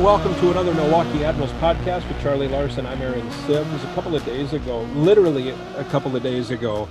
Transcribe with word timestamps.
and 0.00 0.06
welcome 0.06 0.34
to 0.36 0.50
another 0.50 0.72
Milwaukee 0.72 1.24
Admirals 1.26 1.52
podcast 1.60 2.08
with 2.08 2.18
Charlie 2.22 2.48
Larson. 2.48 2.86
I'm 2.86 3.02
Aaron 3.02 3.30
Sims. 3.30 3.84
A 3.84 3.94
couple 3.94 4.16
of 4.16 4.24
days 4.24 4.54
ago, 4.54 4.80
literally 4.94 5.50
a 5.50 5.84
couple 5.90 6.16
of 6.16 6.22
days 6.22 6.50
ago, 6.50 6.88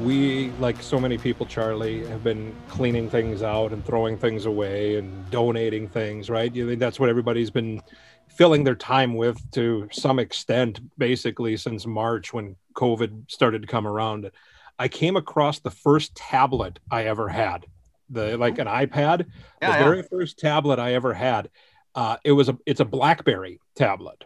we, 0.00 0.50
like 0.58 0.82
so 0.82 0.98
many 0.98 1.16
people, 1.16 1.46
Charlie, 1.46 2.04
have 2.08 2.24
been 2.24 2.52
cleaning 2.66 3.08
things 3.08 3.44
out 3.44 3.70
and 3.70 3.86
throwing 3.86 4.18
things 4.18 4.46
away 4.46 4.96
and 4.96 5.30
donating 5.30 5.86
things, 5.88 6.28
right? 6.28 6.52
You 6.52 6.66
think 6.66 6.80
that's 6.80 6.98
what 6.98 7.08
everybody's 7.08 7.50
been 7.50 7.82
filling 8.26 8.64
their 8.64 8.74
time 8.74 9.14
with 9.14 9.38
to 9.52 9.88
some 9.92 10.18
extent, 10.18 10.80
basically, 10.98 11.56
since 11.56 11.86
March 11.86 12.32
when 12.32 12.56
COVID 12.74 13.30
started 13.30 13.62
to 13.62 13.68
come 13.68 13.86
around. 13.86 14.28
I 14.76 14.88
came 14.88 15.14
across 15.14 15.60
the 15.60 15.70
first 15.70 16.16
tablet 16.16 16.80
I 16.90 17.04
ever 17.04 17.28
had, 17.28 17.66
the 18.08 18.36
like 18.36 18.58
an 18.58 18.66
iPad, 18.66 19.26
Yeah, 19.62 19.70
the 19.70 19.78
yeah. 19.78 19.84
very 19.84 20.02
first 20.02 20.36
tablet 20.40 20.80
I 20.80 20.94
ever 20.94 21.14
had. 21.14 21.48
Uh, 21.94 22.16
it 22.24 22.32
was 22.32 22.48
a 22.48 22.56
it's 22.66 22.80
a 22.80 22.84
BlackBerry 22.84 23.60
tablet, 23.74 24.24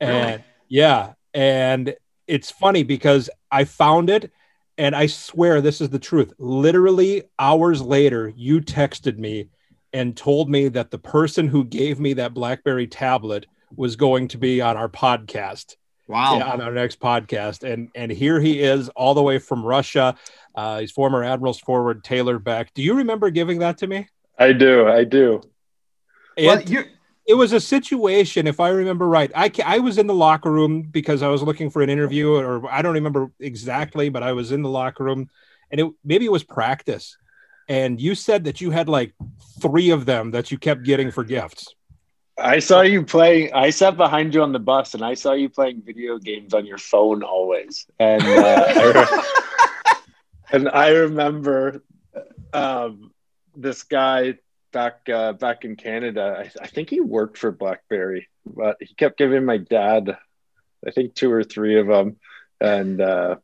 and 0.00 0.26
Really? 0.26 0.44
yeah, 0.68 1.12
and 1.34 1.94
it's 2.26 2.50
funny 2.50 2.82
because 2.82 3.28
I 3.50 3.64
found 3.64 4.10
it, 4.10 4.32
and 4.76 4.94
I 4.96 5.06
swear 5.06 5.60
this 5.60 5.80
is 5.80 5.90
the 5.90 5.98
truth. 5.98 6.32
Literally 6.38 7.24
hours 7.38 7.82
later, 7.82 8.32
you 8.36 8.60
texted 8.60 9.18
me 9.18 9.48
and 9.92 10.16
told 10.16 10.50
me 10.50 10.68
that 10.68 10.90
the 10.90 10.98
person 10.98 11.48
who 11.48 11.64
gave 11.64 11.98
me 11.98 12.12
that 12.14 12.34
BlackBerry 12.34 12.86
tablet 12.86 13.46
was 13.76 13.96
going 13.96 14.28
to 14.28 14.38
be 14.38 14.60
on 14.60 14.76
our 14.76 14.88
podcast 14.88 15.76
Wow. 16.06 16.38
yeah, 16.38 16.52
on 16.52 16.60
our 16.62 16.72
next 16.72 17.00
podcast. 17.00 17.70
And 17.70 17.90
and 17.94 18.10
here 18.10 18.40
he 18.40 18.60
is, 18.60 18.88
all 18.90 19.12
the 19.14 19.22
way 19.22 19.38
from 19.38 19.62
Russia. 19.64 20.14
Uh, 20.54 20.80
he's 20.80 20.90
former 20.90 21.22
Admirals 21.22 21.60
forward 21.60 22.02
Taylor 22.02 22.38
Beck. 22.38 22.72
Do 22.74 22.82
you 22.82 22.94
remember 22.94 23.28
giving 23.30 23.58
that 23.58 23.78
to 23.78 23.86
me? 23.86 24.08
I 24.38 24.52
do. 24.52 24.88
I 24.88 25.04
do. 25.04 25.42
Well, 26.38 26.58
It, 26.58 26.70
you 26.70 26.84
it 27.28 27.34
was 27.34 27.52
a 27.52 27.60
situation, 27.60 28.46
if 28.46 28.58
I 28.58 28.70
remember 28.70 29.06
right. 29.06 29.30
I 29.34 29.52
I 29.64 29.80
was 29.80 29.98
in 29.98 30.06
the 30.06 30.14
locker 30.14 30.50
room 30.50 30.82
because 30.82 31.22
I 31.22 31.28
was 31.28 31.42
looking 31.42 31.68
for 31.68 31.82
an 31.82 31.90
interview, 31.90 32.32
or 32.32 32.66
I 32.72 32.80
don't 32.80 32.94
remember 32.94 33.30
exactly, 33.38 34.08
but 34.08 34.22
I 34.22 34.32
was 34.32 34.50
in 34.50 34.62
the 34.62 34.70
locker 34.70 35.04
room, 35.04 35.28
and 35.70 35.80
it 35.80 35.86
maybe 36.02 36.24
it 36.24 36.32
was 36.32 36.42
practice. 36.42 37.18
And 37.68 38.00
you 38.00 38.14
said 38.14 38.44
that 38.44 38.62
you 38.62 38.70
had 38.70 38.88
like 38.88 39.12
three 39.60 39.90
of 39.90 40.06
them 40.06 40.30
that 40.30 40.50
you 40.50 40.56
kept 40.56 40.84
getting 40.84 41.10
for 41.10 41.22
gifts. 41.22 41.74
I 42.38 42.60
saw 42.60 42.80
you 42.80 43.04
playing. 43.04 43.52
I 43.52 43.68
sat 43.70 43.98
behind 43.98 44.32
you 44.32 44.42
on 44.42 44.52
the 44.52 44.58
bus, 44.58 44.94
and 44.94 45.04
I 45.04 45.12
saw 45.12 45.34
you 45.34 45.50
playing 45.50 45.82
video 45.84 46.16
games 46.18 46.54
on 46.54 46.64
your 46.64 46.78
phone 46.78 47.22
always. 47.22 47.84
And 47.98 48.22
uh, 48.22 48.64
I 48.74 48.84
re- 48.94 50.02
and 50.50 50.68
I 50.70 50.88
remember 50.90 51.82
um, 52.54 53.12
this 53.54 53.82
guy 53.82 54.38
back 54.72 55.08
uh, 55.08 55.32
back 55.32 55.64
in 55.64 55.76
Canada. 55.76 56.44
I, 56.44 56.62
I 56.62 56.66
think 56.66 56.90
he 56.90 57.00
worked 57.00 57.38
for 57.38 57.50
BlackBerry, 57.50 58.28
but 58.46 58.76
he 58.80 58.94
kept 58.94 59.18
giving 59.18 59.44
my 59.44 59.58
dad, 59.58 60.16
I 60.86 60.90
think 60.90 61.14
two 61.14 61.32
or 61.32 61.44
three 61.44 61.78
of 61.78 61.86
them, 61.86 62.16
and 62.60 63.00
uh, 63.00 63.36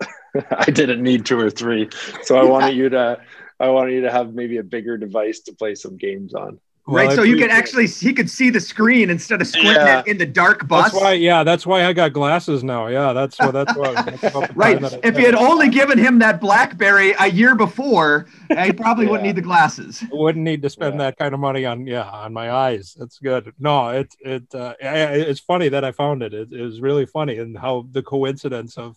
I 0.50 0.64
didn't 0.66 1.02
need 1.02 1.26
two 1.26 1.38
or 1.38 1.50
three. 1.50 1.90
So 2.22 2.36
I 2.36 2.44
wanted 2.44 2.76
you 2.76 2.88
to. 2.90 3.20
I 3.60 3.68
wanted 3.68 3.92
you 3.92 4.00
to 4.02 4.10
have 4.10 4.34
maybe 4.34 4.56
a 4.56 4.64
bigger 4.64 4.96
device 4.96 5.40
to 5.40 5.54
play 5.54 5.76
some 5.76 5.96
games 5.96 6.34
on. 6.34 6.58
Right, 6.86 7.06
Well, 7.08 7.16
so 7.16 7.22
you 7.22 7.34
could 7.36 7.44
appreciate- 7.50 7.58
actually 7.58 7.86
he 8.08 8.12
could 8.12 8.28
see 8.30 8.50
the 8.50 8.60
screen 8.60 9.08
instead 9.10 9.40
of 9.40 9.46
squinting 9.46 9.74
Yeah. 9.74 10.00
it 10.00 10.06
in 10.08 10.18
the 10.18 10.26
dark 10.26 10.66
bus. 10.66 10.90
That's 10.92 11.02
why, 11.02 11.12
yeah, 11.12 11.44
that's 11.44 11.64
why 11.66 11.84
I 11.84 11.92
got 11.92 12.12
glasses 12.12 12.64
now. 12.64 12.88
Yeah, 12.88 13.12
that's 13.12 13.38
what 13.38 13.52
that's 13.52 13.76
why. 13.76 13.92
That's 13.94 14.54
Right. 14.56 14.80
that 14.80 15.00
If 15.04 15.18
you 15.18 15.26
had 15.26 15.34
only 15.34 15.68
given 15.68 15.98
him 15.98 16.18
that 16.20 16.40
BlackBerry 16.40 17.14
a 17.18 17.28
year 17.30 17.54
before, 17.54 18.26
he 18.64 18.72
probably 18.84 19.06
wouldn't 19.06 19.24
need 19.26 19.36
the 19.36 19.42
glasses. 19.42 20.02
wouldn't 20.10 20.44
need 20.44 20.62
to 20.62 20.70
spend 20.70 20.94
Yeah. 20.94 20.98
that 21.06 21.18
kind 21.18 21.34
of 21.34 21.40
money 21.40 21.64
on 21.64 21.86
yeah 21.86 22.08
on 22.08 22.32
my 22.32 22.50
eyes 22.50 22.94
that's 22.98 23.18
good 23.18 23.52
no 23.58 23.88
it 23.90 24.14
it 24.20 24.44
uh, 24.54 24.74
I- 24.82 24.86
I- 24.86 25.24
it's 25.30 25.40
funny 25.40 25.68
that 25.70 25.84
i 25.84 25.92
found 25.92 26.22
it. 26.22 26.32
it 26.34 26.52
it 26.52 26.62
was 26.62 26.80
really 26.80 27.06
funny 27.06 27.38
and 27.38 27.56
how 27.56 27.86
the 27.92 28.02
coincidence 28.02 28.76
of 28.76 28.96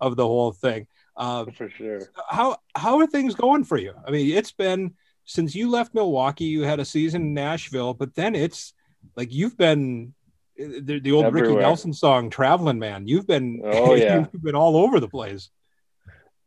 of 0.00 0.16
the 0.16 0.26
whole 0.26 0.52
thing 0.52 0.86
uh, 1.16 1.44
For 1.56 1.68
sure. 1.70 2.00
how 2.28 2.56
how 2.74 2.98
are 2.98 3.06
things 3.06 3.34
going 3.34 3.64
for 3.64 3.76
you 3.78 3.92
i 4.06 4.10
mean 4.10 4.36
it's 4.36 4.52
been 4.52 4.92
since 5.26 5.54
you 5.54 5.70
left 5.70 5.94
milwaukee 5.94 6.44
you 6.44 6.62
had 6.62 6.80
a 6.80 6.84
season 6.84 7.22
in 7.22 7.34
nashville 7.34 7.92
but 7.92 8.14
then 8.14 8.34
it's 8.34 8.72
like 9.16 9.32
you've 9.32 9.56
been 9.56 10.14
the, 10.56 10.98
the 11.00 11.12
old 11.12 11.32
ricky 11.34 11.54
nelson 11.54 11.92
song 11.92 12.30
traveling 12.30 12.78
man 12.78 13.06
you've 13.06 13.26
been 13.26 13.60
Oh, 13.62 13.94
yeah. 13.94 14.26
you've 14.32 14.42
been 14.42 14.54
all 14.54 14.76
over 14.76 15.00
the 15.00 15.08
place 15.08 15.50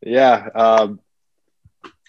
Yeah, 0.02 0.48
um, 0.56 1.00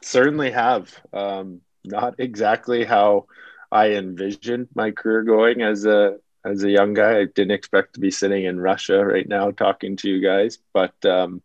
certainly 0.03 0.50
have. 0.50 0.94
Um, 1.12 1.60
not 1.84 2.14
exactly 2.19 2.84
how 2.84 3.26
I 3.72 3.92
envisioned 3.92 4.69
my 4.75 4.91
career 4.91 5.22
going 5.22 5.62
as 5.62 5.87
a 5.87 6.19
as 6.44 6.62
a 6.62 6.70
young 6.70 6.94
guy. 6.94 7.20
I 7.20 7.25
didn't 7.25 7.52
expect 7.52 7.94
to 7.94 8.00
be 8.00 8.10
sitting 8.10 8.44
in 8.44 8.60
Russia 8.60 9.04
right 9.04 9.28
now 9.28 9.50
talking 9.50 9.97
to 9.97 10.08
you 10.08 10.20
guys, 10.20 10.58
but 10.72 10.94
um, 11.04 11.42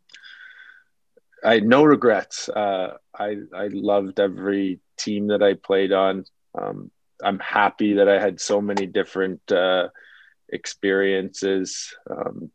I 1.44 1.56
had 1.56 1.68
no 1.68 1.84
regrets. 1.84 2.50
Uh, 2.50 2.98
I 3.18 3.38
I 3.54 3.68
loved 3.72 4.20
every 4.20 4.80
team 4.98 5.28
that 5.28 5.44
I 5.44 5.54
played 5.54 5.92
on. 5.92 6.26
Um, 6.60 6.92
I'm 7.24 7.40
happy 7.40 7.94
that 7.94 8.10
I 8.10 8.20
had 8.20 8.40
so 8.40 8.62
many 8.62 8.86
different 8.86 9.52
uh, 9.52 9.90
experiences. 10.50 11.96
Um, 12.10 12.52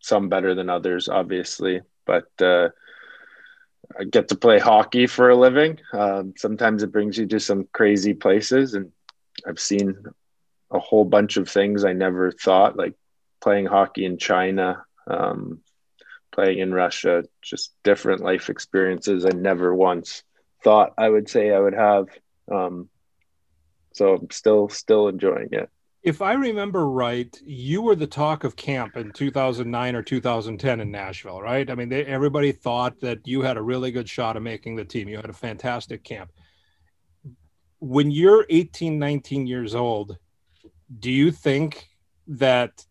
some 0.00 0.28
better 0.28 0.54
than 0.54 0.68
others, 0.68 1.08
obviously, 1.08 1.80
but 2.06 2.28
uh, 2.40 2.68
I 3.98 4.04
get 4.04 4.28
to 4.28 4.36
play 4.36 4.58
hockey 4.58 5.06
for 5.06 5.30
a 5.30 5.36
living. 5.36 5.80
Um, 5.92 6.34
sometimes 6.36 6.82
it 6.82 6.92
brings 6.92 7.18
you 7.18 7.26
to 7.26 7.40
some 7.40 7.68
crazy 7.72 8.14
places, 8.14 8.74
and 8.74 8.92
I've 9.46 9.60
seen 9.60 9.96
a 10.70 10.78
whole 10.78 11.04
bunch 11.04 11.36
of 11.36 11.48
things 11.48 11.84
I 11.84 11.92
never 11.92 12.30
thought, 12.30 12.76
like 12.76 12.94
playing 13.40 13.66
hockey 13.66 14.04
in 14.04 14.18
China, 14.18 14.84
um, 15.06 15.60
playing 16.32 16.58
in 16.58 16.72
Russia, 16.72 17.24
just 17.42 17.72
different 17.82 18.22
life 18.22 18.50
experiences 18.50 19.24
I 19.24 19.30
never 19.30 19.74
once 19.74 20.22
thought 20.62 20.94
I 20.98 21.08
would 21.08 21.28
say 21.28 21.52
I 21.52 21.58
would 21.58 21.74
have. 21.74 22.06
Um, 22.50 22.88
so 23.92 24.14
I'm 24.14 24.30
still 24.30 24.68
still 24.68 25.08
enjoying 25.08 25.48
it. 25.52 25.68
if 26.02 26.22
I 26.22 26.32
remember 26.32 26.88
right, 26.88 27.36
you 27.44 27.82
were 27.82 27.94
the 27.94 28.06
talk 28.06 28.44
of 28.44 28.56
camp 28.56 28.96
in 28.96 29.12
2009 29.12 29.94
or 29.94 30.02
2010 30.02 30.80
in 30.80 30.90
Nashville, 30.90 31.42
right? 31.42 31.68
I 31.70 31.74
mean, 31.74 31.90
they, 31.90 32.04
everybody 32.06 32.52
thought 32.52 33.00
that 33.00 33.26
you 33.26 33.42
had 33.42 33.58
a 33.58 33.62
really 33.62 33.90
good 33.90 34.08
shot 34.08 34.36
of 34.36 34.42
making 34.42 34.76
the 34.76 34.84
team. 34.84 35.08
You 35.08 35.16
had 35.16 35.28
a 35.28 35.34
fantastic 35.34 36.02
camp. 36.02 36.30
When 37.80 38.10
you're 38.10 38.46
18, 38.48 38.98
19 38.98 39.46
years 39.46 39.74
old, 39.74 40.16
do 40.98 41.10
you 41.10 41.30
think 41.30 41.88
that 42.26 42.84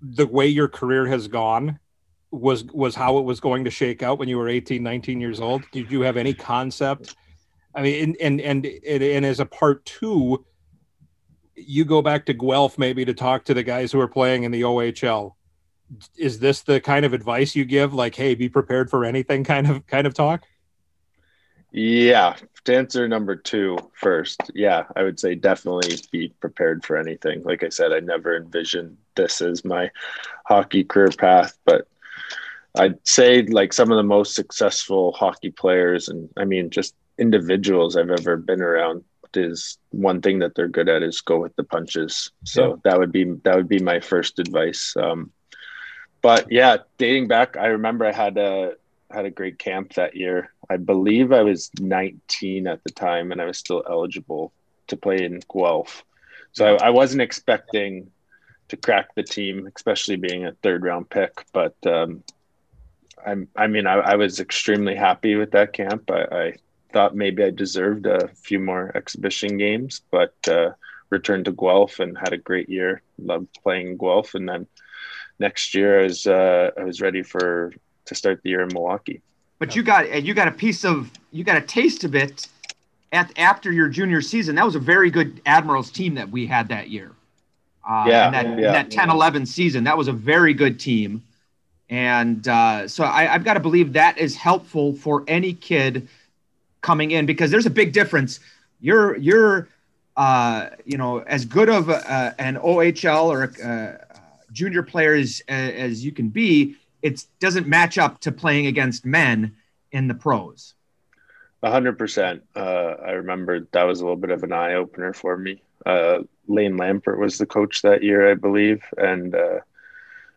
the 0.00 0.26
way 0.26 0.46
your 0.48 0.68
career 0.68 1.06
has 1.06 1.28
gone 1.28 1.78
was 2.30 2.64
was 2.64 2.94
how 2.94 3.18
it 3.18 3.22
was 3.22 3.40
going 3.40 3.64
to 3.64 3.70
shake 3.70 4.02
out 4.02 4.18
when 4.18 4.28
you 4.28 4.38
were 4.38 4.48
18, 4.48 4.82
19 4.82 5.20
years 5.20 5.40
old? 5.40 5.64
Did 5.72 5.90
you 5.90 6.02
have 6.02 6.16
any 6.16 6.34
concept? 6.34 7.16
I 7.74 7.82
mean, 7.82 8.16
and 8.20 8.40
and 8.40 8.66
and, 8.66 9.02
and 9.02 9.26
as 9.26 9.40
a 9.40 9.46
part 9.46 9.84
two, 9.84 10.44
you 11.54 11.84
go 11.84 12.02
back 12.02 12.26
to 12.26 12.32
Guelph 12.32 12.78
maybe 12.78 13.04
to 13.04 13.14
talk 13.14 13.44
to 13.44 13.54
the 13.54 13.62
guys 13.62 13.92
who 13.92 14.00
are 14.00 14.08
playing 14.08 14.44
in 14.44 14.52
the 14.52 14.62
OHL. 14.62 15.34
Is 16.16 16.38
this 16.38 16.62
the 16.62 16.80
kind 16.80 17.04
of 17.04 17.12
advice 17.12 17.56
you 17.56 17.64
give? 17.64 17.92
Like, 17.92 18.14
hey, 18.14 18.34
be 18.34 18.48
prepared 18.48 18.90
for 18.90 19.04
anything 19.04 19.44
kind 19.44 19.68
of 19.68 19.86
kind 19.86 20.06
of 20.06 20.14
talk? 20.14 20.44
Yeah, 21.72 22.34
to 22.64 22.76
answer 22.76 23.06
number 23.06 23.36
two 23.36 23.78
first, 23.94 24.50
yeah, 24.54 24.84
I 24.96 25.04
would 25.04 25.20
say 25.20 25.36
definitely 25.36 25.98
be 26.10 26.28
prepared 26.40 26.84
for 26.84 26.96
anything. 26.96 27.44
Like 27.44 27.62
I 27.62 27.68
said, 27.68 27.92
I 27.92 28.00
never 28.00 28.36
envisioned 28.36 28.96
this 29.14 29.40
as 29.40 29.64
my 29.64 29.90
hockey 30.46 30.82
career 30.82 31.10
path, 31.16 31.56
but 31.64 31.86
I'd 32.76 33.06
say 33.06 33.42
like 33.42 33.72
some 33.72 33.90
of 33.90 33.96
the 33.96 34.02
most 34.02 34.34
successful 34.34 35.12
hockey 35.12 35.50
players, 35.50 36.08
and 36.08 36.28
I 36.36 36.44
mean 36.44 36.70
just 36.70 36.94
individuals 37.18 37.96
I've 37.96 38.10
ever 38.10 38.36
been 38.36 38.62
around, 38.62 39.04
is 39.34 39.78
one 39.90 40.20
thing 40.20 40.40
that 40.40 40.54
they're 40.54 40.68
good 40.68 40.88
at 40.88 41.02
is 41.02 41.20
go 41.20 41.38
with 41.38 41.54
the 41.56 41.64
punches. 41.64 42.30
So 42.44 42.80
that 42.84 42.98
would 42.98 43.12
be 43.12 43.24
that 43.44 43.56
would 43.56 43.68
be 43.68 43.80
my 43.80 44.00
first 44.00 44.38
advice. 44.38 44.94
Um, 44.96 45.32
but 46.22 46.50
yeah, 46.50 46.78
dating 46.98 47.28
back, 47.28 47.56
I 47.56 47.66
remember 47.66 48.06
I 48.06 48.12
had 48.12 48.36
a 48.38 48.74
had 49.10 49.24
a 49.24 49.30
great 49.30 49.58
camp 49.58 49.94
that 49.94 50.16
year. 50.16 50.52
I 50.68 50.76
believe 50.76 51.32
I 51.32 51.42
was 51.42 51.70
19 51.80 52.66
at 52.66 52.82
the 52.84 52.92
time, 52.92 53.32
and 53.32 53.40
I 53.40 53.46
was 53.46 53.58
still 53.58 53.82
eligible 53.88 54.52
to 54.88 54.96
play 54.96 55.24
in 55.24 55.40
Guelph. 55.52 56.04
So 56.52 56.76
I, 56.76 56.86
I 56.86 56.90
wasn't 56.90 57.22
expecting 57.22 58.10
to 58.68 58.76
crack 58.76 59.14
the 59.14 59.22
team, 59.22 59.68
especially 59.74 60.16
being 60.16 60.46
a 60.46 60.52
third 60.62 60.84
round 60.84 61.10
pick. 61.10 61.44
But 61.52 61.74
um, 61.86 62.22
I'm, 63.26 63.48
I 63.56 63.66
mean, 63.66 63.86
I, 63.86 63.94
I 63.94 64.16
was 64.16 64.40
extremely 64.40 64.94
happy 64.94 65.34
with 65.34 65.52
that 65.52 65.72
camp. 65.72 66.10
I, 66.10 66.22
I 66.22 66.54
thought 66.92 67.14
maybe 67.14 67.44
I 67.44 67.50
deserved 67.50 68.06
a 68.06 68.28
few 68.28 68.58
more 68.58 68.90
exhibition 68.94 69.56
games, 69.56 70.02
but 70.10 70.34
uh, 70.48 70.70
returned 71.10 71.46
to 71.46 71.52
Guelph 71.52 72.00
and 72.00 72.16
had 72.18 72.32
a 72.32 72.38
great 72.38 72.68
year. 72.68 73.02
Loved 73.18 73.48
playing 73.62 73.96
Guelph, 73.96 74.34
and 74.34 74.48
then 74.48 74.66
next 75.38 75.74
year 75.74 76.00
I 76.00 76.02
was 76.04 76.26
uh, 76.26 76.70
I 76.78 76.84
was 76.84 77.00
ready 77.00 77.22
for 77.22 77.72
to 78.06 78.14
start 78.14 78.40
the 78.42 78.50
year 78.50 78.62
in 78.62 78.68
Milwaukee. 78.72 79.20
But 79.58 79.76
you 79.76 79.82
got 79.82 80.22
you 80.22 80.34
got 80.34 80.48
a 80.48 80.52
piece 80.52 80.84
of 80.84 81.10
you 81.32 81.44
got 81.44 81.56
a 81.56 81.60
taste 81.60 82.04
of 82.04 82.14
it 82.14 82.48
at 83.12 83.36
after 83.38 83.72
your 83.72 83.88
junior 83.88 84.20
season, 84.20 84.54
that 84.54 84.64
was 84.64 84.74
a 84.74 84.80
very 84.80 85.10
good 85.10 85.40
Admirals 85.46 85.90
team 85.90 86.14
that 86.14 86.30
we 86.30 86.46
had 86.46 86.68
that 86.68 86.90
year. 86.90 87.12
Uh, 87.88 88.04
yeah, 88.06 88.26
in 88.26 88.32
that, 88.32 88.46
yeah. 88.46 88.66
In 88.68 88.72
that 88.72 88.90
10 88.90 89.10
11 89.10 89.46
season, 89.46 89.84
that 89.84 89.96
was 89.96 90.08
a 90.08 90.12
very 90.12 90.54
good 90.54 90.78
team. 90.78 91.22
And 91.90 92.46
uh, 92.46 92.86
so 92.86 93.04
I, 93.04 93.24
have 93.24 93.44
got 93.44 93.54
to 93.54 93.60
believe 93.60 93.92
that 93.94 94.16
is 94.16 94.36
helpful 94.36 94.94
for 94.94 95.24
any 95.26 95.52
kid 95.52 96.08
coming 96.82 97.10
in 97.10 97.26
because 97.26 97.50
there's 97.50 97.66
a 97.66 97.70
big 97.70 97.92
difference. 97.92 98.38
You're, 98.80 99.16
you're, 99.16 99.68
uh, 100.16 100.68
you 100.84 100.96
know, 100.96 101.18
as 101.18 101.44
good 101.44 101.68
of 101.68 101.88
a, 101.88 102.34
an 102.38 102.56
OHL 102.56 103.24
or 103.24 103.42
a, 103.42 103.68
a 103.68 104.52
junior 104.52 104.84
player 104.84 105.14
as, 105.14 105.42
as 105.48 106.04
you 106.04 106.12
can 106.12 106.28
be, 106.28 106.76
it 107.02 107.26
doesn't 107.40 107.66
match 107.66 107.98
up 107.98 108.20
to 108.20 108.30
playing 108.30 108.66
against 108.66 109.04
men 109.04 109.56
in 109.90 110.06
the 110.06 110.14
pros. 110.14 110.74
A 111.62 111.70
hundred 111.70 111.98
percent. 111.98 112.42
Uh, 112.54 112.94
I 113.04 113.10
remember 113.12 113.66
that 113.72 113.84
was 113.84 114.00
a 114.00 114.04
little 114.04 114.16
bit 114.16 114.30
of 114.30 114.42
an 114.44 114.52
eye 114.52 114.74
opener 114.74 115.12
for 115.12 115.36
me. 115.36 115.60
Uh, 115.84 116.20
Lane 116.46 116.76
Lambert 116.76 117.18
was 117.18 117.36
the 117.36 117.46
coach 117.46 117.82
that 117.82 118.02
year, 118.02 118.30
I 118.30 118.34
believe, 118.34 118.82
and 118.96 119.34
uh, 119.34 119.58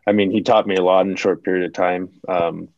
I 0.08 0.12
mean 0.12 0.32
he 0.32 0.42
taught 0.42 0.68
me 0.68 0.76
a 0.76 0.84
lot 0.84 1.06
in 1.06 1.14
a 1.14 1.18
short 1.18 1.44
period 1.44 1.66
of 1.66 1.74
time. 1.74 2.10
Um, 2.28 2.70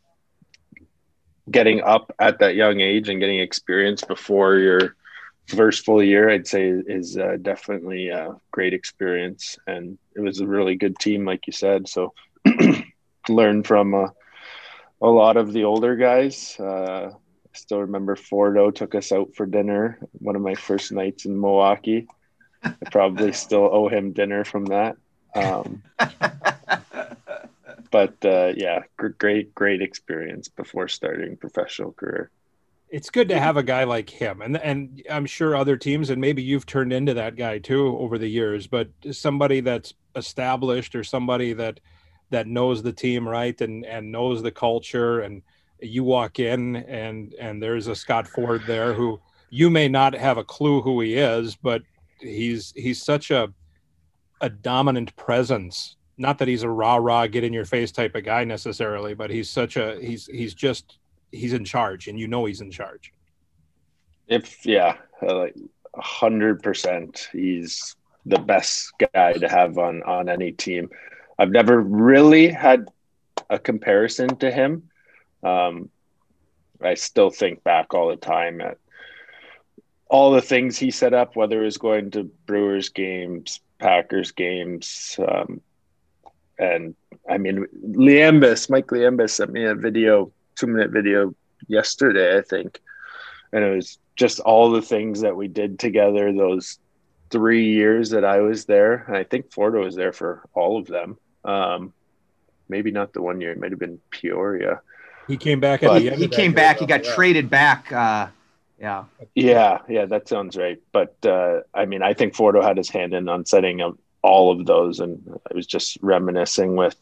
getting 1.50 1.82
up 1.82 2.14
at 2.20 2.40
that 2.40 2.56
young 2.56 2.80
age 2.80 3.10
and 3.10 3.20
getting 3.20 3.40
experience 3.40 4.04
before 4.04 4.56
your 4.56 4.96
first 5.48 5.86
full 5.86 6.02
year, 6.02 6.30
I'd 6.30 6.48
say, 6.48 6.70
is 6.70 7.18
uh, 7.18 7.38
definitely 7.42 8.10
a 8.10 8.36
great 8.52 8.74
experience, 8.74 9.58
and 9.68 9.98
it 10.16 10.22
was 10.22 10.40
a 10.40 10.48
really 10.48 10.76
good 10.76 10.98
team, 10.98 11.26
like 11.26 11.48
you 11.48 11.54
said. 11.54 11.88
So 11.88 12.14
learn 13.30 13.64
from 13.64 13.94
uh, 13.94 14.08
a 15.02 15.08
lot 15.08 15.38
of 15.38 15.54
the 15.54 15.66
older 15.66 15.96
guys. 15.96 16.56
Uh, 16.60 17.12
I 17.14 17.58
still 17.58 17.82
remember 17.82 18.16
Fordo 18.16 18.74
took 18.74 18.96
us 18.96 19.12
out 19.12 19.36
for 19.36 19.46
dinner 19.46 20.00
one 20.14 20.36
of 20.36 20.42
my 20.42 20.56
first 20.56 20.92
nights 20.92 21.26
in 21.26 21.40
Milwaukee. 21.40 22.08
I 22.64 22.74
probably 22.92 23.32
still 23.34 23.70
owe 23.72 23.88
him 23.88 24.14
dinner 24.14 24.44
from 24.44 24.66
that. 24.66 24.98
Um, 25.36 25.84
but 27.92 28.14
uh, 28.24 28.54
yeah, 28.56 28.84
great, 28.98 29.54
great 29.56 29.82
experience 29.82 30.48
before 30.48 30.88
starting 30.88 31.38
professional 31.38 31.92
career. 31.92 32.30
It's 32.90 33.10
good 33.10 33.30
to 33.30 33.40
have 33.40 33.58
a 33.58 33.64
guy 33.64 33.84
like 33.84 34.10
him, 34.10 34.42
and 34.42 34.58
and 34.58 35.02
I'm 35.10 35.26
sure 35.26 35.56
other 35.56 35.76
teams, 35.76 36.10
and 36.10 36.22
maybe 36.22 36.44
you've 36.44 36.66
turned 36.66 36.94
into 36.94 37.14
that 37.16 37.36
guy 37.36 37.58
too 37.58 37.98
over 37.98 38.18
the 38.18 38.28
years. 38.28 38.68
But 38.68 38.90
somebody 39.12 39.60
that's 39.60 39.94
established, 40.16 40.96
or 40.96 41.04
somebody 41.04 41.54
that 41.54 41.80
that 42.30 42.48
knows 42.48 42.84
the 42.84 42.94
team 42.94 43.28
right 43.28 43.60
and 43.62 43.86
and 43.86 44.12
knows 44.12 44.42
the 44.42 44.52
culture 44.52 45.22
and 45.22 45.42
you 45.80 46.04
walk 46.04 46.40
in 46.40 46.76
and 46.76 47.34
and 47.40 47.62
there's 47.62 47.88
a 47.88 47.96
Scott 47.96 48.28
Ford 48.28 48.62
there 48.66 48.94
who 48.94 49.20
you 49.50 49.70
may 49.70 49.88
not 49.88 50.14
have 50.14 50.38
a 50.38 50.44
clue 50.44 50.82
who 50.82 51.02
he 51.02 51.16
is, 51.16 51.56
but 51.56 51.82
he's 52.20 52.74
he's 52.76 53.02
such 53.02 53.32
a 53.32 53.54
a 54.42 54.50
dominant 54.50 55.16
presence. 55.16 55.96
Not 56.18 56.38
that 56.38 56.48
he's 56.48 56.64
a 56.64 56.70
rah 56.70 56.96
rah 56.96 57.28
get 57.28 57.44
in 57.44 57.54
your 57.54 57.66
face 57.66 57.92
type 57.92 58.16
of 58.16 58.24
guy 58.24 58.44
necessarily, 58.44 59.14
but 59.14 59.30
he's 59.30 59.50
such 59.50 59.78
a 59.78 60.00
he's 60.00 60.28
he's 60.28 60.54
just 60.54 60.98
he's 61.32 61.54
in 61.54 61.66
charge, 61.66 62.08
and 62.08 62.20
you 62.20 62.28
know 62.28 62.46
he's 62.46 62.62
in 62.62 62.72
charge. 62.72 63.14
If 64.28 64.66
yeah, 64.66 64.98
like 65.22 65.56
a 65.94 66.02
hundred 66.02 66.64
percent, 66.64 67.30
he's 67.32 67.96
the 68.26 68.40
best 68.40 68.94
guy 69.14 69.34
to 69.34 69.50
have 69.50 69.78
on 69.78 70.04
on 70.04 70.30
any 70.30 70.52
team. 70.52 70.90
I've 71.38 71.52
never 71.52 71.82
really 71.82 72.48
had 72.48 72.88
a 73.50 73.60
comparison 73.60 74.38
to 74.38 74.50
him 74.50 74.90
um, 75.46 75.90
I 76.82 76.96
still 76.96 77.30
think 77.30 77.64
back 77.64 77.94
all 77.94 78.10
the 78.10 78.16
time 78.16 78.60
at 78.60 78.78
all 80.10 80.32
the 80.32 80.42
things 80.42 80.78
he 80.78 80.92
set 80.92 81.14
up, 81.14 81.36
whether 81.36 81.62
it 81.62 81.66
was 81.66 81.78
going 81.78 82.12
to 82.12 82.24
Brewers 82.24 82.90
games, 82.90 83.60
Packers 83.80 84.32
games, 84.32 85.20
um, 85.20 85.62
and 86.58 86.96
I 87.30 87.38
mean, 87.38 87.66
Liambas, 87.84 88.70
Mike 88.70 88.88
Liambas 88.88 89.32
sent 89.32 89.52
me 89.52 89.66
a 89.66 89.76
video, 89.76 90.32
two 90.56 90.68
minute 90.68 90.92
video 90.92 91.36
yesterday, 91.68 92.38
I 92.38 92.42
think, 92.42 92.82
and 93.52 93.64
it 93.64 93.76
was 93.76 93.98
just 94.16 94.40
all 94.40 94.72
the 94.72 94.82
things 94.82 95.22
that 95.22 95.36
we 95.36 95.48
did 95.48 95.80
together 95.80 96.32
those 96.32 96.80
three 97.30 97.66
years 97.66 98.12
that 98.12 98.24
I 98.24 98.40
was 98.40 98.66
there. 98.66 99.04
And 99.08 99.18
I 99.18 99.24
think 99.24 99.50
Fordo 99.52 99.84
was 99.84 99.96
there 99.96 100.14
for 100.14 100.48
all 100.54 100.78
of 100.78 100.88
them. 100.88 101.18
Um, 101.44 101.94
maybe 102.70 102.92
not 102.92 103.14
the 103.14 103.22
one 103.22 103.42
year; 103.42 103.52
it 103.52 103.60
might 103.60 103.72
have 103.72 103.80
been 103.80 104.00
Peoria. 104.10 104.82
He 105.28 105.38
came 105.38 105.60
back 105.60 105.84
at 105.84 105.90
but 105.90 106.00
the 106.00 106.12
end. 106.12 106.22
He 106.22 106.28
came 106.28 106.54
back. 106.54 106.80
He 106.80 106.86
got 106.86 107.04
yeah. 107.04 107.16
traded 107.16 107.50
back. 107.50 107.92
Uh, 107.92 108.28
yeah. 108.80 109.06
Yeah, 109.34 109.80
yeah, 109.88 110.06
that 110.06 110.28
sounds 110.28 110.58
right. 110.58 110.82
But 110.92 111.16
uh, 111.26 111.62
I 111.74 111.86
mean, 111.86 112.02
I 112.02 112.14
think 112.14 112.36
Fordo 112.36 112.64
had 112.64 112.78
his 112.78 112.90
hand 112.90 113.14
in 113.14 113.28
on 113.30 113.46
setting 113.46 113.82
up 113.82 113.98
all 114.26 114.52
of 114.52 114.66
those, 114.66 115.00
and 115.00 115.40
I 115.50 115.56
was 115.56 115.68
just 115.68 115.98
reminiscing 116.02 116.76
with 116.76 116.96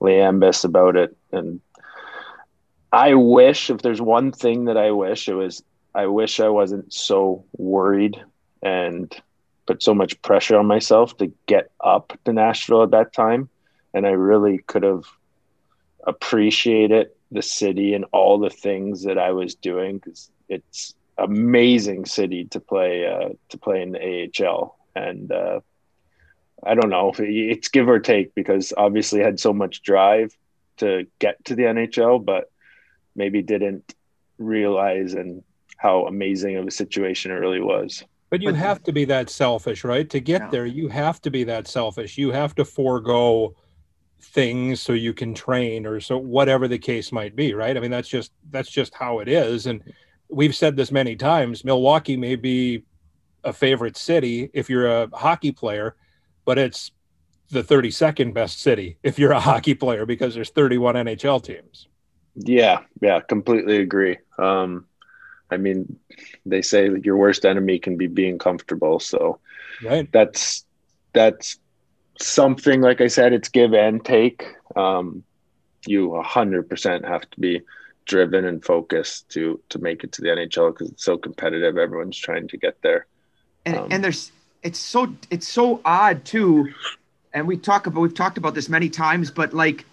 Liambas 0.00 0.64
about 0.64 0.96
it. 0.96 1.16
And 1.30 1.60
I 2.92 3.14
wish, 3.14 3.70
if 3.70 3.82
there's 3.82 4.00
one 4.00 4.32
thing 4.32 4.64
that 4.64 4.76
I 4.76 4.90
wish, 4.90 5.28
it 5.28 5.34
was 5.34 5.62
I 5.94 6.06
wish 6.06 6.40
I 6.40 6.48
wasn't 6.48 6.92
so 6.92 7.44
worried 7.56 8.20
and 8.62 9.14
put 9.66 9.82
so 9.82 9.94
much 9.94 10.20
pressure 10.22 10.58
on 10.58 10.66
myself 10.66 11.16
to 11.18 11.30
get 11.46 11.70
up 11.80 12.18
to 12.24 12.32
Nashville 12.32 12.82
at 12.82 12.90
that 12.92 13.12
time. 13.12 13.48
And 13.92 14.06
I 14.06 14.10
really 14.10 14.58
could 14.58 14.82
have 14.82 15.04
appreciated 16.04 17.10
the 17.30 17.42
city 17.42 17.94
and 17.94 18.06
all 18.12 18.38
the 18.38 18.50
things 18.50 19.04
that 19.04 19.18
I 19.18 19.30
was 19.32 19.54
doing 19.54 19.98
because 19.98 20.30
it's 20.48 20.94
amazing 21.18 22.06
city 22.06 22.46
to 22.46 22.60
play 22.60 23.06
uh, 23.06 23.30
to 23.50 23.58
play 23.58 23.82
in 23.82 23.92
the 23.92 24.30
AHL 24.40 24.78
and 24.96 25.30
uh, 25.30 25.60
I 26.64 26.74
don't 26.74 26.90
know 26.90 27.12
it's 27.18 27.68
give 27.68 27.88
or 27.88 27.98
take 27.98 28.34
because 28.34 28.72
obviously 28.76 29.22
I 29.22 29.26
had 29.26 29.40
so 29.40 29.52
much 29.52 29.82
drive 29.82 30.36
to 30.78 31.06
get 31.18 31.44
to 31.46 31.54
the 31.54 31.64
NHL 31.64 32.24
but 32.24 32.50
maybe 33.14 33.42
didn't 33.42 33.94
realize 34.38 35.14
and 35.14 35.42
how 35.76 36.06
amazing 36.06 36.56
of 36.56 36.66
a 36.66 36.70
situation 36.70 37.30
it 37.30 37.34
really 37.34 37.60
was. 37.60 38.04
But 38.30 38.40
you 38.40 38.54
have 38.54 38.82
to 38.84 38.92
be 38.92 39.04
that 39.06 39.28
selfish, 39.28 39.84
right? 39.84 40.08
To 40.08 40.18
get 40.18 40.42
yeah. 40.42 40.48
there, 40.48 40.66
you 40.66 40.88
have 40.88 41.20
to 41.22 41.30
be 41.30 41.44
that 41.44 41.68
selfish. 41.68 42.16
You 42.16 42.30
have 42.30 42.54
to 42.54 42.64
forego 42.64 43.54
things 44.22 44.80
so 44.80 44.92
you 44.92 45.12
can 45.12 45.34
train 45.34 45.84
or 45.84 46.00
so 46.00 46.16
whatever 46.16 46.68
the 46.68 46.78
case 46.78 47.10
might 47.10 47.34
be 47.34 47.54
right 47.54 47.76
i 47.76 47.80
mean 47.80 47.90
that's 47.90 48.08
just 48.08 48.30
that's 48.50 48.70
just 48.70 48.94
how 48.94 49.18
it 49.18 49.28
is 49.28 49.66
and 49.66 49.82
we've 50.28 50.54
said 50.54 50.76
this 50.76 50.92
many 50.92 51.16
times 51.16 51.64
milwaukee 51.64 52.16
may 52.16 52.36
be 52.36 52.84
a 53.42 53.52
favorite 53.52 53.96
city 53.96 54.48
if 54.54 54.70
you're 54.70 54.86
a 54.86 55.08
hockey 55.12 55.50
player 55.50 55.96
but 56.44 56.58
it's 56.58 56.90
the 57.50 57.62
32nd 57.62 58.32
best 58.32 58.60
city 58.60 58.96
if 59.02 59.18
you're 59.18 59.32
a 59.32 59.40
hockey 59.40 59.74
player 59.74 60.06
because 60.06 60.34
there's 60.34 60.50
31 60.50 60.94
nhl 60.94 61.42
teams 61.42 61.88
yeah 62.34 62.80
yeah 63.00 63.20
completely 63.20 63.76
agree 63.76 64.16
um 64.38 64.86
i 65.50 65.56
mean 65.56 65.98
they 66.46 66.62
say 66.62 66.88
that 66.88 67.04
your 67.04 67.16
worst 67.16 67.44
enemy 67.44 67.78
can 67.78 67.96
be 67.96 68.06
being 68.06 68.38
comfortable 68.38 68.98
so 68.98 69.38
right 69.82 70.10
that's 70.12 70.64
that's 71.12 71.58
something 72.22 72.80
like 72.80 73.00
I 73.00 73.08
said, 73.08 73.32
it's 73.32 73.48
give 73.48 73.74
and 73.74 74.04
take. 74.04 74.46
Um, 74.76 75.24
you 75.86 76.14
a 76.14 76.22
hundred 76.22 76.68
percent 76.68 77.04
have 77.04 77.28
to 77.30 77.40
be 77.40 77.62
driven 78.04 78.44
and 78.44 78.64
focused 78.64 79.28
to 79.30 79.60
to 79.68 79.78
make 79.78 80.04
it 80.04 80.12
to 80.12 80.22
the 80.22 80.28
NHL 80.28 80.72
because 80.72 80.90
it's 80.90 81.04
so 81.04 81.18
competitive. 81.18 81.76
Everyone's 81.76 82.18
trying 82.18 82.48
to 82.48 82.56
get 82.56 82.80
there. 82.82 83.06
And 83.66 83.76
um, 83.76 83.88
and 83.90 84.04
there's 84.04 84.30
it's 84.62 84.78
so 84.78 85.14
it's 85.30 85.48
so 85.48 85.80
odd 85.84 86.24
too. 86.24 86.72
And 87.32 87.46
we 87.46 87.56
talk 87.56 87.86
about 87.86 88.00
we've 88.00 88.14
talked 88.14 88.38
about 88.38 88.54
this 88.54 88.68
many 88.68 88.88
times, 88.88 89.30
but 89.30 89.52
like 89.52 89.84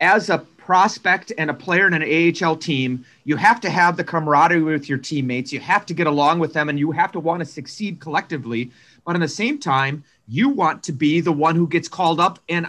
as 0.00 0.30
a 0.30 0.38
prospect 0.38 1.32
and 1.38 1.48
a 1.50 1.54
player 1.54 1.86
in 1.86 1.94
an 1.94 2.02
AHL 2.44 2.56
team, 2.56 3.04
you 3.24 3.36
have 3.36 3.60
to 3.60 3.70
have 3.70 3.96
the 3.96 4.04
camaraderie 4.04 4.62
with 4.62 4.88
your 4.88 4.98
teammates. 4.98 5.52
You 5.52 5.60
have 5.60 5.86
to 5.86 5.94
get 5.94 6.06
along 6.06 6.40
with 6.40 6.52
them 6.52 6.68
and 6.68 6.78
you 6.78 6.90
have 6.92 7.12
to 7.12 7.20
want 7.20 7.40
to 7.40 7.46
succeed 7.46 8.00
collectively. 8.00 8.70
But 9.04 9.14
at 9.14 9.20
the 9.20 9.28
same 9.28 9.58
time, 9.58 10.04
you 10.26 10.50
want 10.50 10.82
to 10.84 10.92
be 10.92 11.20
the 11.20 11.32
one 11.32 11.56
who 11.56 11.66
gets 11.66 11.88
called 11.88 12.20
up. 12.20 12.38
And 12.48 12.66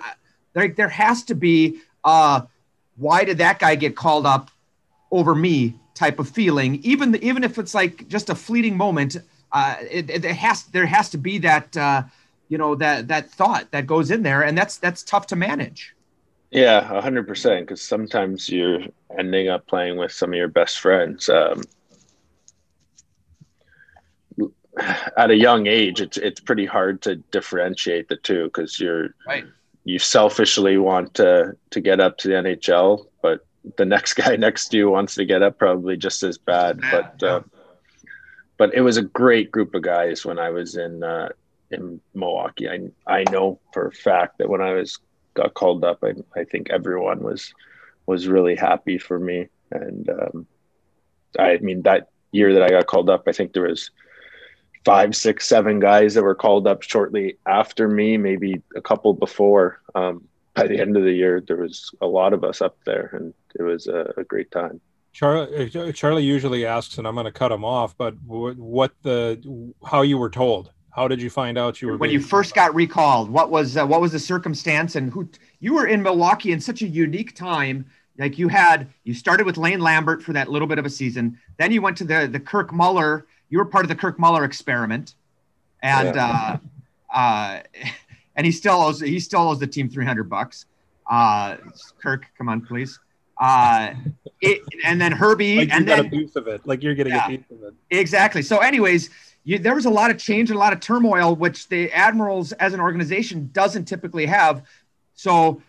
there, 0.53 0.69
there 0.69 0.89
has 0.89 1.23
to 1.23 1.35
be 1.35 1.81
uh, 2.05 2.41
why 2.95 3.25
did 3.25 3.39
that 3.39 3.59
guy 3.59 3.75
get 3.75 3.95
called 3.95 4.25
up 4.25 4.49
over 5.11 5.35
me 5.35 5.75
type 5.93 6.19
of 6.19 6.29
feeling, 6.29 6.79
even 6.83 7.15
even 7.21 7.43
if 7.43 7.57
it's 7.57 7.73
like 7.73 8.07
just 8.07 8.29
a 8.29 8.35
fleeting 8.35 8.77
moment. 8.77 9.17
Uh, 9.51 9.75
it, 9.89 10.09
it 10.09 10.23
has 10.25 10.63
there 10.65 10.85
has 10.85 11.09
to 11.09 11.17
be 11.17 11.39
that 11.39 11.75
uh, 11.75 12.03
you 12.49 12.57
know 12.57 12.75
that 12.75 13.07
that 13.07 13.29
thought 13.29 13.71
that 13.71 13.87
goes 13.87 14.11
in 14.11 14.23
there, 14.23 14.43
and 14.43 14.57
that's 14.57 14.77
that's 14.77 15.03
tough 15.03 15.27
to 15.27 15.35
manage. 15.35 15.95
Yeah, 16.51 16.81
hundred 17.01 17.27
percent. 17.27 17.67
Because 17.67 17.81
sometimes 17.81 18.49
you're 18.49 18.81
ending 19.17 19.49
up 19.49 19.67
playing 19.67 19.97
with 19.97 20.11
some 20.11 20.31
of 20.31 20.37
your 20.37 20.47
best 20.47 20.79
friends. 20.79 21.29
Um, 21.29 21.63
at 25.17 25.31
a 25.31 25.35
young 25.35 25.67
age, 25.67 26.01
it's 26.01 26.17
it's 26.17 26.39
pretty 26.39 26.65
hard 26.65 27.01
to 27.03 27.17
differentiate 27.17 28.09
the 28.09 28.15
two 28.17 28.45
because 28.45 28.79
you're 28.79 29.09
right. 29.27 29.45
you 29.83 29.99
selfishly 29.99 30.77
want 30.77 31.13
to 31.15 31.55
to 31.71 31.81
get 31.81 31.99
up 31.99 32.17
to 32.19 32.27
the 32.27 32.35
NHL, 32.35 33.05
but 33.21 33.45
the 33.77 33.85
next 33.85 34.13
guy 34.15 34.35
next 34.35 34.69
to 34.69 34.77
you 34.77 34.89
wants 34.89 35.15
to 35.15 35.25
get 35.25 35.41
up 35.41 35.57
probably 35.57 35.97
just 35.97 36.23
as 36.23 36.37
bad. 36.37 36.79
Yeah, 36.81 36.91
but 36.91 37.15
yeah. 37.21 37.29
Uh, 37.29 37.41
but 38.59 38.75
it 38.75 38.81
was 38.81 38.97
a 38.97 39.01
great 39.01 39.51
group 39.51 39.73
of 39.73 39.81
guys 39.81 40.25
when 40.25 40.37
I 40.37 40.49
was 40.51 40.75
in 40.75 41.01
uh, 41.01 41.29
in 41.71 41.99
Milwaukee. 42.13 42.69
I 42.69 42.89
I 43.07 43.23
know 43.31 43.59
for 43.73 43.87
a 43.87 43.91
fact 43.91 44.37
that 44.37 44.49
when 44.49 44.61
I 44.61 44.73
was 44.73 44.99
got 45.33 45.55
called 45.55 45.83
up, 45.83 46.03
I 46.03 46.13
I 46.39 46.43
think 46.43 46.69
everyone 46.69 47.23
was 47.23 47.51
was 48.05 48.27
really 48.27 48.55
happy 48.55 48.99
for 48.99 49.17
me, 49.17 49.47
and 49.71 50.07
um, 50.09 50.45
I 51.39 51.57
mean 51.57 51.81
that 51.83 52.09
year 52.31 52.53
that 52.53 52.61
I 52.63 52.69
got 52.69 52.85
called 52.85 53.09
up, 53.09 53.23
I 53.27 53.31
think 53.31 53.53
there 53.53 53.69
was 53.69 53.89
five, 54.85 55.15
six, 55.15 55.47
seven 55.47 55.79
guys 55.79 56.13
that 56.13 56.23
were 56.23 56.35
called 56.35 56.67
up 56.67 56.83
shortly 56.83 57.37
after 57.45 57.87
me, 57.87 58.17
maybe 58.17 58.61
a 58.75 58.81
couple 58.81 59.13
before. 59.13 59.81
Um, 59.95 60.27
by 60.53 60.67
the 60.67 60.79
end 60.79 60.97
of 60.97 61.03
the 61.03 61.13
year, 61.13 61.41
there 61.41 61.57
was 61.57 61.91
a 62.01 62.07
lot 62.07 62.33
of 62.33 62.43
us 62.43 62.61
up 62.61 62.77
there, 62.85 63.09
and 63.13 63.33
it 63.57 63.63
was 63.63 63.87
a, 63.87 64.13
a 64.17 64.23
great 64.23 64.51
time. 64.51 64.81
Charlie, 65.11 65.71
uh, 65.75 65.91
Charlie 65.91 66.23
usually 66.23 66.65
asks, 66.65 66.97
and 66.97 67.07
I'm 67.07 67.15
going 67.15 67.25
to 67.25 67.31
cut 67.31 67.51
him 67.51 67.65
off. 67.65 67.97
But 67.97 68.15
what 68.23 68.93
the 69.01 69.73
how 69.85 70.01
you 70.01 70.17
were 70.17 70.29
told? 70.29 70.71
How 70.91 71.07
did 71.07 71.21
you 71.21 71.29
find 71.29 71.57
out 71.57 71.81
you 71.81 71.87
were 71.89 71.97
when 71.97 72.11
you 72.11 72.21
first 72.21 72.53
got 72.53 72.73
recalled? 72.75 73.29
What 73.29 73.49
was 73.51 73.77
uh, 73.77 73.85
what 73.85 74.01
was 74.01 74.11
the 74.11 74.19
circumstance, 74.19 74.95
and 74.95 75.11
who 75.11 75.29
you 75.59 75.73
were 75.73 75.87
in 75.87 76.01
Milwaukee 76.01 76.51
in 76.51 76.59
such 76.59 76.81
a 76.81 76.87
unique 76.87 77.35
time? 77.35 77.85
Like 78.17 78.37
you 78.37 78.49
had, 78.49 78.89
you 79.05 79.13
started 79.13 79.45
with 79.45 79.55
Lane 79.55 79.79
Lambert 79.79 80.21
for 80.21 80.33
that 80.33 80.49
little 80.49 80.67
bit 80.67 80.77
of 80.77 80.85
a 80.85 80.89
season. 80.89 81.39
Then 81.57 81.71
you 81.71 81.81
went 81.81 81.97
to 81.97 82.03
the 82.03 82.27
the 82.27 82.39
Kirk 82.39 82.73
Muller. 82.73 83.27
You 83.49 83.59
were 83.59 83.65
part 83.65 83.85
of 83.85 83.89
the 83.89 83.95
Kirk 83.95 84.19
Muller 84.19 84.43
experiment, 84.43 85.15
and 85.81 86.15
yeah. 86.15 86.57
uh, 87.13 87.17
uh, 87.17 87.61
and 88.35 88.45
he 88.45 88.51
still 88.51 88.81
owes 88.81 88.99
he 88.99 89.19
still 89.19 89.49
owes 89.49 89.59
the 89.59 89.67
team 89.67 89.89
three 89.89 90.05
hundred 90.05 90.29
bucks. 90.29 90.65
Uh, 91.09 91.57
Kirk, 92.01 92.25
come 92.37 92.49
on, 92.49 92.61
please. 92.61 92.99
Uh, 93.39 93.93
it, 94.41 94.61
and 94.83 94.99
then 94.99 95.11
Herbie, 95.11 95.57
like 95.57 95.73
and 95.73 95.87
then 95.87 96.05
a 96.05 96.09
piece 96.09 96.35
of 96.35 96.47
it, 96.47 96.65
like 96.65 96.83
you're 96.83 96.95
getting 96.95 97.13
yeah, 97.13 97.25
a 97.25 97.29
piece 97.29 97.45
of 97.51 97.63
it. 97.63 97.73
Exactly. 97.89 98.41
So, 98.41 98.57
anyways, 98.59 99.09
you, 99.43 99.59
there 99.59 99.75
was 99.75 99.85
a 99.85 99.89
lot 99.89 100.11
of 100.11 100.17
change 100.17 100.49
and 100.49 100.57
a 100.57 100.59
lot 100.59 100.73
of 100.73 100.79
turmoil, 100.79 101.35
which 101.35 101.69
the 101.69 101.91
Admirals 101.91 102.51
as 102.53 102.73
an 102.73 102.79
organization 102.79 103.49
doesn't 103.53 103.85
typically 103.85 104.25
have. 104.25 104.63
So, 105.13 105.61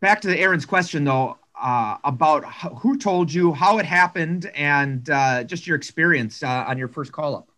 back 0.00 0.20
to 0.22 0.28
the 0.28 0.38
Aaron's 0.38 0.66
question 0.66 1.04
though, 1.04 1.38
uh, 1.60 1.96
about 2.04 2.44
who 2.80 2.98
told 2.98 3.32
you, 3.32 3.52
how 3.52 3.78
it 3.78 3.86
happened, 3.86 4.50
and 4.54 5.08
uh, 5.08 5.44
just 5.44 5.66
your 5.66 5.76
experience 5.76 6.42
uh, 6.42 6.64
on 6.66 6.76
your 6.76 6.88
first 6.88 7.12
call 7.12 7.36
up. 7.36 7.48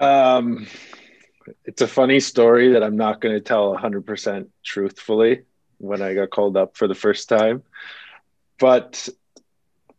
Um, 0.00 0.66
it's 1.64 1.80
a 1.80 1.88
funny 1.88 2.20
story 2.20 2.72
that 2.72 2.82
I'm 2.82 2.96
not 2.96 3.20
going 3.20 3.34
to 3.34 3.40
tell 3.40 3.74
100% 3.76 4.48
truthfully 4.64 5.42
when 5.84 6.02
I 6.02 6.14
got 6.14 6.30
called 6.30 6.56
up 6.56 6.76
for 6.76 6.88
the 6.88 6.94
first 6.94 7.28
time. 7.28 7.62
But 8.58 9.08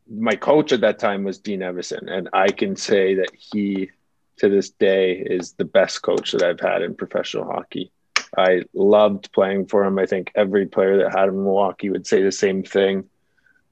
my 0.09 0.35
coach 0.35 0.71
at 0.71 0.81
that 0.81 0.99
time 0.99 1.23
was 1.23 1.39
Dean 1.39 1.61
Evason, 1.61 2.11
and 2.11 2.29
I 2.33 2.51
can 2.51 2.75
say 2.75 3.15
that 3.15 3.31
he, 3.33 3.89
to 4.37 4.49
this 4.49 4.69
day, 4.69 5.13
is 5.13 5.53
the 5.53 5.65
best 5.65 6.01
coach 6.01 6.31
that 6.31 6.43
I've 6.43 6.59
had 6.59 6.81
in 6.81 6.95
professional 6.95 7.45
hockey. 7.45 7.91
I 8.37 8.63
loved 8.73 9.31
playing 9.31 9.67
for 9.67 9.83
him. 9.85 9.97
I 9.97 10.05
think 10.05 10.31
every 10.35 10.65
player 10.65 10.97
that 10.97 11.17
had 11.17 11.29
him 11.29 11.35
in 11.35 11.43
Milwaukee 11.43 11.89
would 11.89 12.05
say 12.05 12.21
the 12.21 12.31
same 12.31 12.63
thing. 12.63 13.09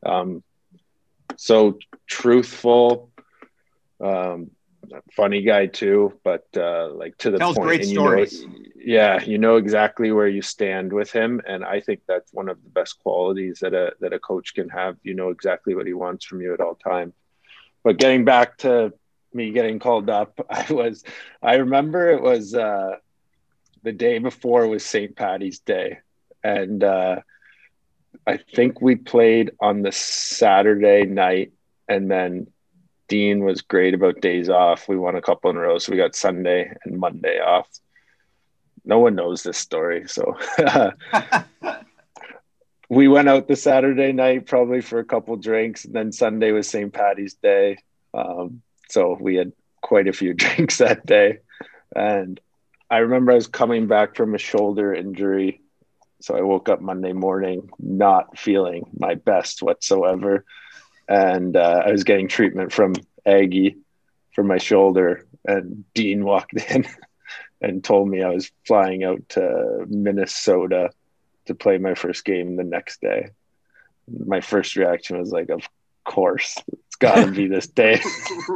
Um, 0.05 0.43
so 1.35 1.79
truthful, 2.07 3.09
um, 4.01 4.51
funny 5.11 5.41
guy 5.41 5.67
too, 5.67 6.13
but 6.23 6.45
uh, 6.55 6.89
like 6.93 7.17
to 7.19 7.31
the 7.31 7.37
Tells 7.37 7.55
point. 7.55 7.67
Great 7.67 7.85
stories. 7.85 8.41
You 8.41 8.47
know, 8.47 8.55
yeah, 8.75 9.23
you 9.23 9.37
know 9.37 9.57
exactly 9.57 10.11
where 10.11 10.27
you 10.27 10.41
stand 10.41 10.91
with 10.91 11.11
him, 11.11 11.41
and 11.47 11.63
I 11.63 11.79
think 11.79 12.01
that's 12.07 12.33
one 12.33 12.49
of 12.49 12.61
the 12.63 12.69
best 12.69 12.99
qualities 12.99 13.59
that 13.61 13.73
a 13.73 13.93
that 14.01 14.13
a 14.13 14.19
coach 14.19 14.53
can 14.53 14.69
have. 14.69 14.97
You 15.03 15.13
know 15.13 15.29
exactly 15.29 15.75
what 15.75 15.87
he 15.87 15.93
wants 15.93 16.25
from 16.25 16.41
you 16.41 16.53
at 16.53 16.59
all 16.59 16.75
times. 16.75 17.13
But 17.83 17.97
getting 17.97 18.25
back 18.25 18.57
to 18.59 18.93
me 19.33 19.51
getting 19.51 19.79
called 19.79 20.09
up, 20.09 20.39
I 20.49 20.71
was 20.71 21.03
I 21.41 21.55
remember 21.55 22.09
it 22.09 22.21
was 22.21 22.53
uh, 22.53 22.97
the 23.83 23.91
day 23.91 24.19
before 24.19 24.67
was 24.67 24.85
St. 24.85 25.15
Patty's 25.15 25.59
Day, 25.59 25.99
and 26.43 26.83
uh, 26.83 27.21
I 28.25 28.37
think 28.37 28.81
we 28.81 28.95
played 28.95 29.51
on 29.59 29.81
the 29.81 29.91
Saturday 29.91 31.05
night, 31.05 31.53
and 31.87 32.09
then 32.09 32.47
Dean 33.13 33.45
was 33.45 33.61
great 33.61 33.93
about 33.93 34.21
days 34.21 34.49
off. 34.49 34.89
We 34.89 34.97
won 34.97 35.15
a 35.15 35.21
couple 35.21 35.51
in 35.51 35.55
a 35.55 35.59
row, 35.59 35.77
so 35.77 35.91
we 35.91 35.99
got 35.99 36.15
Sunday 36.15 36.73
and 36.83 36.97
Monday 36.97 37.39
off. 37.39 37.69
No 38.85 38.97
one 38.97 39.13
knows 39.13 39.43
this 39.43 39.59
story, 39.59 40.07
so 40.07 40.35
we 42.89 43.07
went 43.07 43.29
out 43.29 43.47
the 43.47 43.55
Saturday 43.55 44.13
night 44.13 44.47
probably 44.47 44.81
for 44.81 44.97
a 44.97 45.05
couple 45.05 45.35
drinks, 45.35 45.85
and 45.85 45.93
then 45.93 46.11
Sunday 46.11 46.53
was 46.53 46.67
St. 46.67 46.91
Patty's 46.91 47.35
Day, 47.35 47.77
um, 48.15 48.63
so 48.89 49.15
we 49.21 49.35
had 49.35 49.51
quite 49.79 50.07
a 50.07 50.13
few 50.13 50.33
drinks 50.43 50.79
that 50.79 51.05
day. 51.05 51.37
And 51.95 52.39
I 52.89 52.97
remember 52.97 53.33
I 53.33 53.35
was 53.35 53.45
coming 53.45 53.85
back 53.85 54.15
from 54.15 54.33
a 54.33 54.39
shoulder 54.39 54.91
injury, 54.91 55.61
so 56.19 56.35
I 56.35 56.41
woke 56.41 56.67
up 56.67 56.81
Monday 56.81 57.13
morning 57.13 57.69
not 57.77 58.39
feeling 58.39 58.89
my 58.97 59.13
best 59.13 59.61
whatsoever 59.61 60.45
and 61.07 61.55
uh, 61.55 61.83
I 61.85 61.91
was 61.91 62.03
getting 62.03 62.27
treatment 62.27 62.71
from 62.71 62.93
Aggie 63.25 63.77
for 64.33 64.43
my 64.43 64.57
shoulder, 64.57 65.25
and 65.45 65.83
Dean 65.93 66.23
walked 66.23 66.53
in 66.71 66.85
and 67.61 67.83
told 67.83 68.09
me 68.09 68.21
I 68.21 68.29
was 68.29 68.51
flying 68.65 69.03
out 69.03 69.27
to 69.29 69.85
Minnesota 69.87 70.91
to 71.45 71.55
play 71.55 71.77
my 71.77 71.93
first 71.93 72.25
game 72.25 72.55
the 72.55 72.63
next 72.63 73.01
day. 73.01 73.29
My 74.07 74.41
first 74.41 74.75
reaction 74.75 75.17
was 75.17 75.31
like, 75.31 75.49
"Of 75.49 75.67
course, 76.03 76.57
it's 76.71 76.95
got 76.97 77.15
to 77.25 77.31
be 77.31 77.47
this 77.47 77.67
day." 77.83 78.01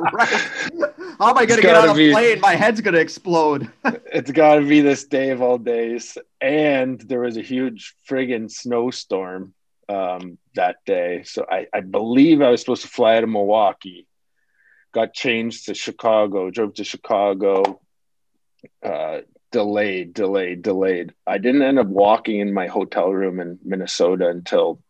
right? 0.01 0.27
How 1.19 1.31
am 1.31 1.37
I 1.37 1.45
going 1.47 1.59
to 1.59 1.65
get 1.65 1.75
on 1.75 1.89
a 1.89 1.95
be, 1.95 2.11
plane? 2.11 2.39
My 2.39 2.53
head's 2.53 2.79
going 2.81 2.93
to 2.93 2.99
explode. 2.99 3.71
it's 3.83 4.31
got 4.31 4.55
to 4.55 4.61
be 4.61 4.81
this 4.81 5.05
day 5.05 5.31
of 5.31 5.41
all 5.41 5.57
days. 5.57 6.15
And 6.39 7.01
there 7.01 7.21
was 7.21 7.37
a 7.37 7.41
huge 7.41 7.95
friggin' 8.07 8.51
snowstorm 8.51 9.53
um, 9.89 10.37
that 10.55 10.77
day. 10.85 11.23
So 11.23 11.45
I, 11.49 11.67
I 11.73 11.81
believe 11.81 12.41
I 12.41 12.49
was 12.49 12.61
supposed 12.61 12.83
to 12.83 12.87
fly 12.87 13.17
out 13.17 13.23
of 13.23 13.29
Milwaukee, 13.29 14.07
got 14.93 15.13
changed 15.13 15.65
to 15.65 15.73
Chicago, 15.73 16.49
drove 16.49 16.75
to 16.75 16.83
Chicago, 16.83 17.79
uh, 18.83 19.19
delayed, 19.51 20.13
delayed, 20.13 20.61
delayed. 20.61 21.13
I 21.25 21.37
didn't 21.37 21.61
end 21.61 21.79
up 21.79 21.87
walking 21.87 22.39
in 22.39 22.53
my 22.53 22.67
hotel 22.67 23.11
room 23.11 23.39
in 23.39 23.59
Minnesota 23.63 24.29
until 24.29 24.81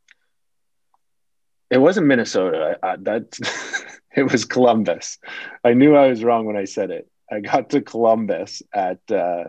it 1.70 1.78
wasn't 1.78 2.08
Minnesota. 2.08 2.78
I, 2.82 2.94
I, 2.94 2.96
that 2.98 3.38
it 4.16 4.32
was 4.32 4.46
Columbus. 4.46 5.20
I 5.64 5.74
knew 5.74 5.96
I 5.96 6.08
was 6.08 6.24
wrong 6.24 6.46
when 6.46 6.58
I 6.58 6.66
said 6.66 6.92
it. 6.92 7.10
I 7.30 7.42
got 7.42 7.72
to 7.72 7.82
Columbus 7.82 8.62
at 8.74 9.00
uh, 9.12 9.46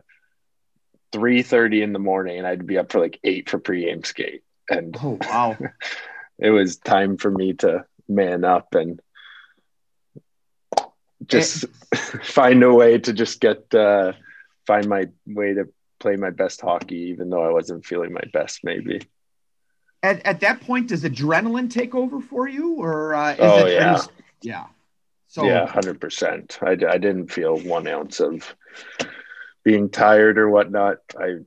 three 1.12 1.42
thirty 1.42 1.80
in 1.80 1.92
the 1.92 2.00
morning, 2.00 2.38
and 2.38 2.46
I'd 2.46 2.66
be 2.66 2.76
up 2.76 2.90
for 2.90 2.98
like 2.98 3.20
eight 3.22 3.48
for 3.48 3.60
pregame 3.60 4.04
skate 4.04 4.42
and 4.68 4.96
oh 5.02 5.18
wow. 5.28 5.56
it 6.38 6.50
was 6.50 6.76
time 6.76 7.16
for 7.16 7.30
me 7.30 7.54
to 7.54 7.84
man 8.08 8.44
up 8.44 8.74
and 8.74 9.00
just 11.26 11.64
it, 11.64 11.70
find 12.22 12.62
a 12.62 12.72
way 12.72 12.98
to 12.98 13.12
just 13.12 13.40
get 13.40 13.74
uh, 13.74 14.12
find 14.66 14.88
my 14.88 15.06
way 15.26 15.54
to 15.54 15.68
play 16.00 16.16
my 16.16 16.30
best 16.30 16.60
hockey 16.60 17.10
even 17.10 17.28
though 17.28 17.42
i 17.42 17.50
wasn't 17.50 17.84
feeling 17.84 18.12
my 18.12 18.24
best 18.32 18.60
maybe. 18.62 19.00
At, 20.00 20.24
at 20.24 20.40
that 20.40 20.60
point 20.60 20.90
does 20.90 21.02
adrenaline 21.02 21.68
take 21.68 21.92
over 21.92 22.20
for 22.20 22.46
you 22.46 22.74
or 22.74 23.14
uh, 23.14 23.32
is 23.32 23.38
oh 23.40 23.66
it, 23.66 23.72
yeah. 23.72 24.00
yeah. 24.42 24.66
So 25.26 25.44
yeah 25.44 25.66
100% 25.66 26.62
I, 26.62 26.92
I 26.92 26.98
didn't 26.98 27.32
feel 27.32 27.58
one 27.58 27.88
ounce 27.88 28.20
of 28.20 28.54
being 29.64 29.90
tired 29.90 30.38
or 30.38 30.48
whatnot. 30.48 30.98
I 31.18 31.38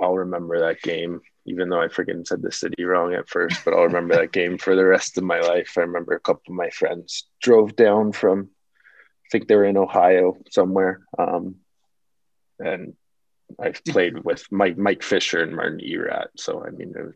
i'll 0.00 0.18
remember 0.18 0.60
that 0.60 0.82
game 0.82 1.20
even 1.46 1.68
though 1.68 1.80
I 1.80 1.88
freaking 1.88 2.26
said 2.26 2.42
the 2.42 2.52
city 2.52 2.84
wrong 2.84 3.14
at 3.14 3.28
first, 3.28 3.64
but 3.64 3.74
I'll 3.74 3.84
remember 3.84 4.16
that 4.16 4.32
game 4.32 4.58
for 4.58 4.74
the 4.74 4.84
rest 4.84 5.18
of 5.18 5.24
my 5.24 5.40
life. 5.40 5.74
I 5.76 5.82
remember 5.82 6.14
a 6.14 6.20
couple 6.20 6.52
of 6.52 6.56
my 6.56 6.70
friends 6.70 7.26
drove 7.42 7.76
down 7.76 8.12
from, 8.12 8.48
I 9.26 9.28
think 9.30 9.48
they 9.48 9.56
were 9.56 9.64
in 9.64 9.76
Ohio 9.76 10.38
somewhere. 10.50 11.02
Um, 11.18 11.56
and 12.58 12.94
I 13.60 13.72
played 13.88 14.24
with 14.24 14.50
Mike, 14.50 14.78
Mike 14.78 15.02
Fisher 15.02 15.42
and 15.42 15.54
Martin 15.54 15.80
Erat. 15.80 16.30
So, 16.36 16.64
I 16.64 16.70
mean, 16.70 16.94
I 16.96 17.10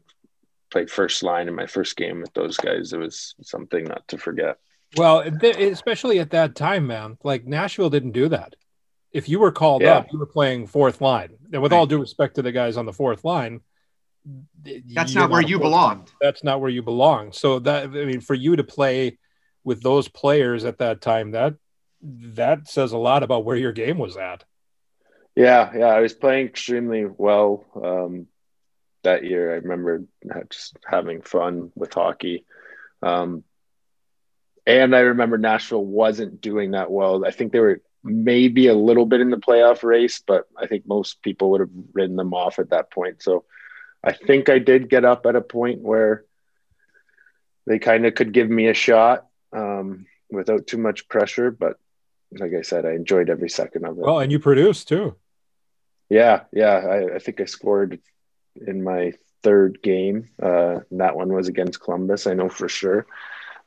played 0.71 0.91
first 0.91 1.23
line 1.23 1.49
in 1.49 1.55
my 1.55 1.67
first 1.67 1.97
game 1.97 2.21
with 2.21 2.35
those 2.35 2.57
guys. 2.57 2.93
It 2.93 2.99
was 2.99 3.35
something 3.43 3.85
not 3.85 4.07
to 4.09 4.19
forget. 4.19 4.59
Well, 4.97 5.21
especially 5.21 6.19
at 6.19 6.31
that 6.31 6.55
time, 6.55 6.87
man, 6.87 7.19
like 7.25 7.47
Nashville 7.47 7.91
didn't 7.91 8.13
do 8.13 8.29
that. 8.29 8.57
If 9.11 9.29
you 9.29 9.39
were 9.39 9.53
called 9.53 9.83
yeah. 9.83 9.99
up, 9.99 10.13
you 10.13 10.19
were 10.19 10.27
playing 10.27 10.67
fourth 10.67 11.01
line. 11.01 11.31
And 11.53 11.63
with 11.63 11.73
all 11.73 11.87
due 11.87 11.99
respect 11.99 12.35
to 12.37 12.43
the 12.43 12.53
guys 12.53 12.77
on 12.77 12.85
the 12.85 12.93
fourth 12.93 13.25
line, 13.25 13.61
that's 14.95 15.15
not 15.15 15.31
where 15.31 15.41
you 15.41 15.59
belonged. 15.59 16.11
That's 16.21 16.45
not 16.45 16.61
where 16.61 16.71
you 16.71 16.83
belong. 16.83 17.33
So 17.33 17.59
that 17.61 17.85
I 17.85 18.05
mean, 18.05 18.21
for 18.21 18.35
you 18.35 18.57
to 18.57 18.65
play 18.65 19.19
with 19.65 19.83
those 19.83 20.09
players 20.09 20.65
at 20.65 20.79
that 20.79 21.01
time, 21.01 21.33
that 21.33 21.55
that 22.03 22.69
says 22.69 22.93
a 22.93 22.99
lot 22.99 23.23
about 23.23 23.45
where 23.45 23.57
your 23.57 23.73
game 23.73 23.99
was 23.99 24.17
at. 24.17 24.45
Yeah, 25.35 25.71
yeah, 25.77 25.87
I 25.87 26.01
was 26.01 26.15
playing 26.15 26.47
extremely 26.47 27.07
well 27.07 27.65
um, 27.81 28.27
that 29.05 29.25
year. 29.25 29.53
I 29.53 29.57
remember 29.57 30.05
just 30.51 30.77
having 30.85 31.23
fun 31.23 31.71
with 31.77 31.95
hockey, 31.95 32.45
um, 33.03 33.45
and 34.67 34.95
I 34.95 35.01
remember 35.01 35.39
Nashville 35.39 35.85
wasn't 35.85 36.41
doing 36.41 36.73
that 36.73 36.91
well. 36.91 37.25
I 37.25 37.31
think 37.31 37.53
they 37.53 37.61
were 37.61 37.81
maybe 38.05 38.67
a 38.69 38.75
little 38.75 39.07
bit 39.07 39.21
in 39.21 39.31
the 39.31 39.37
playoff 39.37 39.83
race, 39.83 40.23
but 40.27 40.47
I 40.57 40.67
think 40.67 40.87
most 40.87 41.23
people 41.23 41.51
would 41.51 41.61
have 41.61 41.71
ridden 41.93 42.17
them 42.17 42.35
off 42.35 42.59
at 42.59 42.71
that 42.71 42.91
point. 42.91 43.23
So 43.23 43.45
I 44.09 44.13
think 44.13 44.49
I 44.49 44.59
did 44.59 44.89
get 44.89 45.05
up 45.05 45.27
at 45.27 45.37
a 45.37 45.41
point 45.41 45.83
where 45.83 46.25
they 47.67 47.79
kind 47.79 48.07
of 48.07 48.15
could 48.15 48.33
give 48.33 48.49
me 48.49 48.69
a 48.69 48.75
shot 48.75 49.27
um, 49.53 50.07
without 50.31 50.67
too 50.67 50.79
much 50.79 51.09
pressure. 51.09 51.51
But 51.51 51.79
like 52.33 52.55
I 52.55 52.63
said, 52.63 52.87
I 52.87 52.93
enjoyed 52.93 53.29
every 53.29 53.51
second 53.51 53.85
of 53.85 53.99
it. 53.99 54.01
Well, 54.01 54.21
and 54.21 54.33
you 54.33 54.39
produced 54.39 54.89
too. 54.89 55.17
Yeah, 56.09 56.45
yeah. 56.53 56.77
I, 56.77 57.17
I 57.17 57.19
think 57.19 57.41
I 57.41 57.45
scored 57.45 58.01
in 58.67 58.83
my 58.83 59.13
third 59.43 59.83
game. 59.83 60.31
Uh, 60.43 60.81
that 60.93 61.15
one 61.15 61.33
was 61.33 61.49
against 61.49 61.83
Columbus, 61.83 62.27
I 62.27 62.33
know 62.33 62.49
for 62.49 62.69
sure. 62.69 63.07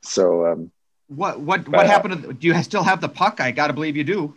So, 0.01 0.48
um, 0.48 0.71
what 1.07 1.39
what 1.39 1.67
what 1.67 1.86
uh, 1.86 1.88
happened? 1.88 2.24
To, 2.24 2.33
do 2.33 2.48
you 2.48 2.63
still 2.63 2.83
have 2.83 3.01
the 3.01 3.10
puck? 3.10 3.39
I 3.39 3.51
got 3.51 3.67
to 3.67 3.74
believe 3.74 3.95
you 3.95 4.03
do. 4.03 4.33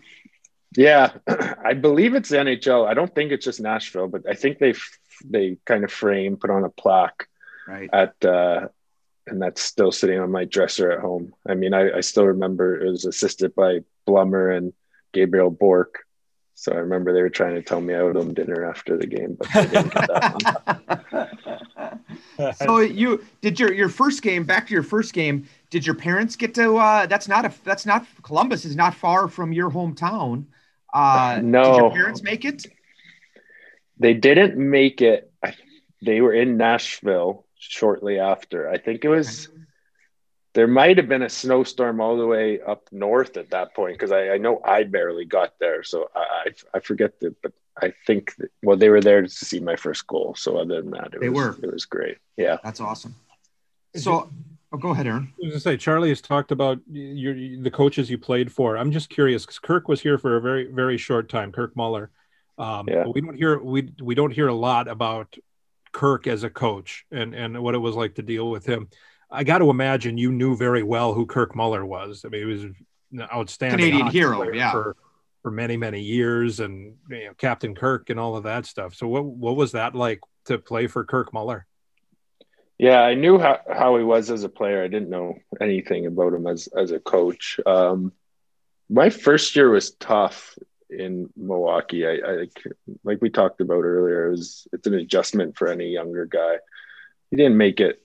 Yeah, 0.76 1.12
I 1.64 1.72
believe 1.72 2.14
it's 2.14 2.28
the 2.28 2.36
NHL. 2.36 2.86
I 2.86 2.94
don't 2.94 3.14
think 3.14 3.32
it's 3.32 3.44
just 3.44 3.60
Nashville, 3.60 4.08
but 4.08 4.28
I 4.28 4.34
think 4.34 4.58
they 4.58 4.74
they 5.24 5.58
kind 5.64 5.84
of 5.84 5.92
frame 5.92 6.36
put 6.36 6.50
on 6.50 6.64
a 6.64 6.70
plaque 6.70 7.28
right 7.66 7.90
at 7.92 8.24
uh, 8.24 8.68
and 9.26 9.40
that's 9.40 9.62
still 9.62 9.92
sitting 9.92 10.18
on 10.18 10.30
my 10.30 10.44
dresser 10.44 10.90
at 10.90 11.00
home. 11.00 11.34
I 11.48 11.54
mean, 11.54 11.72
I, 11.72 11.96
I 11.96 12.00
still 12.00 12.26
remember 12.26 12.84
it 12.84 12.90
was 12.90 13.04
assisted 13.04 13.54
by 13.54 13.80
Blummer 14.06 14.56
and 14.56 14.72
Gabriel 15.12 15.50
Bourque. 15.50 16.00
So 16.56 16.72
I 16.72 16.76
remember 16.76 17.12
they 17.12 17.22
were 17.22 17.30
trying 17.30 17.54
to 17.54 17.62
tell 17.62 17.80
me 17.80 17.94
I 17.94 17.98
owed 17.98 18.16
them 18.16 18.32
dinner 18.32 18.64
after 18.64 18.96
the 18.96 19.06
game, 19.06 19.36
but 19.38 19.48
I 19.54 19.64
didn't 19.64 19.92
get 19.92 20.08
that 20.08 21.68
one. 22.38 22.54
so 22.54 22.78
you 22.78 23.24
did 23.40 23.58
your 23.58 23.72
your 23.72 23.88
first 23.88 24.22
game. 24.22 24.44
Back 24.44 24.68
to 24.68 24.72
your 24.72 24.84
first 24.84 25.14
game. 25.14 25.48
Did 25.70 25.84
your 25.84 25.96
parents 25.96 26.36
get 26.36 26.54
to? 26.54 26.76
Uh, 26.76 27.06
that's 27.06 27.26
not 27.26 27.44
a. 27.44 27.52
That's 27.64 27.86
not 27.86 28.06
Columbus 28.22 28.64
is 28.64 28.76
not 28.76 28.94
far 28.94 29.26
from 29.26 29.52
your 29.52 29.68
hometown. 29.68 30.44
Uh, 30.92 31.40
no. 31.42 31.64
Did 31.64 31.76
your 31.76 31.90
parents 31.90 32.22
make 32.22 32.44
it? 32.44 32.64
They 33.98 34.14
didn't 34.14 34.56
make 34.56 35.00
it. 35.00 35.30
They 36.02 36.20
were 36.20 36.32
in 36.32 36.56
Nashville 36.56 37.46
shortly 37.56 38.18
after. 38.18 38.68
I 38.68 38.78
think 38.78 39.04
it 39.04 39.08
was 39.08 39.48
there 40.54 40.68
might 40.68 40.96
have 40.96 41.08
been 41.08 41.22
a 41.22 41.28
snowstorm 41.28 42.00
all 42.00 42.16
the 42.16 42.26
way 42.26 42.60
up 42.60 42.88
north 42.92 43.36
at 43.36 43.50
that 43.50 43.74
point 43.74 43.94
because 43.94 44.12
I, 44.12 44.30
I, 44.30 44.38
know 44.38 44.60
I 44.64 44.84
barely 44.84 45.24
got 45.24 45.54
there, 45.58 45.82
so 45.82 46.08
I 46.14 46.50
I, 46.72 46.80
forget 46.80 47.18
that, 47.20 47.34
but 47.42 47.52
I 47.80 47.92
think 48.06 48.36
that, 48.36 48.50
well 48.62 48.76
they 48.76 48.88
were 48.88 49.00
there 49.00 49.22
to 49.22 49.28
see 49.28 49.60
my 49.60 49.76
first 49.76 50.06
goal. 50.06 50.34
So 50.36 50.56
other 50.56 50.80
than 50.80 50.92
that, 50.92 51.14
it 51.14 51.20
they 51.20 51.28
was, 51.28 51.58
were. 51.58 51.64
It 51.64 51.72
was 51.72 51.84
great. 51.84 52.18
Yeah, 52.36 52.58
that's 52.62 52.80
awesome. 52.80 53.16
So. 53.96 54.30
Oh, 54.72 54.76
go 54.76 54.90
ahead, 54.90 55.06
Aaron. 55.06 55.32
I 55.34 55.34
was 55.38 55.50
gonna 55.50 55.60
say, 55.60 55.76
Charlie 55.76 56.08
has 56.08 56.20
talked 56.20 56.50
about 56.50 56.80
your 56.90 57.34
the 57.34 57.70
coaches 57.70 58.10
you 58.10 58.18
played 58.18 58.50
for. 58.50 58.76
I'm 58.76 58.90
just 58.90 59.08
curious 59.08 59.46
because 59.46 59.60
Kirk 59.60 59.86
was 59.86 60.00
here 60.00 60.18
for 60.18 60.36
a 60.36 60.40
very 60.40 60.66
very 60.66 60.98
short 60.98 61.28
time. 61.28 61.52
Kirk 61.52 61.76
Muller. 61.76 62.10
Um, 62.58 62.88
yeah. 62.88 63.04
We 63.12 63.20
don't 63.20 63.36
hear 63.36 63.58
we 63.58 63.90
we 64.00 64.14
don't 64.14 64.32
hear 64.32 64.48
a 64.48 64.54
lot 64.54 64.88
about 64.88 65.36
Kirk 65.92 66.26
as 66.26 66.44
a 66.44 66.50
coach 66.50 67.04
and 67.10 67.34
and 67.34 67.62
what 67.62 67.74
it 67.74 67.78
was 67.78 67.96
like 67.96 68.16
to 68.16 68.22
deal 68.22 68.50
with 68.50 68.66
him. 68.66 68.88
I 69.30 69.44
got 69.44 69.58
to 69.58 69.70
imagine 69.70 70.18
you 70.18 70.30
knew 70.30 70.56
very 70.56 70.82
well 70.82 71.14
who 71.14 71.26
Kirk 71.26 71.56
Muller 71.56 71.84
was. 71.84 72.24
I 72.24 72.28
mean, 72.28 72.40
he 72.42 72.46
was 72.46 72.62
an 72.64 72.74
outstanding 73.32 73.78
Canadian 73.78 74.06
hero, 74.08 74.52
yeah, 74.52 74.70
for, 74.70 74.96
for 75.42 75.50
many 75.50 75.76
many 75.76 76.00
years, 76.00 76.60
and 76.60 76.96
you 77.08 77.26
know, 77.26 77.34
Captain 77.36 77.74
Kirk 77.74 78.10
and 78.10 78.20
all 78.20 78.36
of 78.36 78.44
that 78.44 78.66
stuff. 78.66 78.94
So, 78.94 79.08
what 79.08 79.24
what 79.24 79.56
was 79.56 79.72
that 79.72 79.94
like 79.94 80.20
to 80.46 80.58
play 80.58 80.86
for 80.86 81.04
Kirk 81.04 81.32
Muller? 81.32 81.66
Yeah, 82.78 83.00
I 83.00 83.14
knew 83.14 83.38
how, 83.38 83.60
how 83.72 83.96
he 83.96 84.04
was 84.04 84.30
as 84.30 84.42
a 84.42 84.48
player. 84.48 84.82
I 84.82 84.88
didn't 84.88 85.10
know 85.10 85.36
anything 85.60 86.06
about 86.06 86.34
him 86.34 86.46
as 86.46 86.68
as 86.68 86.90
a 86.90 87.00
coach. 87.00 87.58
Um, 87.66 88.12
my 88.88 89.10
first 89.10 89.56
year 89.56 89.70
was 89.70 89.92
tough 89.92 90.56
in 90.98 91.30
Milwaukee. 91.36 92.06
I, 92.06 92.12
I, 92.12 92.46
like 93.02 93.20
we 93.20 93.30
talked 93.30 93.60
about 93.60 93.84
earlier, 93.84 94.26
it 94.26 94.30
was 94.30 94.66
it's 94.72 94.86
an 94.86 94.94
adjustment 94.94 95.56
for 95.56 95.68
any 95.68 95.88
younger 95.88 96.26
guy. 96.26 96.56
He 97.30 97.36
didn't 97.36 97.56
make 97.56 97.80
it 97.80 98.00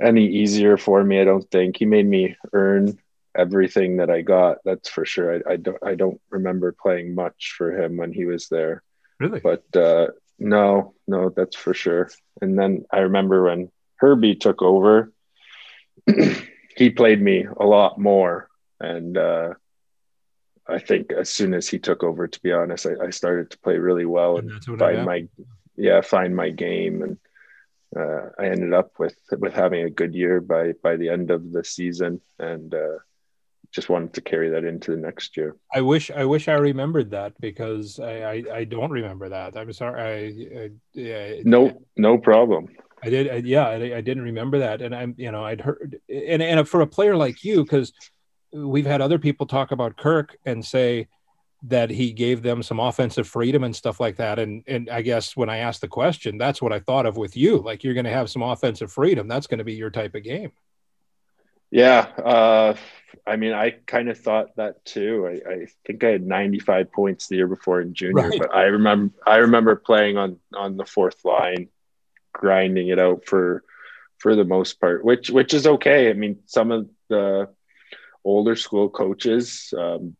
any 0.00 0.26
easier 0.26 0.76
for 0.76 1.02
me. 1.02 1.20
I 1.20 1.24
don't 1.24 1.48
think 1.50 1.76
he 1.76 1.86
made 1.86 2.06
me 2.06 2.36
earn 2.52 2.98
everything 3.36 3.98
that 3.98 4.10
I 4.10 4.22
got. 4.22 4.58
That's 4.64 4.88
for 4.88 5.04
sure. 5.04 5.36
I, 5.36 5.52
I 5.52 5.56
don't 5.56 5.78
I 5.82 5.94
don't 5.94 6.20
remember 6.30 6.72
playing 6.72 7.14
much 7.14 7.54
for 7.56 7.72
him 7.72 7.96
when 7.96 8.12
he 8.12 8.24
was 8.24 8.48
there. 8.48 8.82
Really? 9.20 9.40
But 9.40 9.64
uh, 9.76 10.08
no, 10.38 10.94
no, 11.06 11.30
that's 11.30 11.56
for 11.56 11.74
sure. 11.74 12.10
And 12.40 12.58
then 12.58 12.84
I 12.92 13.00
remember 13.00 13.44
when 13.44 13.70
Herbie 13.96 14.36
took 14.36 14.62
over, 14.62 15.12
he 16.76 16.90
played 16.90 17.20
me 17.20 17.44
a 17.44 17.64
lot 17.64 17.98
more 17.98 18.48
and. 18.80 19.16
Uh, 19.16 19.54
I 20.66 20.78
think 20.78 21.12
as 21.12 21.30
soon 21.30 21.54
as 21.54 21.68
he 21.68 21.78
took 21.78 22.02
over, 22.02 22.26
to 22.26 22.40
be 22.40 22.52
honest, 22.52 22.86
I, 22.86 23.06
I 23.06 23.10
started 23.10 23.50
to 23.50 23.58
play 23.58 23.76
really 23.76 24.06
well 24.06 24.38
and, 24.38 24.50
and 24.50 24.78
find 24.78 25.04
my 25.04 25.28
yeah 25.76 26.00
find 26.00 26.34
my 26.34 26.50
game, 26.50 27.02
and 27.02 27.18
uh, 27.96 28.30
I 28.38 28.46
ended 28.46 28.72
up 28.72 28.92
with 28.98 29.16
with 29.38 29.52
having 29.52 29.84
a 29.84 29.90
good 29.90 30.14
year 30.14 30.40
by 30.40 30.72
by 30.82 30.96
the 30.96 31.10
end 31.10 31.30
of 31.30 31.52
the 31.52 31.64
season, 31.64 32.20
and 32.38 32.74
uh, 32.74 32.98
just 33.72 33.88
wanted 33.88 34.14
to 34.14 34.20
carry 34.20 34.50
that 34.50 34.64
into 34.64 34.92
the 34.92 34.96
next 34.96 35.36
year. 35.36 35.56
I 35.72 35.82
wish 35.82 36.10
I 36.10 36.24
wish 36.24 36.48
I 36.48 36.54
remembered 36.54 37.10
that 37.10 37.38
because 37.40 38.00
I 38.00 38.14
I, 38.22 38.44
I 38.54 38.64
don't 38.64 38.90
remember 38.90 39.28
that. 39.28 39.56
I'm 39.56 39.72
sorry. 39.72 40.00
I, 40.00 40.60
I 40.60 40.70
yeah, 40.94 41.34
no 41.44 41.82
no 41.96 42.16
problem. 42.16 42.68
I 43.02 43.10
did. 43.10 43.30
I, 43.30 43.36
yeah, 43.36 43.68
I, 43.68 43.96
I, 43.98 44.00
didn't 44.00 44.22
remember 44.22 44.60
that, 44.60 44.80
and 44.80 44.94
I'm 44.94 45.14
you 45.18 45.30
know 45.30 45.44
I'd 45.44 45.60
heard 45.60 46.00
and 46.08 46.40
and 46.40 46.66
for 46.66 46.80
a 46.80 46.86
player 46.86 47.16
like 47.16 47.44
you 47.44 47.62
because 47.62 47.92
we've 48.54 48.86
had 48.86 49.00
other 49.00 49.18
people 49.18 49.46
talk 49.46 49.72
about 49.72 49.96
Kirk 49.96 50.36
and 50.46 50.64
say 50.64 51.08
that 51.64 51.90
he 51.90 52.12
gave 52.12 52.42
them 52.42 52.62
some 52.62 52.78
offensive 52.78 53.26
freedom 53.26 53.64
and 53.64 53.74
stuff 53.74 53.98
like 53.98 54.16
that. 54.16 54.38
And 54.38 54.62
and 54.66 54.88
I 54.90 55.02
guess 55.02 55.36
when 55.36 55.48
I 55.48 55.58
asked 55.58 55.80
the 55.80 55.88
question, 55.88 56.38
that's 56.38 56.62
what 56.62 56.72
I 56.72 56.80
thought 56.80 57.06
of 57.06 57.16
with 57.16 57.36
you. 57.36 57.58
Like 57.58 57.82
you're 57.82 57.94
going 57.94 58.04
to 58.04 58.10
have 58.10 58.30
some 58.30 58.42
offensive 58.42 58.92
freedom. 58.92 59.28
That's 59.28 59.46
going 59.46 59.58
to 59.58 59.64
be 59.64 59.74
your 59.74 59.90
type 59.90 60.14
of 60.14 60.22
game. 60.22 60.52
Yeah, 61.70 62.06
uh, 62.24 62.74
I 63.26 63.36
mean, 63.36 63.52
I 63.52 63.70
kind 63.70 64.08
of 64.08 64.18
thought 64.18 64.54
that 64.56 64.84
too. 64.84 65.26
I, 65.26 65.50
I, 65.50 65.66
think 65.84 66.04
I 66.04 66.10
had 66.10 66.24
95 66.24 66.92
points 66.92 67.26
the 67.26 67.36
year 67.36 67.48
before 67.48 67.80
in 67.80 67.94
junior, 67.94 68.28
right. 68.28 68.38
but 68.38 68.54
I 68.54 68.64
remember 68.64 69.14
I 69.26 69.36
remember 69.38 69.74
playing 69.74 70.16
on 70.16 70.38
on 70.54 70.76
the 70.76 70.84
fourth 70.84 71.24
line, 71.24 71.68
grinding 72.32 72.88
it 72.88 73.00
out 73.00 73.24
for 73.24 73.64
for 74.18 74.36
the 74.36 74.44
most 74.44 74.80
part, 74.80 75.04
which 75.04 75.30
which 75.30 75.54
is 75.54 75.66
okay. 75.66 76.10
I 76.10 76.12
mean, 76.12 76.40
some 76.46 76.70
of 76.70 76.88
the 77.08 77.48
older 78.24 78.56
school 78.56 78.88
coaches 78.88 79.72
um, 79.76 80.16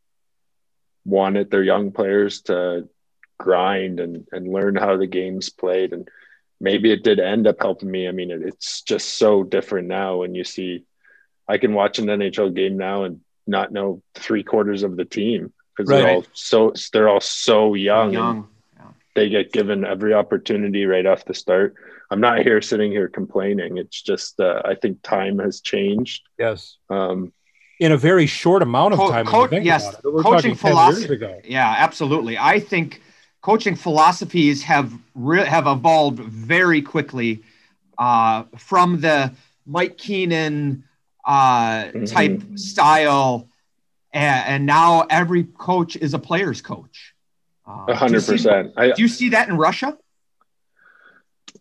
wanted 1.04 1.50
their 1.50 1.62
young 1.62 1.92
players 1.92 2.42
to 2.42 2.88
grind 3.38 4.00
and, 4.00 4.26
and 4.32 4.52
learn 4.52 4.76
how 4.76 4.96
the 4.96 5.06
game's 5.06 5.50
played. 5.50 5.92
And 5.92 6.08
maybe 6.60 6.92
it 6.92 7.02
did 7.02 7.18
end 7.18 7.46
up 7.46 7.56
helping 7.60 7.90
me. 7.90 8.08
I 8.08 8.12
mean, 8.12 8.30
it, 8.30 8.42
it's 8.42 8.82
just 8.82 9.18
so 9.18 9.42
different 9.42 9.88
now 9.88 10.18
when 10.18 10.34
you 10.34 10.44
see, 10.44 10.84
I 11.48 11.58
can 11.58 11.74
watch 11.74 11.98
an 11.98 12.06
NHL 12.06 12.54
game 12.54 12.76
now 12.76 13.04
and 13.04 13.20
not 13.46 13.72
know 13.72 14.02
three 14.14 14.42
quarters 14.42 14.82
of 14.82 14.96
the 14.96 15.04
team 15.04 15.52
because 15.76 15.90
right. 15.90 16.02
they're 16.02 16.14
all 16.14 16.24
so, 16.32 16.72
they're 16.92 17.08
all 17.08 17.20
so 17.20 17.74
young. 17.74 18.12
young. 18.12 18.48
They 19.14 19.28
get 19.28 19.52
given 19.52 19.84
every 19.84 20.12
opportunity 20.12 20.86
right 20.86 21.06
off 21.06 21.24
the 21.24 21.34
start. 21.34 21.76
I'm 22.10 22.20
not 22.20 22.40
here 22.40 22.60
sitting 22.60 22.90
here 22.90 23.08
complaining. 23.08 23.78
It's 23.78 24.02
just, 24.02 24.40
uh, 24.40 24.62
I 24.64 24.74
think 24.74 25.02
time 25.02 25.38
has 25.38 25.60
changed. 25.60 26.22
Yes. 26.36 26.78
Um, 26.90 27.32
in 27.80 27.92
a 27.92 27.96
very 27.96 28.26
short 28.26 28.62
amount 28.62 28.94
of 28.94 29.10
time. 29.10 29.26
Co- 29.26 29.48
co- 29.48 29.56
yes, 29.56 29.94
coaching 30.02 30.54
philosophy. 30.54 31.18
Yeah, 31.44 31.74
absolutely. 31.78 32.38
I 32.38 32.60
think 32.60 33.02
coaching 33.40 33.74
philosophies 33.74 34.62
have 34.62 34.92
re- 35.14 35.44
have 35.44 35.66
evolved 35.66 36.18
very 36.18 36.82
quickly 36.82 37.42
uh, 37.98 38.44
from 38.56 39.00
the 39.00 39.32
Mike 39.66 39.98
Keenan 39.98 40.84
uh, 41.24 41.84
mm-hmm. 41.84 42.04
type 42.04 42.42
style, 42.56 43.48
and, 44.12 44.46
and, 44.46 44.66
now 44.66 45.06
every 45.08 45.44
coach 45.44 45.96
is 45.96 46.12
a 46.14 46.18
player's 46.18 46.60
coach. 46.60 47.14
Uh, 47.66 47.86
a 47.88 47.94
hundred 47.94 48.24
percent. 48.24 48.74
Do 48.76 48.94
you 48.98 49.08
see 49.08 49.30
that 49.30 49.48
in 49.48 49.56
Russia? 49.56 49.96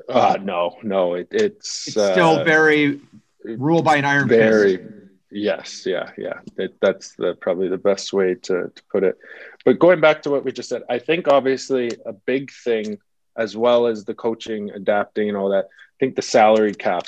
Uh, 0.09 0.37
no, 0.41 0.77
no. 0.83 1.13
It, 1.13 1.29
it's 1.31 1.87
it's 1.87 1.93
still 1.93 2.39
uh, 2.39 2.43
very 2.43 2.99
ruled 3.43 3.85
by 3.85 3.97
an 3.97 4.05
iron 4.05 4.27
very, 4.27 4.77
fist. 4.77 4.89
Yes, 5.35 5.87
yeah, 5.87 6.11
yeah. 6.15 6.41
It, 6.57 6.75
that's 6.79 7.15
the 7.15 7.33
probably 7.33 7.67
the 7.67 7.77
best 7.77 8.13
way 8.13 8.35
to, 8.35 8.71
to 8.75 8.83
put 8.91 9.03
it. 9.03 9.17
But 9.65 9.79
going 9.79 9.99
back 9.99 10.21
to 10.23 10.29
what 10.29 10.45
we 10.45 10.51
just 10.51 10.69
said, 10.69 10.83
I 10.87 10.99
think 10.99 11.27
obviously 11.27 11.89
a 12.05 12.13
big 12.13 12.51
thing, 12.51 12.99
as 13.35 13.57
well 13.57 13.87
as 13.87 14.05
the 14.05 14.13
coaching, 14.13 14.69
adapting, 14.69 15.29
and 15.29 15.37
all 15.37 15.49
that. 15.49 15.65
I 15.65 15.97
think 15.99 16.15
the 16.15 16.21
salary 16.21 16.75
cap 16.75 17.07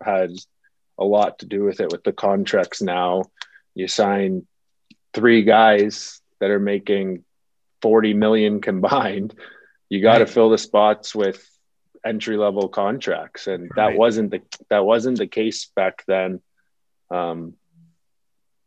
has 0.00 0.46
a 0.98 1.04
lot 1.04 1.40
to 1.40 1.46
do 1.46 1.64
with 1.64 1.80
it. 1.80 1.90
With 1.90 2.04
the 2.04 2.12
contracts 2.12 2.80
now, 2.80 3.24
you 3.74 3.88
sign 3.88 4.46
three 5.12 5.42
guys 5.42 6.20
that 6.38 6.50
are 6.50 6.60
making 6.60 7.24
forty 7.82 8.14
million 8.14 8.60
combined. 8.60 9.34
You 9.88 10.00
got 10.00 10.18
to 10.18 10.24
right. 10.24 10.32
fill 10.32 10.50
the 10.50 10.58
spots 10.58 11.12
with 11.12 11.44
entry 12.06 12.36
level 12.36 12.68
contracts, 12.68 13.48
and 13.48 13.68
that 13.74 13.82
right. 13.82 13.98
wasn't 13.98 14.30
the 14.30 14.42
that 14.70 14.84
wasn't 14.84 15.18
the 15.18 15.26
case 15.26 15.72
back 15.74 16.04
then. 16.06 16.40
Um, 17.10 17.54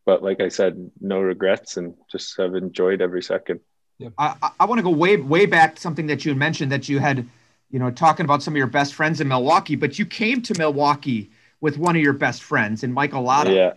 but 0.08 0.24
like 0.24 0.40
I 0.40 0.48
said, 0.48 0.90
no 1.02 1.20
regrets 1.20 1.76
and 1.76 1.94
just 2.10 2.38
have 2.38 2.56
enjoyed 2.56 3.02
every 3.02 3.22
second. 3.22 3.60
Yeah. 3.98 4.10
I, 4.18 4.52
I 4.58 4.64
want 4.64 4.80
to 4.80 4.84
go 4.84 4.90
way, 4.90 5.18
way 5.18 5.46
back 5.46 5.76
to 5.76 5.82
something 5.82 6.08
that 6.08 6.24
you 6.24 6.32
had 6.32 6.38
mentioned 6.38 6.72
that 6.72 6.88
you 6.88 7.00
had, 7.00 7.28
you 7.70 7.78
know, 7.78 7.92
talking 7.92 8.24
about 8.24 8.42
some 8.42 8.54
of 8.54 8.58
your 8.58 8.68
best 8.68 8.94
friends 8.94 9.20
in 9.20 9.28
Milwaukee, 9.28 9.76
but 9.76 10.00
you 10.00 10.06
came 10.06 10.42
to 10.44 10.58
Milwaukee 10.58 11.30
with 11.60 11.78
one 11.78 11.98
of 11.98 12.02
your 12.02 12.14
best 12.14 12.42
friends 12.42 12.84
in 12.84 12.94
Michael 12.94 13.24
Latta. 13.24 13.54
Yeah. 13.54 13.74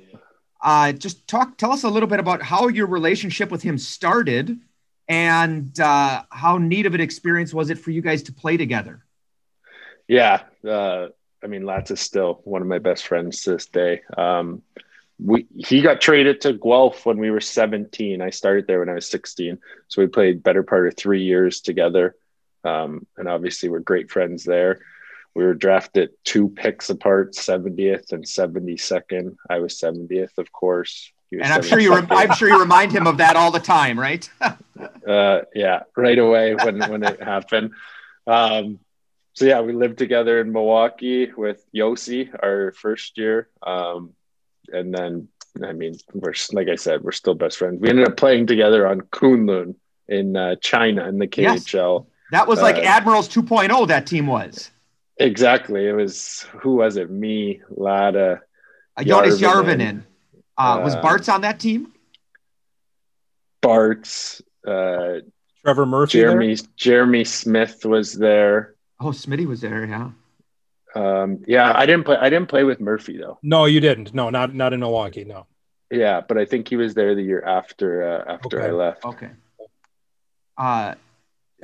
Uh, 0.62 0.92
just 0.92 1.26
talk, 1.26 1.58
tell 1.58 1.72
us 1.72 1.82
a 1.82 1.88
little 1.88 2.08
bit 2.08 2.20
about 2.20 2.42
how 2.42 2.68
your 2.68 2.86
relationship 2.86 3.50
with 3.50 3.62
him 3.62 3.76
started 3.76 4.56
and 5.08 5.80
uh, 5.80 6.22
how 6.30 6.58
neat 6.58 6.86
of 6.86 6.94
an 6.94 7.00
experience 7.00 7.52
was 7.52 7.70
it 7.70 7.78
for 7.78 7.90
you 7.90 8.02
guys 8.02 8.22
to 8.22 8.32
play 8.32 8.56
together? 8.56 9.04
Yeah. 10.06 10.42
Uh, 10.64 11.08
I 11.42 11.48
mean, 11.48 11.64
Latz 11.64 11.90
is 11.90 11.98
still 11.98 12.40
one 12.44 12.62
of 12.62 12.68
my 12.68 12.78
best 12.78 13.04
friends 13.08 13.42
to 13.42 13.50
this 13.50 13.66
day. 13.66 14.02
Um, 14.16 14.62
we 15.22 15.46
he 15.56 15.82
got 15.82 16.00
traded 16.00 16.40
to 16.42 16.52
Guelph 16.52 17.04
when 17.04 17.18
we 17.18 17.30
were 17.30 17.40
17. 17.40 18.20
I 18.20 18.30
started 18.30 18.66
there 18.66 18.80
when 18.80 18.88
I 18.88 18.94
was 18.94 19.08
16. 19.08 19.58
So 19.88 20.02
we 20.02 20.08
played 20.08 20.42
better 20.42 20.62
part 20.62 20.86
of 20.86 20.96
three 20.96 21.22
years 21.22 21.60
together. 21.60 22.16
Um, 22.64 23.06
and 23.16 23.28
obviously 23.28 23.68
we're 23.68 23.80
great 23.80 24.10
friends 24.10 24.44
there. 24.44 24.80
We 25.34 25.44
were 25.44 25.54
drafted 25.54 26.10
two 26.24 26.48
picks 26.48 26.90
apart, 26.90 27.34
70th 27.34 28.12
and 28.12 28.24
72nd. 28.24 29.36
I 29.48 29.60
was 29.60 29.78
70th, 29.78 30.38
of 30.38 30.50
course. 30.52 31.12
And 31.32 31.44
I'm 31.44 31.62
sure 31.62 31.78
you, 31.78 31.94
I'm 31.94 32.34
sure 32.34 32.48
you 32.48 32.58
remind 32.58 32.90
him 32.90 33.06
of 33.06 33.18
that 33.18 33.36
all 33.36 33.52
the 33.52 33.60
time, 33.60 33.98
right? 33.98 34.28
uh, 34.40 35.42
yeah, 35.54 35.84
right 35.96 36.18
away 36.18 36.56
when 36.56 36.80
when 36.80 37.04
it 37.04 37.22
happened. 37.22 37.72
Um, 38.26 38.80
so 39.34 39.44
yeah, 39.44 39.60
we 39.60 39.72
lived 39.72 39.98
together 39.98 40.40
in 40.40 40.50
Milwaukee 40.50 41.30
with 41.32 41.64
Josi 41.72 42.34
our 42.42 42.72
first 42.72 43.16
year. 43.16 43.48
Um, 43.62 44.14
and 44.72 44.94
then 44.94 45.28
I 45.64 45.72
mean, 45.72 45.94
we're 46.12 46.34
like 46.52 46.68
I 46.68 46.76
said, 46.76 47.02
we're 47.02 47.12
still 47.12 47.34
best 47.34 47.58
friends. 47.58 47.80
We 47.80 47.88
ended 47.88 48.08
up 48.08 48.16
playing 48.16 48.46
together 48.46 48.86
on 48.86 49.00
Kunlun 49.02 49.74
in 50.08 50.36
uh, 50.36 50.56
China 50.56 51.08
in 51.08 51.18
the 51.18 51.26
KHL. 51.26 52.00
Yes. 52.00 52.06
That 52.32 52.46
was 52.46 52.62
like 52.62 52.76
uh, 52.76 52.80
Admirals 52.80 53.28
2.0. 53.28 53.88
That 53.88 54.06
team 54.06 54.26
was 54.26 54.70
exactly. 55.18 55.86
It 55.86 55.92
was 55.92 56.46
who 56.60 56.76
was 56.76 56.96
it? 56.96 57.10
Me, 57.10 57.60
Latta, 57.70 58.40
uh, 58.96 59.04
Jonas 59.04 59.40
Järvinen. 59.40 60.04
Uh, 60.56 60.80
was 60.82 60.94
uh, 60.94 61.02
Bart's 61.02 61.28
on 61.28 61.40
that 61.42 61.60
team? 61.60 61.92
Bart's. 63.60 64.42
Uh, 64.66 65.20
Trevor 65.64 65.86
Murphy. 65.86 66.18
Jeremy 66.18 66.54
there? 66.54 66.66
Jeremy 66.76 67.24
Smith 67.24 67.84
was 67.84 68.14
there. 68.14 68.74
Oh, 68.98 69.06
Smitty 69.06 69.46
was 69.46 69.60
there. 69.60 69.84
Yeah. 69.84 70.10
Um, 70.94 71.44
yeah, 71.46 71.72
I 71.74 71.86
didn't 71.86 72.04
play. 72.04 72.16
I 72.16 72.30
didn't 72.30 72.48
play 72.48 72.64
with 72.64 72.80
Murphy 72.80 73.16
though. 73.16 73.38
No, 73.42 73.64
you 73.64 73.80
didn't. 73.80 74.12
No, 74.14 74.30
not 74.30 74.54
not 74.54 74.72
in 74.72 74.80
Milwaukee. 74.80 75.24
No. 75.24 75.46
Yeah, 75.90 76.20
but 76.20 76.38
I 76.38 76.44
think 76.44 76.68
he 76.68 76.76
was 76.76 76.94
there 76.94 77.14
the 77.14 77.22
year 77.22 77.42
after 77.42 78.02
uh, 78.02 78.34
after 78.34 78.60
okay. 78.60 78.68
I 78.68 78.70
left. 78.70 79.04
Okay. 79.04 79.30
Uh, 80.56 80.94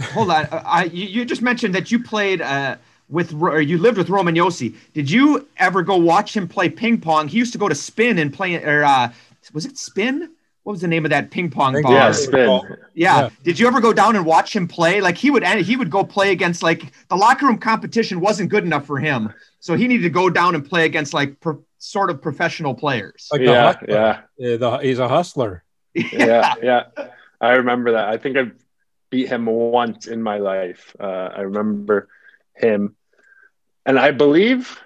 hold 0.01 0.31
on. 0.31 0.47
Uh, 0.47 0.63
I 0.65 0.85
you, 0.85 1.07
you, 1.07 1.25
just 1.25 1.43
mentioned 1.43 1.75
that 1.75 1.91
you 1.91 2.03
played 2.03 2.41
uh, 2.41 2.77
with 3.09 3.33
or 3.35 3.61
you 3.61 3.79
lived 3.79 3.99
with 3.99 4.09
Roman 4.09 4.35
Josi. 4.35 4.75
Did 4.95 5.11
you 5.11 5.49
ever 5.57 5.83
go 5.83 5.97
watch 5.97 6.37
him 6.37 6.49
play 6.49 6.69
ping 6.69 7.01
pong? 7.01 7.29
He 7.29 7.39
used 7.39 7.53
to 7.53 7.59
go 7.59 7.69
to 7.69 7.75
Spin 7.75 8.19
and 8.19 8.33
play. 8.33 8.57
Or 8.57 8.85
uh, 8.85 9.13
was 9.53 9.65
it 9.65 9.79
Spin? 9.79 10.31
What 10.67 10.73
was 10.73 10.81
the 10.81 10.89
name 10.89 11.05
of 11.05 11.13
that 11.13 11.31
ping 11.31 11.49
pong 11.49 11.81
ball? 11.81 11.93
Yeah, 11.93 12.11
spin. 12.11 12.61
Yeah. 12.93 13.21
yeah. 13.21 13.29
Did 13.45 13.57
you 13.57 13.69
ever 13.69 13.81
go 13.81 13.93
down 13.93 14.17
and 14.17 14.27
watch 14.27 14.57
him 14.57 14.67
play? 14.67 15.01
Like 15.01 15.17
he 15.17 15.31
would, 15.31 15.45
he 15.45 15.77
would 15.77 15.91
go 15.91 16.03
play 16.03 16.33
against 16.33 16.61
like 16.61 16.93
the 17.07 17.15
locker 17.15 17.47
room 17.47 17.59
competition 17.59 18.19
wasn't 18.19 18.51
good 18.51 18.65
enough 18.65 18.85
for 18.85 18.99
him, 18.99 19.33
so 19.61 19.77
he 19.77 19.87
needed 19.87 20.03
to 20.03 20.11
go 20.11 20.29
down 20.29 20.57
and 20.57 20.69
play 20.69 20.85
against 20.85 21.15
like 21.15 21.39
pro, 21.39 21.63
sort 21.79 22.11
of 22.11 22.21
professional 22.21 22.75
players. 22.75 23.29
Like 23.31 23.43
yeah, 23.43 23.77
yeah, 23.87 24.21
yeah. 24.39 24.57
The, 24.57 24.79
he's 24.79 24.99
a 24.99 25.07
hustler. 25.07 25.63
yeah, 25.95 26.55
yeah. 26.61 26.83
I 27.41 27.51
remember 27.53 27.93
that. 27.93 28.09
I 28.09 28.17
think 28.17 28.37
I 28.37 28.51
beat 29.09 29.29
him 29.29 29.47
once 29.47 30.09
in 30.09 30.21
my 30.21 30.39
life. 30.39 30.97
Uh, 30.99 31.31
I 31.33 31.43
remember 31.43 32.09
him, 32.57 32.97
and 33.85 34.01
I 34.01 34.11
believe 34.11 34.77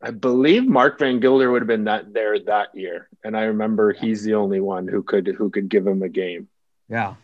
I 0.00 0.12
believe 0.12 0.66
Mark 0.66 0.98
Van 0.98 1.18
Guilder 1.18 1.50
would 1.50 1.62
have 1.62 1.68
been 1.68 1.84
that 1.84 2.12
there 2.12 2.38
that 2.38 2.74
year, 2.74 3.08
and 3.24 3.36
I 3.36 3.42
remember 3.42 3.92
he's 3.92 4.22
the 4.22 4.34
only 4.34 4.60
one 4.60 4.86
who 4.86 5.02
could 5.02 5.26
who 5.26 5.50
could 5.50 5.68
give 5.68 5.86
him 5.86 6.02
a 6.02 6.08
game. 6.08 6.48
Yeah, 6.88 7.14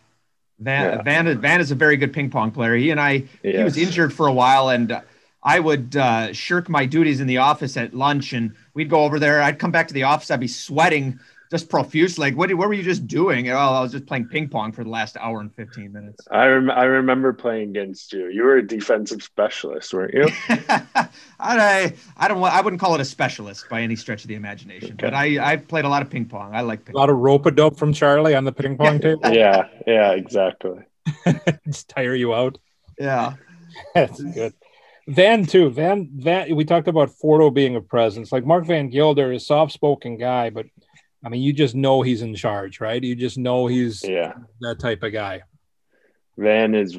Van 0.59 0.99
yeah. 0.99 1.03
Van 1.03 1.41
Van 1.41 1.61
is 1.61 1.71
a 1.71 1.77
very 1.77 1.97
good 1.97 2.13
ping 2.13 2.31
pong 2.31 2.51
player. 2.51 2.75
He 2.75 2.91
and 2.91 3.01
I 3.01 3.25
yes. 3.43 3.57
he 3.57 3.63
was 3.63 3.77
injured 3.77 4.13
for 4.13 4.27
a 4.27 4.33
while, 4.33 4.71
and 4.71 5.01
I 5.43 5.61
would 5.61 5.95
uh, 5.95 6.33
shirk 6.33 6.69
my 6.69 6.85
duties 6.87 7.21
in 7.21 7.29
the 7.29 7.39
office 7.39 7.77
at 7.77 7.95
lunch, 7.95 8.33
and 8.33 8.55
we'd 8.75 8.91
go 8.91 9.05
over 9.05 9.21
there. 9.21 9.41
I'd 9.41 9.61
come 9.61 9.71
back 9.71 9.89
to 9.89 9.95
the 9.95 10.05
office, 10.05 10.31
I'd 10.31 10.41
be 10.41 10.49
sweating 10.49 11.21
just 11.51 11.69
profuse. 11.69 12.19
Like, 12.19 12.37
what, 12.37 12.53
what 12.55 12.69
were 12.69 12.75
you 12.75 12.83
just 12.83 13.07
doing? 13.07 13.51
Oh, 13.51 13.57
I 13.57 13.81
was 13.81 13.93
just 13.93 14.07
playing 14.07 14.29
ping 14.29 14.49
pong 14.49 14.73
for 14.73 14.85
the 14.85 14.91
last 14.91 15.17
hour 15.19 15.41
and 15.41 15.55
15 15.55 15.93
minutes. 15.93 16.27
I, 16.31 16.47
rem- 16.47 16.71
I 16.71 16.85
remember 16.85 17.33
playing 17.33 17.71
against 17.71 18.13
you. 18.13 18.29
You 18.29 18.45
were 18.45 18.57
a 18.57 18.67
defensive 18.67 19.23
specialist, 19.23 19.93
weren't 19.93 20.15
you? 20.15 20.29
I, 21.39 21.95
I 22.17 22.29
don't 22.29 22.43
I 22.43 22.61
wouldn't 22.61 22.81
call 22.81 22.95
it 22.95 23.01
a 23.01 23.05
specialist 23.05 23.69
by 23.69 23.83
any 23.83 23.97
stretch 23.97 24.23
of 24.23 24.29
the 24.29 24.35
imagination, 24.35 24.93
okay. 24.93 25.07
but 25.07 25.15
I, 25.15 25.53
I 25.53 25.57
played 25.57 25.85
a 25.85 25.89
lot 25.89 26.03
of 26.03 26.11
ping 26.11 26.27
pong. 26.27 26.55
I 26.55 26.63
like 26.63 26.85
ping 26.85 26.95
A 26.95 26.99
lot 26.99 27.11
of 27.11 27.17
rope 27.17 27.47
a 27.47 27.51
dope 27.51 27.79
from 27.79 27.93
Charlie 27.93 28.35
on 28.35 28.45
the 28.45 28.53
ping 28.53 28.77
pong 28.77 29.01
table. 29.01 29.21
yeah, 29.33 29.69
yeah, 29.87 30.13
exactly. 30.13 30.81
just 31.67 31.89
tire 31.89 32.15
you 32.15 32.35
out. 32.35 32.59
Yeah. 32.99 33.35
That's 33.95 34.23
good. 34.23 34.55
Van 35.07 35.45
too. 35.45 35.71
Van 35.71 36.09
Van. 36.15 36.55
We 36.55 36.65
talked 36.65 36.89
about 36.89 37.11
Fordo 37.11 37.53
being 37.53 37.77
a 37.77 37.81
presence. 37.81 38.33
Like 38.33 38.47
Mark 38.47 38.65
Van 38.65 38.89
Guilder 38.89 39.33
is 39.33 39.47
soft 39.47 39.73
spoken 39.73 40.17
guy, 40.17 40.51
but 40.51 40.67
I 41.25 41.29
mean, 41.29 41.43
you 41.43 41.53
just 41.53 41.75
know 41.75 42.03
he's 42.03 42.23
in 42.23 42.35
charge, 42.35 42.81
right? 42.81 43.03
You 43.03 43.15
just 43.15 43.39
know 43.39 43.67
he's 43.67 44.05
yeah 44.05 44.35
that 44.61 44.79
type 44.79 45.03
of 45.03 45.13
guy. 45.13 45.43
Van 46.37 46.75
is. 46.75 46.99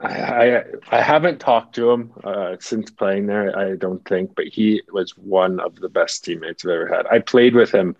I 0.00 0.56
I, 0.56 0.64
I 0.90 1.00
haven't 1.00 1.40
talked 1.40 1.74
to 1.76 1.90
him 1.90 2.12
uh, 2.24 2.56
since 2.60 2.90
playing 2.90 3.26
there. 3.26 3.56
I 3.58 3.76
don't 3.76 4.04
think, 4.06 4.34
but 4.34 4.46
he 4.46 4.82
was 4.92 5.16
one 5.16 5.60
of 5.60 5.76
the 5.76 5.88
best 5.88 6.24
teammates 6.24 6.64
I've 6.64 6.70
ever 6.70 6.88
had. 6.88 7.06
I 7.06 7.18
played 7.20 7.54
with 7.54 7.72
him 7.72 7.96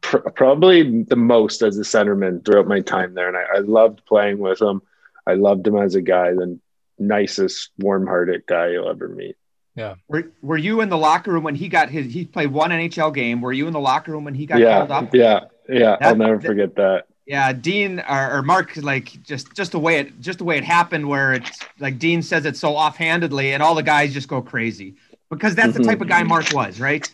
pr- 0.00 0.30
probably 0.30 1.02
the 1.02 1.16
most 1.16 1.62
as 1.62 1.78
a 1.78 1.82
centerman 1.82 2.44
throughout 2.44 2.68
my 2.68 2.80
time 2.80 3.14
there, 3.14 3.28
and 3.28 3.36
I, 3.36 3.56
I 3.56 3.58
loved 3.60 4.04
playing 4.06 4.38
with 4.38 4.60
him. 4.60 4.82
I 5.26 5.34
loved 5.34 5.66
him 5.66 5.76
as 5.76 5.94
a 5.94 6.02
guy, 6.02 6.32
the 6.32 6.58
nicest, 6.98 7.70
warm-hearted 7.78 8.46
guy 8.46 8.68
you'll 8.68 8.88
ever 8.88 9.08
meet. 9.08 9.36
Yeah. 9.76 9.96
Were 10.08 10.32
Were 10.42 10.56
you 10.56 10.80
in 10.80 10.88
the 10.88 10.96
locker 10.96 11.32
room 11.32 11.44
when 11.44 11.54
he 11.54 11.68
got 11.68 11.90
his? 11.90 12.12
He 12.12 12.24
played 12.24 12.50
one 12.50 12.70
NHL 12.70 13.14
game. 13.14 13.42
Were 13.42 13.52
you 13.52 13.66
in 13.66 13.74
the 13.74 13.80
locker 13.80 14.10
room 14.10 14.24
when 14.24 14.34
he 14.34 14.46
got 14.46 14.58
yeah, 14.58 14.78
called 14.78 14.90
up? 14.90 15.14
Yeah, 15.14 15.40
yeah. 15.68 15.96
That, 16.00 16.02
I'll 16.02 16.16
never 16.16 16.40
forget 16.40 16.74
that. 16.76 17.06
Yeah, 17.26 17.52
Dean 17.52 18.00
or, 18.00 18.38
or, 18.38 18.42
Mark, 18.42 18.76
like 18.76 19.22
just 19.22 19.54
just 19.54 19.72
the 19.72 19.78
way 19.78 19.98
it 19.98 20.20
just 20.20 20.38
the 20.38 20.44
way 20.44 20.56
it 20.56 20.64
happened, 20.64 21.06
where 21.06 21.34
it's 21.34 21.58
like 21.78 21.98
Dean 21.98 22.22
says 22.22 22.46
it 22.46 22.56
so 22.56 22.74
offhandedly, 22.74 23.52
and 23.52 23.62
all 23.62 23.74
the 23.74 23.82
guys 23.82 24.14
just 24.14 24.28
go 24.28 24.40
crazy 24.40 24.94
because 25.28 25.54
that's 25.54 25.72
mm-hmm. 25.72 25.82
the 25.82 25.88
type 25.88 26.00
of 26.00 26.08
guy 26.08 26.22
Mark 26.22 26.52
was, 26.54 26.80
right? 26.80 27.06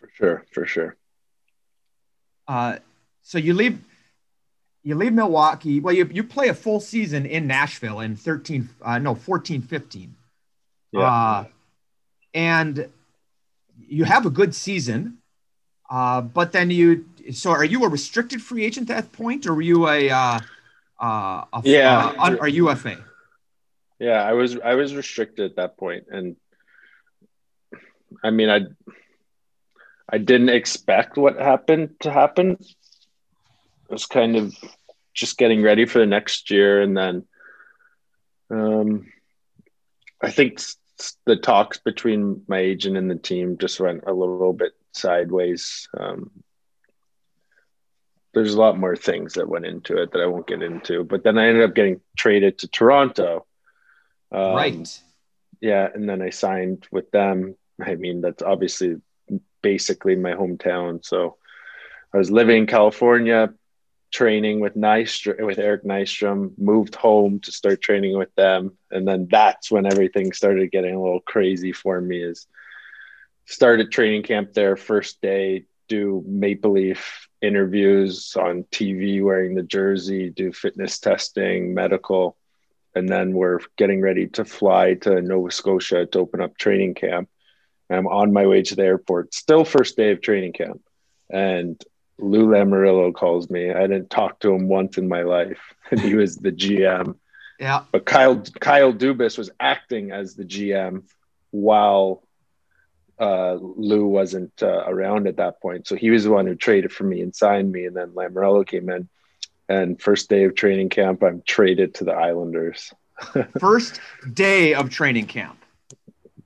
For 0.00 0.10
sure, 0.12 0.44
for 0.52 0.66
sure. 0.66 0.96
Uh, 2.46 2.78
so 3.22 3.38
you 3.38 3.54
leave 3.54 3.78
you 4.82 4.94
leave 4.94 5.12
Milwaukee. 5.12 5.80
Well, 5.80 5.94
you, 5.94 6.08
you 6.12 6.24
play 6.24 6.48
a 6.48 6.54
full 6.54 6.80
season 6.80 7.26
in 7.26 7.46
Nashville 7.46 8.00
in 8.00 8.16
13, 8.16 8.68
uh, 8.82 8.98
no, 8.98 9.14
14, 9.14 9.62
15. 9.62 10.14
Yeah. 10.92 11.00
Uh, 11.00 11.44
and 12.34 12.88
you 13.88 14.04
have 14.04 14.26
a 14.26 14.30
good 14.30 14.54
season, 14.54 15.18
uh, 15.90 16.20
but 16.20 16.52
then 16.52 16.70
you. 16.70 17.06
So, 17.32 17.50
are 17.50 17.64
you 17.64 17.84
a 17.84 17.88
restricted 17.88 18.42
free 18.42 18.64
agent 18.64 18.90
at 18.90 18.96
that 18.96 19.12
point, 19.12 19.46
or 19.46 19.54
were 19.54 19.62
you 19.62 19.88
a? 19.88 20.10
Uh, 20.10 20.40
uh, 21.00 21.44
a 21.52 21.62
yeah. 21.64 22.12
Uh, 22.18 22.36
are 22.40 22.48
you 22.48 22.68
UFA? 22.68 22.98
Yeah, 23.98 24.22
I 24.22 24.32
was. 24.32 24.58
I 24.58 24.74
was 24.74 24.94
restricted 24.94 25.50
at 25.50 25.56
that 25.56 25.76
point, 25.76 26.06
and 26.10 26.36
I 28.22 28.30
mean, 28.30 28.48
I. 28.48 28.60
I 30.10 30.16
didn't 30.16 30.48
expect 30.48 31.18
what 31.18 31.36
happened 31.38 31.96
to 32.00 32.10
happen. 32.10 32.52
It 32.52 33.90
was 33.90 34.06
kind 34.06 34.36
of 34.36 34.54
just 35.12 35.36
getting 35.36 35.62
ready 35.62 35.84
for 35.84 35.98
the 35.98 36.06
next 36.06 36.50
year, 36.50 36.80
and 36.80 36.96
then. 36.96 37.24
Um, 38.50 39.06
I 40.22 40.30
think 40.30 40.60
the 41.26 41.36
talks 41.36 41.78
between 41.78 42.42
my 42.48 42.58
agent 42.58 42.96
and 42.96 43.10
the 43.10 43.16
team 43.16 43.58
just 43.58 43.80
went 43.80 44.04
a 44.06 44.12
little 44.12 44.52
bit 44.52 44.72
sideways. 44.92 45.88
Um, 45.96 46.30
there's 48.34 48.54
a 48.54 48.60
lot 48.60 48.78
more 48.78 48.96
things 48.96 49.34
that 49.34 49.48
went 49.48 49.66
into 49.66 50.00
it 50.00 50.12
that 50.12 50.20
I 50.20 50.26
won't 50.26 50.46
get 50.46 50.62
into. 50.62 51.04
But 51.04 51.24
then 51.24 51.38
I 51.38 51.48
ended 51.48 51.64
up 51.64 51.74
getting 51.74 52.00
traded 52.16 52.58
to 52.58 52.68
Toronto. 52.68 53.46
Um, 54.30 54.54
right. 54.54 55.02
Yeah, 55.60 55.88
and 55.92 56.08
then 56.08 56.22
I 56.22 56.30
signed 56.30 56.86
with 56.92 57.10
them. 57.10 57.56
I 57.80 57.94
mean, 57.94 58.20
that's 58.20 58.42
obviously 58.42 58.96
basically 59.62 60.16
my 60.16 60.32
hometown. 60.32 61.04
So 61.04 61.36
I 62.12 62.18
was 62.18 62.30
living 62.30 62.58
in 62.58 62.66
California, 62.66 63.52
training 64.10 64.60
with 64.60 64.74
Nystrom, 64.74 65.44
with 65.44 65.58
Eric 65.58 65.84
Nystrom, 65.84 66.52
moved 66.58 66.94
home 66.94 67.40
to 67.40 67.52
start 67.52 67.80
training 67.80 68.16
with 68.16 68.34
them, 68.34 68.76
and 68.90 69.06
then 69.06 69.28
that's 69.30 69.70
when 69.70 69.86
everything 69.86 70.32
started 70.32 70.70
getting 70.70 70.94
a 70.94 71.02
little 71.02 71.20
crazy 71.20 71.72
for 71.72 72.00
me. 72.00 72.22
Is 72.22 72.46
started 73.46 73.90
training 73.90 74.22
camp 74.22 74.52
there 74.52 74.76
first 74.76 75.20
day, 75.20 75.64
do 75.88 76.22
Maple 76.26 76.72
Leaf 76.72 77.28
interviews 77.40 78.34
on 78.36 78.64
TV 78.64 79.22
wearing 79.22 79.54
the 79.54 79.62
jersey, 79.62 80.30
do 80.30 80.52
fitness 80.52 80.98
testing, 80.98 81.74
medical, 81.74 82.36
and 82.94 83.08
then 83.08 83.32
we're 83.32 83.60
getting 83.76 84.00
ready 84.00 84.26
to 84.26 84.44
fly 84.44 84.94
to 84.94 85.20
Nova 85.22 85.50
Scotia 85.50 86.06
to 86.06 86.18
open 86.18 86.40
up 86.40 86.56
training 86.56 86.94
camp. 86.94 87.28
I'm 87.90 88.06
on 88.06 88.32
my 88.32 88.46
way 88.46 88.62
to 88.62 88.76
the 88.76 88.84
airport, 88.84 89.34
still 89.34 89.64
first 89.64 89.96
day 89.96 90.10
of 90.10 90.20
training 90.20 90.52
camp. 90.52 90.82
And 91.30 91.82
Lou 92.18 92.46
Lamoriello 92.46 93.14
calls 93.14 93.48
me. 93.48 93.70
I 93.70 93.82
didn't 93.82 94.10
talk 94.10 94.40
to 94.40 94.52
him 94.52 94.68
once 94.68 94.98
in 94.98 95.08
my 95.08 95.22
life. 95.22 95.60
He 96.00 96.14
was 96.14 96.36
the 96.36 96.52
GM. 96.52 97.16
Yeah. 97.58 97.84
But 97.90 98.04
Kyle 98.04 98.42
Kyle 98.60 98.92
Dubas 98.92 99.38
was 99.38 99.50
acting 99.58 100.10
as 100.12 100.34
the 100.34 100.44
GM 100.44 101.04
while 101.50 102.22
uh, 103.18 103.54
Lou 103.54 104.06
wasn't 104.06 104.52
uh, 104.62 104.84
around 104.86 105.26
at 105.26 105.38
that 105.38 105.60
point. 105.62 105.86
So 105.86 105.96
he 105.96 106.10
was 106.10 106.24
the 106.24 106.30
one 106.30 106.46
who 106.46 106.54
traded 106.54 106.92
for 106.92 107.04
me 107.04 107.22
and 107.22 107.34
signed 107.34 107.72
me. 107.72 107.86
And 107.86 107.96
then 107.96 108.10
Lamoriello 108.10 108.66
came 108.66 108.90
in. 108.90 109.08
And 109.68 110.00
first 110.00 110.28
day 110.28 110.44
of 110.44 110.54
training 110.54 110.90
camp, 110.90 111.22
I'm 111.22 111.42
traded 111.46 111.94
to 111.94 112.04
the 112.04 112.12
Islanders. 112.12 112.92
first 113.58 114.00
day 114.32 114.74
of 114.74 114.90
training 114.90 115.26
camp 115.26 115.58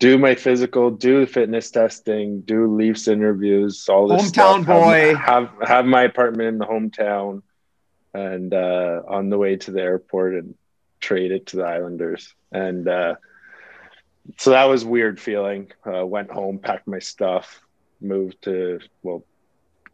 do 0.03 0.19
my 0.19 0.35
physical, 0.35 0.91
do 0.91 1.25
fitness 1.27 1.71
testing, 1.71 2.41
do 2.41 2.67
Leafs 2.67 3.07
interviews, 3.07 3.89
all 3.89 4.09
this 4.09 4.33
hometown 4.33 4.65
stuff. 4.65 4.67
boy. 4.67 5.15
Have, 5.15 5.49
have, 5.49 5.69
have 5.69 5.87
my 5.87 6.03
apartment 6.03 6.49
in 6.49 6.59
the 6.59 6.67
hometown, 6.67 7.43
and 8.13 8.53
uh, 8.53 9.03
on 9.07 9.31
the 9.31 9.39
way 9.39 9.55
to 9.55 9.71
the 9.71 9.81
airport 9.81 10.35
and 10.35 10.57
trade 11.01 11.31
it 11.31 11.47
to 11.47 11.59
the 11.59 11.63
Islanders. 11.63 12.35
And 12.51 12.89
uh, 12.89 13.15
so 14.39 14.51
that 14.51 14.65
was 14.65 14.85
weird 14.85 15.21
feeling. 15.21 15.71
Uh, 15.87 16.05
went 16.05 16.33
home, 16.33 16.59
packed 16.59 16.89
my 16.89 16.99
stuff, 16.99 17.63
moved 18.01 18.43
to 18.43 18.81
well, 19.05 19.25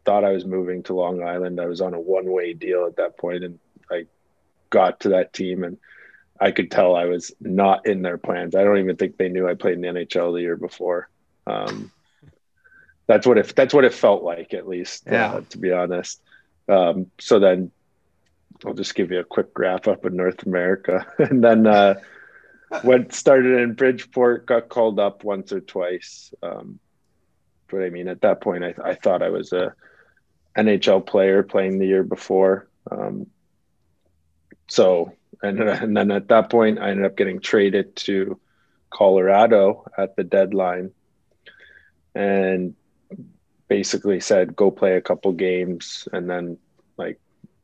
thought 0.07 0.25
I 0.25 0.33
was 0.33 0.47
moving 0.47 0.85
to 0.85 0.95
Long 0.95 1.23
Island. 1.23 1.61
I 1.61 1.67
was 1.67 1.83
on 1.83 1.93
a 1.93 2.01
one 2.01 2.33
way 2.33 2.55
deal 2.55 2.87
at 2.87 2.97
that 2.97 3.19
point, 3.19 3.45
and 3.45 3.59
I 3.91 4.07
got 4.71 5.01
to 5.01 5.11
that 5.11 5.35
team 5.35 5.65
and 5.65 5.77
I 6.41 6.51
could 6.53 6.71
tell 6.71 6.95
I 6.95 7.07
was 7.07 7.33
not 7.41 7.87
in 7.87 8.03
their 8.03 8.19
plans. 8.19 8.55
I 8.55 8.65
don't 8.65 8.79
even 8.79 8.97
think 8.97 9.17
they 9.17 9.29
knew 9.29 9.49
I 9.49 9.55
played 9.55 9.75
in 9.75 9.81
the 9.81 9.89
NHL 9.89 10.35
the 10.35 10.43
year 10.43 10.57
before. 10.57 11.09
Um, 11.47 11.91
that's 13.07 13.27
what 13.27 13.39
it 13.39 13.55
that's 13.57 13.75
what 13.75 13.85
it 13.85 13.95
felt 13.95 14.23
like, 14.23 14.55
at 14.55 14.69
least. 14.69 15.09
Uh, 15.09 15.15
yeah. 15.15 15.33
Uh, 15.33 15.41
to 15.51 15.59
be 15.59 15.73
honest. 15.73 16.21
Um, 16.69 17.11
so 17.19 17.39
then, 17.39 17.71
I'll 18.65 18.75
just 18.75 18.95
give 18.95 19.11
you 19.11 19.21
a 19.21 19.25
quick 19.25 19.49
wrap 19.57 19.89
up 19.89 20.05
of 20.05 20.13
North 20.13 20.45
America, 20.45 21.07
and 21.19 21.43
then 21.43 21.67
uh, 21.67 21.95
went 22.85 23.15
started 23.15 23.61
in 23.61 23.75
Bridgeport. 23.75 24.47
Got 24.47 24.69
called 24.69 25.01
up 25.01 25.25
once 25.25 25.53
or 25.53 25.61
twice. 25.61 26.33
Um, 26.43 26.79
but 27.71 27.83
I 27.83 27.91
mean, 27.91 28.09
at 28.09 28.21
that 28.23 28.41
point, 28.41 28.65
I, 28.65 28.75
I 28.83 28.95
thought 28.95 29.23
I 29.23 29.31
was 29.31 29.53
a 29.53 29.75
NHL 30.57 31.07
player 31.07 31.43
playing 31.43 31.79
the 31.79 31.87
year 31.87 32.03
before. 32.03 32.69
Um, 32.91 33.27
so 34.69 35.15
and, 35.43 35.61
and 35.61 35.97
then 35.97 36.11
at 36.11 36.29
that 36.29 36.51
point, 36.51 36.79
I 36.79 36.91
ended 36.91 37.07
up 37.07 37.17
getting 37.17 37.41
traded 37.41 37.97
to 37.97 38.41
Colorado 38.91 39.85
at 39.97 40.17
the 40.17 40.25
deadline, 40.25 40.93
and 42.15 42.75
basically 43.69 44.21
said, 44.21 44.57
"Go 44.57 44.71
play 44.71 44.97
a 44.97 45.03
couple 45.03 45.33
games, 45.33 46.09
and 46.13 46.29
then 46.29 46.59
like 46.97 47.21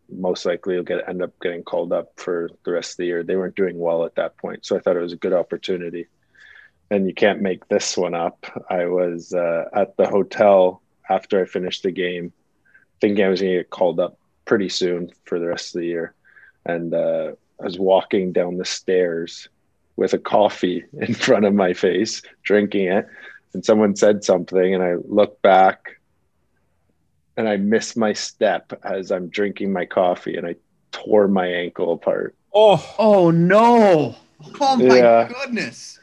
most 0.08 0.44
likely 0.44 0.74
you'll 0.74 0.84
get 0.84 1.08
end 1.08 1.22
up 1.22 1.32
getting 1.40 1.62
called 1.62 1.92
up 1.92 2.12
for 2.16 2.50
the 2.64 2.72
rest 2.72 2.92
of 2.92 2.96
the 2.98 3.06
year." 3.06 3.22
They 3.22 3.37
weren't 3.37 3.56
doing 3.56 3.78
well 3.78 4.04
at 4.04 4.16
that 4.16 4.37
point, 4.37 4.64
so 4.64 4.76
I 4.76 4.80
thought 4.80 4.96
it 4.96 5.00
was 5.00 5.12
a 5.12 5.16
good 5.16 5.32
opportunity. 5.32 6.06
And 6.90 7.06
you 7.08 7.14
can't 7.14 7.40
make 7.40 7.66
this 7.68 7.96
one 7.96 8.14
up. 8.14 8.44
I 8.68 8.87
was 8.87 9.32
uh, 9.32 9.64
at 9.72 9.96
the 9.96 10.06
hotel 10.06 10.82
after 11.08 11.40
I 11.40 11.46
finished 11.46 11.82
the 11.82 11.90
game, 11.90 12.32
thinking 13.00 13.24
I 13.24 13.28
was 13.28 13.40
going 13.40 13.52
to 13.52 13.58
get 13.60 13.70
called 13.70 13.98
up 13.98 14.18
pretty 14.44 14.68
soon 14.68 15.10
for 15.24 15.38
the 15.38 15.46
rest 15.46 15.74
of 15.74 15.80
the 15.80 15.87
year, 15.87 16.14
and 16.66 16.92
uh, 16.92 17.32
I 17.60 17.64
was 17.64 17.78
walking 17.78 18.32
down 18.32 18.56
the 18.56 18.64
stairs 18.64 19.48
with 19.96 20.12
a 20.12 20.18
coffee 20.18 20.84
in 21.00 21.14
front 21.14 21.44
of 21.44 21.54
my 21.54 21.72
face, 21.72 22.22
drinking 22.42 22.88
it, 22.88 23.06
and 23.52 23.64
someone 23.64 23.96
said 23.96 24.24
something, 24.24 24.74
and 24.74 24.82
I 24.82 24.94
looked 25.06 25.42
back 25.42 26.00
and 27.36 27.48
I 27.48 27.56
missed 27.56 27.96
my 27.96 28.12
step 28.12 28.72
as 28.84 29.10
I'm 29.10 29.28
drinking 29.28 29.72
my 29.72 29.86
coffee 29.86 30.36
and 30.36 30.46
I 30.46 30.56
tore 30.92 31.28
my 31.28 31.46
ankle 31.46 31.92
apart. 31.92 32.34
Oh, 32.52 32.94
oh 32.98 33.30
no. 33.30 34.16
Oh 34.60 34.76
my 34.76 34.96
yeah. 34.96 35.28
goodness. 35.28 35.98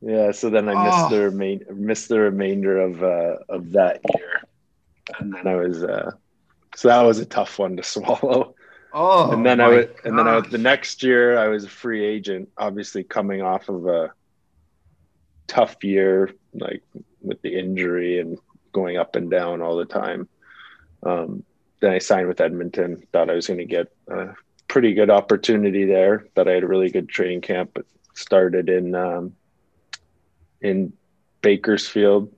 Yeah, 0.00 0.32
so 0.32 0.50
then 0.50 0.68
I 0.68 0.84
missed 0.84 1.06
oh. 1.06 1.08
the 1.10 1.20
remain 1.20 1.64
missed 1.74 2.08
the 2.08 2.20
remainder 2.20 2.80
of 2.80 3.02
uh 3.02 3.36
of 3.48 3.72
that 3.72 4.00
year. 4.14 4.40
And 5.18 5.32
then 5.32 5.46
I 5.46 5.56
was 5.56 5.84
uh 5.84 6.12
so 6.74 6.88
that 6.88 7.02
was 7.02 7.18
a 7.18 7.26
tough 7.26 7.58
one 7.58 7.76
to 7.76 7.82
swallow. 7.82 8.54
Oh, 8.94 9.32
and 9.32 9.44
then 9.44 9.60
I 9.60 9.68
was, 9.68 9.86
and 10.04 10.18
then 10.18 10.28
I 10.28 10.36
was, 10.36 10.50
the 10.50 10.58
next 10.58 11.02
year 11.02 11.38
I 11.38 11.48
was 11.48 11.64
a 11.64 11.68
free 11.68 12.04
agent, 12.04 12.50
obviously 12.58 13.02
coming 13.02 13.40
off 13.40 13.68
of 13.68 13.86
a 13.86 14.12
tough 15.46 15.82
year, 15.82 16.30
like 16.52 16.82
with 17.22 17.40
the 17.42 17.58
injury 17.58 18.20
and 18.20 18.38
going 18.72 18.98
up 18.98 19.16
and 19.16 19.30
down 19.30 19.62
all 19.62 19.76
the 19.76 19.86
time. 19.86 20.28
Um, 21.02 21.42
then 21.80 21.92
I 21.92 21.98
signed 21.98 22.28
with 22.28 22.40
Edmonton. 22.40 23.06
Thought 23.12 23.30
I 23.30 23.34
was 23.34 23.46
going 23.46 23.58
to 23.58 23.64
get 23.64 23.92
a 24.08 24.34
pretty 24.68 24.94
good 24.94 25.10
opportunity 25.10 25.84
there. 25.84 26.26
That 26.34 26.48
I 26.48 26.52
had 26.52 26.62
a 26.62 26.68
really 26.68 26.90
good 26.90 27.08
training 27.08 27.40
camp. 27.40 27.70
But 27.74 27.86
started 28.14 28.68
in 28.68 28.94
um, 28.94 29.34
in 30.60 30.92
Bakersfield 31.40 32.32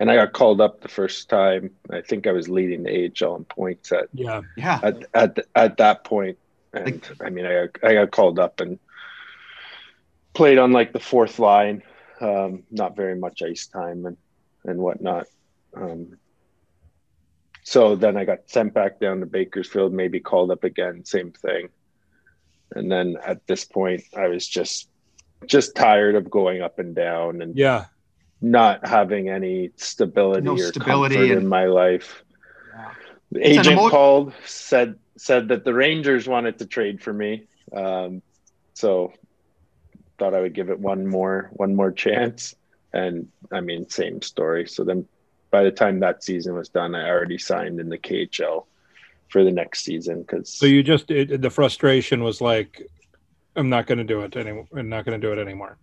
and 0.00 0.10
I 0.10 0.16
got 0.16 0.32
called 0.32 0.62
up 0.62 0.80
the 0.80 0.88
first 0.88 1.28
time. 1.28 1.70
I 1.90 2.00
think 2.00 2.26
I 2.26 2.32
was 2.32 2.48
leading 2.48 2.82
the 2.82 3.12
AHL 3.22 3.36
in 3.36 3.44
points 3.44 3.92
at 3.92 4.08
yeah 4.14 4.40
yeah 4.56 4.80
at 4.82 5.04
at, 5.14 5.38
at 5.54 5.76
that 5.76 6.04
point. 6.04 6.38
And 6.72 7.06
I 7.20 7.30
mean, 7.30 7.44
I 7.44 7.66
got, 7.66 7.84
I 7.84 7.94
got 7.94 8.10
called 8.10 8.38
up 8.38 8.60
and 8.60 8.78
played 10.32 10.58
on 10.58 10.72
like 10.72 10.92
the 10.92 11.00
fourth 11.00 11.38
line, 11.38 11.82
um, 12.20 12.62
not 12.70 12.96
very 12.96 13.16
much 13.16 13.42
ice 13.42 13.66
time 13.66 14.06
and 14.06 14.16
and 14.64 14.80
whatnot. 14.80 15.26
Um, 15.76 16.16
so 17.62 17.94
then 17.94 18.16
I 18.16 18.24
got 18.24 18.48
sent 18.48 18.72
back 18.72 19.00
down 19.00 19.20
to 19.20 19.26
Bakersfield, 19.26 19.92
maybe 19.92 20.18
called 20.18 20.50
up 20.50 20.64
again, 20.64 21.04
same 21.04 21.32
thing. 21.32 21.68
And 22.74 22.90
then 22.90 23.16
at 23.24 23.46
this 23.46 23.64
point, 23.66 24.02
I 24.16 24.28
was 24.28 24.48
just 24.48 24.88
just 25.46 25.76
tired 25.76 26.14
of 26.14 26.30
going 26.30 26.62
up 26.62 26.78
and 26.78 26.94
down 26.94 27.42
and 27.42 27.56
yeah 27.56 27.86
not 28.40 28.86
having 28.86 29.28
any 29.28 29.70
stability 29.76 30.42
no 30.42 30.54
or 30.54 30.58
stability 30.58 31.16
comfort 31.16 31.32
and, 31.32 31.42
in 31.42 31.46
my 31.46 31.66
life. 31.66 32.22
Yeah. 32.74 32.92
The 33.32 33.48
agent 33.48 33.78
emo- 33.78 33.90
called, 33.90 34.32
said 34.44 34.96
said 35.16 35.48
that 35.48 35.64
the 35.64 35.74
Rangers 35.74 36.26
wanted 36.26 36.58
to 36.58 36.66
trade 36.66 37.02
for 37.02 37.12
me. 37.12 37.46
Um, 37.74 38.22
so 38.74 39.12
thought 40.18 40.34
I 40.34 40.40
would 40.40 40.54
give 40.54 40.70
it 40.70 40.78
one 40.78 41.06
more 41.06 41.50
one 41.52 41.74
more 41.74 41.92
chance. 41.92 42.54
And 42.92 43.28
I 43.52 43.60
mean, 43.60 43.88
same 43.88 44.22
story. 44.22 44.66
So 44.66 44.84
then 44.84 45.06
by 45.50 45.64
the 45.64 45.70
time 45.70 46.00
that 46.00 46.22
season 46.22 46.54
was 46.54 46.68
done, 46.68 46.94
I 46.94 47.08
already 47.08 47.38
signed 47.38 47.80
in 47.80 47.88
the 47.88 47.98
KHL 47.98 48.66
for 49.28 49.44
the 49.44 49.50
next 49.50 49.84
season. 49.84 50.24
Cause 50.24 50.52
so 50.52 50.66
you 50.66 50.82
just, 50.82 51.10
it, 51.10 51.40
the 51.40 51.50
frustration 51.50 52.22
was 52.22 52.40
like, 52.40 52.82
I'm 53.56 53.68
not 53.68 53.86
going 53.86 53.98
to 53.98 54.04
do 54.04 54.22
it 54.22 54.36
anymore. 54.36 54.66
I'm 54.76 54.88
not 54.88 55.04
going 55.04 55.20
to 55.20 55.26
do 55.26 55.32
it 55.32 55.40
anymore. 55.40 55.76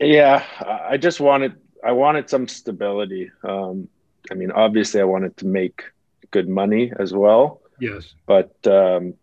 Yeah, 0.00 0.44
I 0.66 0.96
just 0.96 1.20
wanted 1.20 1.56
I 1.84 1.92
wanted 1.92 2.30
some 2.30 2.48
stability. 2.48 3.30
Um, 3.44 3.88
I 4.30 4.34
mean, 4.34 4.50
obviously, 4.50 5.00
I 5.00 5.04
wanted 5.04 5.36
to 5.38 5.46
make 5.46 5.84
good 6.30 6.48
money 6.48 6.92
as 6.98 7.12
well. 7.12 7.60
Yes, 7.78 8.14
but 8.26 8.54
um, 8.66 9.14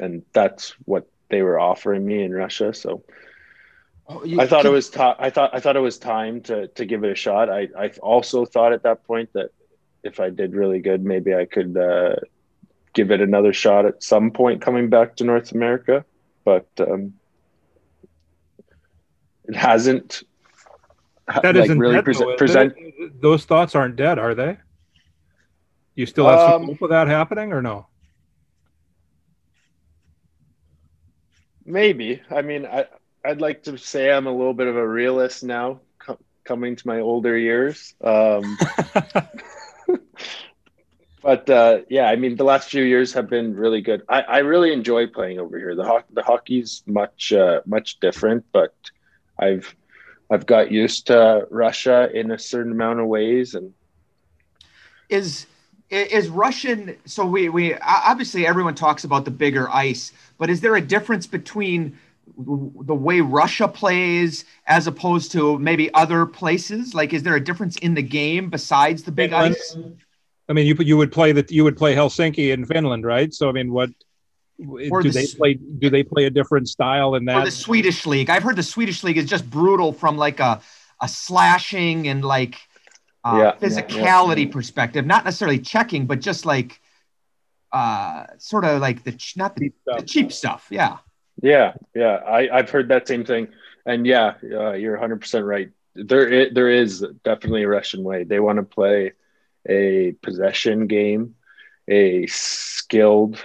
and 0.00 0.22
that's 0.32 0.74
what 0.86 1.06
they 1.30 1.42
were 1.42 1.58
offering 1.58 2.04
me 2.06 2.22
in 2.22 2.32
Russia. 2.32 2.72
So 2.72 3.02
oh, 4.08 4.24
I 4.38 4.46
thought 4.46 4.64
it 4.64 4.70
was 4.70 4.88
ta- 4.88 5.16
I 5.18 5.28
thought 5.30 5.50
I 5.54 5.60
thought 5.60 5.76
it 5.76 5.80
was 5.80 5.98
time 5.98 6.40
to 6.42 6.68
to 6.68 6.84
give 6.86 7.04
it 7.04 7.12
a 7.12 7.14
shot. 7.14 7.50
I 7.50 7.68
I 7.76 7.88
also 8.02 8.46
thought 8.46 8.72
at 8.72 8.82
that 8.84 9.06
point 9.06 9.30
that 9.34 9.50
if 10.02 10.20
I 10.20 10.30
did 10.30 10.54
really 10.54 10.80
good, 10.80 11.04
maybe 11.04 11.34
I 11.34 11.44
could 11.44 11.76
uh, 11.76 12.16
give 12.94 13.10
it 13.10 13.20
another 13.20 13.52
shot 13.52 13.84
at 13.84 14.02
some 14.02 14.30
point 14.30 14.62
coming 14.62 14.88
back 14.88 15.16
to 15.16 15.24
North 15.24 15.52
America. 15.52 16.04
But 16.44 16.68
um, 16.78 17.14
it 19.46 19.56
hasn't 19.56 20.22
that 21.26 21.56
like, 21.56 21.70
really 21.70 21.94
dead, 21.94 22.04
present, 22.04 22.38
present... 22.38 22.74
those 23.20 23.44
thoughts 23.44 23.74
aren't 23.74 23.96
dead 23.96 24.18
are 24.18 24.34
they? 24.34 24.58
You 25.94 26.06
still 26.06 26.28
have 26.28 26.40
um, 26.40 26.50
some 26.50 26.64
hope 26.66 26.82
of 26.82 26.90
that 26.90 27.06
happening 27.06 27.52
or 27.52 27.62
no? 27.62 27.86
Maybe. 31.64 32.20
I 32.30 32.42
mean 32.42 32.66
i 32.66 32.86
i'd 33.26 33.40
like 33.40 33.62
to 33.62 33.78
say 33.78 34.12
i'm 34.12 34.26
a 34.26 34.30
little 34.30 34.52
bit 34.52 34.66
of 34.66 34.76
a 34.76 34.86
realist 34.86 35.42
now 35.42 35.80
co- 35.98 36.18
coming 36.44 36.76
to 36.76 36.86
my 36.86 37.00
older 37.00 37.36
years. 37.36 37.94
Um, 38.02 38.58
but 41.22 41.48
uh, 41.48 41.78
yeah, 41.88 42.04
I 42.06 42.16
mean, 42.16 42.36
the 42.36 42.44
last 42.44 42.68
few 42.70 42.84
years 42.84 43.14
have 43.14 43.28
been 43.28 43.56
really 43.56 43.80
good. 43.80 44.02
I, 44.08 44.20
I 44.20 44.38
really 44.38 44.72
enjoy 44.72 45.06
playing 45.06 45.40
over 45.40 45.58
here. 45.58 45.74
The 45.74 45.84
ho- 45.84 46.04
the 46.12 46.22
hockey's 46.22 46.82
much 46.86 47.32
uh, 47.32 47.62
much 47.66 47.98
different, 48.00 48.44
but 48.52 48.74
I've 49.38 49.74
I've 50.30 50.46
got 50.46 50.70
used 50.70 51.06
to 51.08 51.46
Russia 51.50 52.08
in 52.12 52.30
a 52.30 52.38
certain 52.38 52.72
amount 52.72 53.00
of 53.00 53.06
ways, 53.06 53.54
and 53.54 53.72
is 55.08 55.46
is 55.90 56.28
Russian. 56.28 56.96
So 57.04 57.26
we 57.26 57.48
we 57.48 57.74
obviously 57.74 58.46
everyone 58.46 58.74
talks 58.74 59.04
about 59.04 59.24
the 59.24 59.30
bigger 59.30 59.68
ice, 59.70 60.12
but 60.38 60.50
is 60.50 60.60
there 60.60 60.76
a 60.76 60.80
difference 60.80 61.26
between 61.26 61.98
the 62.36 62.94
way 62.94 63.20
Russia 63.20 63.68
plays 63.68 64.44
as 64.66 64.86
opposed 64.86 65.30
to 65.32 65.58
maybe 65.58 65.92
other 65.94 66.26
places? 66.26 66.94
Like, 66.94 67.12
is 67.12 67.22
there 67.22 67.36
a 67.36 67.40
difference 67.44 67.76
in 67.76 67.94
the 67.94 68.02
game 68.02 68.50
besides 68.50 69.02
the 69.02 69.12
big 69.12 69.32
ice? 69.32 69.76
I 70.48 70.52
mean, 70.52 70.66
you 70.66 70.74
you 70.80 70.96
would 70.96 71.12
play 71.12 71.32
that 71.32 71.50
you 71.50 71.64
would 71.64 71.76
play 71.76 71.94
Helsinki 71.94 72.52
in 72.52 72.66
Finland, 72.66 73.04
right? 73.04 73.32
So 73.32 73.48
I 73.48 73.52
mean, 73.52 73.72
what 73.72 73.90
or 73.90 74.03
do 74.58 75.02
the, 75.02 75.10
they 75.10 75.26
play? 75.26 75.54
Do 75.54 75.90
they 75.90 76.02
play 76.02 76.26
a 76.26 76.30
different 76.30 76.68
style 76.68 77.14
in 77.14 77.24
that? 77.26 77.36
Or 77.36 77.44
the 77.44 77.50
Swedish 77.50 78.06
league. 78.06 78.30
I've 78.30 78.42
heard 78.42 78.56
the 78.56 78.62
Swedish 78.62 79.02
league 79.02 79.18
is 79.18 79.26
just 79.26 79.48
brutal 79.48 79.92
from 79.92 80.16
like 80.16 80.40
a 80.40 80.60
a 81.00 81.08
slashing 81.08 82.08
and 82.08 82.24
like 82.24 82.56
uh, 83.24 83.36
yeah, 83.38 83.68
physicality 83.68 84.36
yeah, 84.36 84.46
yeah. 84.46 84.52
perspective, 84.52 85.06
not 85.06 85.24
necessarily 85.24 85.58
checking, 85.58 86.06
but 86.06 86.20
just 86.20 86.46
like 86.46 86.80
uh, 87.72 88.26
sort 88.38 88.64
of 88.64 88.80
like 88.80 89.02
the 89.04 89.18
not 89.36 89.56
the, 89.56 89.72
the 89.86 90.02
cheap 90.02 90.32
stuff. 90.32 90.66
Yeah. 90.70 90.98
Yeah, 91.42 91.74
yeah, 91.96 92.20
I, 92.24 92.48
I've 92.48 92.70
heard 92.70 92.88
that 92.90 93.08
same 93.08 93.24
thing, 93.24 93.48
and 93.84 94.06
yeah, 94.06 94.34
uh, 94.44 94.72
you're 94.74 94.92
100 94.92 95.20
percent 95.20 95.44
right. 95.44 95.70
There, 95.96 96.52
there 96.52 96.70
is 96.70 97.04
definitely 97.24 97.64
a 97.64 97.68
Russian 97.68 98.04
way. 98.04 98.22
They 98.22 98.38
want 98.38 98.58
to 98.58 98.62
play 98.62 99.12
a 99.68 100.12
possession 100.22 100.86
game, 100.86 101.34
a 101.88 102.26
skilled, 102.26 103.44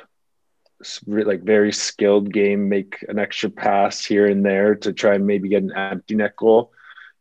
like 1.06 1.44
very 1.44 1.72
skilled 1.72 2.32
game, 2.32 2.70
make 2.70 3.06
an 3.08 3.20
extra 3.20 3.50
pass 3.50 4.04
here 4.04 4.28
and 4.28 4.46
there 4.46 4.76
to 4.76 4.94
try 4.94 5.16
and 5.16 5.28
maybe 5.28 5.50
get 5.50 5.64
an 5.64 5.76
empty 5.76 6.16
net 6.16 6.36
goal. 6.36 6.72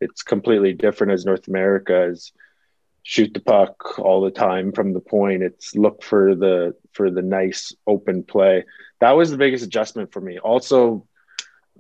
It's 0.00 0.22
completely 0.22 0.74
different 0.74 1.12
as 1.12 1.24
North 1.24 1.48
America 1.48 2.04
is 2.04 2.32
shoot 3.02 3.32
the 3.32 3.40
puck 3.40 3.98
all 3.98 4.20
the 4.20 4.30
time 4.30 4.70
from 4.72 4.92
the 4.92 5.00
point. 5.00 5.42
It's 5.42 5.74
look 5.74 6.02
for 6.02 6.34
the 6.34 6.74
for 6.92 7.10
the 7.10 7.22
nice 7.22 7.72
open 7.86 8.22
play. 8.22 8.64
That 9.00 9.12
was 9.12 9.30
the 9.30 9.38
biggest 9.38 9.64
adjustment 9.64 10.12
for 10.12 10.20
me. 10.20 10.38
Also, 10.38 11.06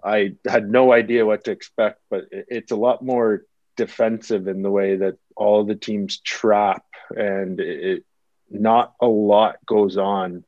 I 0.02 0.36
had 0.46 0.70
no 0.70 0.92
idea 0.92 1.26
what 1.26 1.44
to 1.44 1.50
expect, 1.50 2.00
but 2.10 2.24
it's 2.30 2.72
a 2.72 2.76
lot 2.76 3.02
more 3.02 3.42
defensive 3.76 4.48
in 4.48 4.62
the 4.62 4.70
way 4.70 4.96
that 4.96 5.16
all 5.36 5.64
the 5.64 5.74
teams 5.74 6.18
trap 6.20 6.84
and 7.10 7.60
it, 7.60 8.04
not 8.50 8.94
a 9.00 9.06
lot 9.06 9.56
goes 9.66 9.96
on 9.96 10.44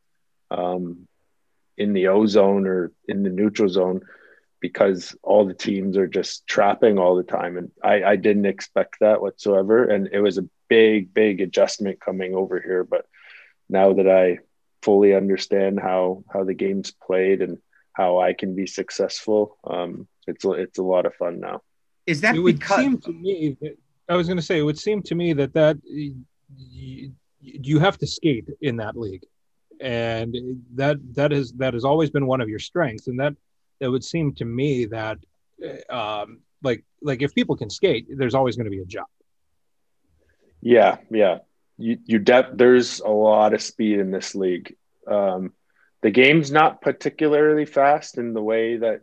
um, 0.51 1.07
in 1.81 1.95
the 1.95 2.09
ozone 2.09 2.67
or 2.67 2.93
in 3.09 3.23
the 3.23 3.31
neutral 3.31 3.69
zone 3.69 4.03
because 4.61 5.17
all 5.23 5.47
the 5.47 5.55
teams 5.55 5.97
are 5.97 6.07
just 6.07 6.47
trapping 6.47 6.99
all 6.99 7.17
the 7.17 7.23
time. 7.23 7.57
And 7.57 7.71
I, 7.83 8.05
I 8.05 8.17
didn't 8.17 8.45
expect 8.45 8.97
that 9.01 9.23
whatsoever. 9.23 9.85
And 9.85 10.11
it 10.13 10.21
was 10.21 10.37
a 10.37 10.47
big, 10.69 11.15
big 11.15 11.41
adjustment 11.41 11.99
coming 11.99 12.35
over 12.35 12.61
here. 12.61 12.85
But 12.85 13.07
now 13.71 13.95
that 13.95 14.07
I 14.07 14.41
fully 14.83 15.15
understand 15.15 15.81
how, 15.81 16.25
how 16.31 16.45
the 16.45 16.53
game's 16.53 16.91
played 16.91 17.41
and 17.41 17.57
how 17.95 18.21
I 18.21 18.35
can 18.35 18.55
be 18.55 18.67
successful, 18.67 19.57
um, 19.65 20.07
it's, 20.27 20.45
it's 20.45 20.79
a 20.79 20.83
lot 20.83 21.07
of 21.07 21.15
fun 21.15 21.41
now. 21.41 21.63
Is 22.07 22.21
that 22.21 22.37
it 22.37 22.41
would 22.41 22.59
because- 22.59 22.77
seem 22.77 22.99
to 22.99 23.13
me, 23.13 23.57
I 24.11 24.17
was 24.17 24.27
going 24.27 24.37
to 24.37 24.43
say, 24.43 24.59
it 24.59 24.63
would 24.63 24.79
seem 24.79 25.01
to 25.05 25.15
me 25.15 25.33
that 25.35 25.55
that 25.55 25.79
you, 25.87 27.13
you 27.41 27.79
have 27.79 27.97
to 27.99 28.07
skate 28.07 28.49
in 28.61 28.77
that 28.77 28.97
league 28.97 29.25
and 29.81 30.63
that 30.75 30.99
that 31.15 31.33
is 31.33 31.53
that 31.55 31.75
has 31.75 31.85
always 31.85 32.11
been 32.11 32.27
one 32.27 32.41
of 32.41 32.49
your 32.49 32.59
strengths. 32.59 33.07
And 33.07 33.21
that 33.21 33.35
it 33.81 33.89
would 33.89 34.05
seem 34.05 34.35
to 34.35 34.45
me 34.45 34.87
that 34.87 35.19
um, 35.89 36.41
like 36.63 36.85
like 37.03 37.23
if 37.23 37.35
people 37.35 37.57
can 37.57 37.71
skate 37.71 38.07
there's 38.11 38.35
always 38.35 38.57
going 38.57 38.67
to 38.67 38.71
be 38.71 38.81
a 38.81 38.85
job 38.85 39.07
yeah 40.61 40.99
yeah. 41.11 41.39
You 41.79 41.99
you 42.05 42.19
de- 42.19 42.51
there's 42.53 43.01
a 43.01 43.09
lot 43.09 43.55
of 43.55 43.63
speed 43.63 43.99
in 43.99 44.11
this 44.11 44.35
league. 44.35 44.77
Um, 45.07 45.53
the 46.03 46.11
game's 46.11 46.51
not 46.51 46.83
particularly 46.83 47.65
fast 47.65 48.19
in 48.19 48.35
the 48.35 48.43
way 48.43 48.77
that 48.77 49.03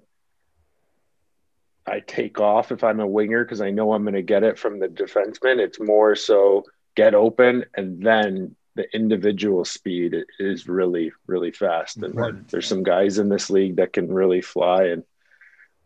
I 1.85 2.01
take 2.01 2.39
off 2.39 2.71
if 2.71 2.83
I'm 2.83 2.99
a 2.99 3.07
winger 3.07 3.43
because 3.43 3.61
I 3.61 3.71
know 3.71 3.93
I'm 3.93 4.03
going 4.03 4.13
to 4.13 4.21
get 4.21 4.43
it 4.43 4.59
from 4.59 4.79
the 4.79 4.87
defenseman. 4.87 5.59
It's 5.59 5.79
more 5.79 6.15
so 6.15 6.65
get 6.95 7.15
open 7.15 7.65
and 7.75 8.01
then 8.01 8.55
the 8.77 8.95
individual 8.95 9.65
speed 9.65 10.15
is 10.39 10.69
really 10.69 11.11
really 11.25 11.51
fast 11.51 11.97
and 11.97 12.45
there's 12.49 12.67
some 12.67 12.83
guys 12.83 13.17
in 13.17 13.27
this 13.27 13.49
league 13.49 13.75
that 13.77 13.91
can 13.91 14.07
really 14.07 14.41
fly 14.41 14.85
and 14.85 15.03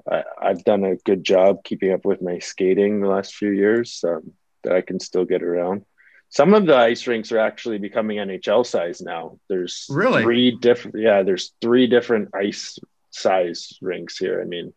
I, 0.10 0.24
have 0.42 0.64
done 0.64 0.84
a 0.84 0.96
good 0.96 1.24
job 1.24 1.64
keeping 1.64 1.92
up 1.92 2.06
with 2.06 2.22
my 2.22 2.40
skating 2.40 3.02
the 3.02 3.08
last 3.08 3.36
few 3.36 3.50
years 3.50 4.04
um, 4.08 4.34
that 4.64 4.74
I 4.74 4.82
can 4.82 5.00
still 5.00 5.26
get 5.26 5.44
around. 5.44 5.86
Some 6.30 6.54
of 6.54 6.66
the 6.66 6.76
ice 6.76 7.08
rinks 7.08 7.32
are 7.32 7.40
actually 7.40 7.78
becoming 7.78 8.18
NHL 8.18 8.66
size 8.66 9.02
now. 9.02 9.38
There's 9.50 9.86
really 9.90 10.24
three 10.24 10.52
different 10.52 10.98
yeah, 11.00 11.24
there's 11.24 11.54
three 11.62 11.88
different 11.88 12.30
ice 12.34 12.80
size 13.10 13.78
rinks 13.82 14.18
here. 14.18 14.42
I 14.42 14.46
mean, 14.46 14.74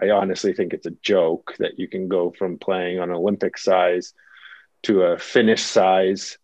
I 0.00 0.10
honestly 0.10 0.52
think 0.52 0.72
it's 0.72 0.86
a 0.86 0.96
joke 1.02 1.54
that 1.58 1.78
you 1.78 1.88
can 1.88 2.08
go 2.08 2.30
from 2.30 2.58
playing 2.58 3.00
on 3.00 3.10
Olympic 3.10 3.58
size 3.58 4.14
to 4.84 5.02
a 5.02 5.18
Finnish 5.18 5.62
size 5.62 6.38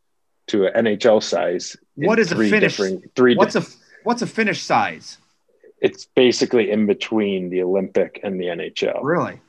to 0.48 0.66
an 0.66 0.84
NHL 0.84 1.22
size. 1.22 1.76
What 1.94 2.18
is 2.18 2.32
a 2.32 2.36
finish? 2.36 2.80
Three. 3.14 3.36
What's 3.36 3.54
di- 3.54 3.60
a 3.60 3.64
what's 4.04 4.22
a 4.22 4.26
Finnish 4.26 4.62
size? 4.62 5.18
It's 5.80 6.06
basically 6.06 6.70
in 6.70 6.86
between 6.86 7.50
the 7.50 7.62
Olympic 7.62 8.20
and 8.22 8.40
the 8.40 8.46
NHL. 8.46 9.00
Really? 9.02 9.40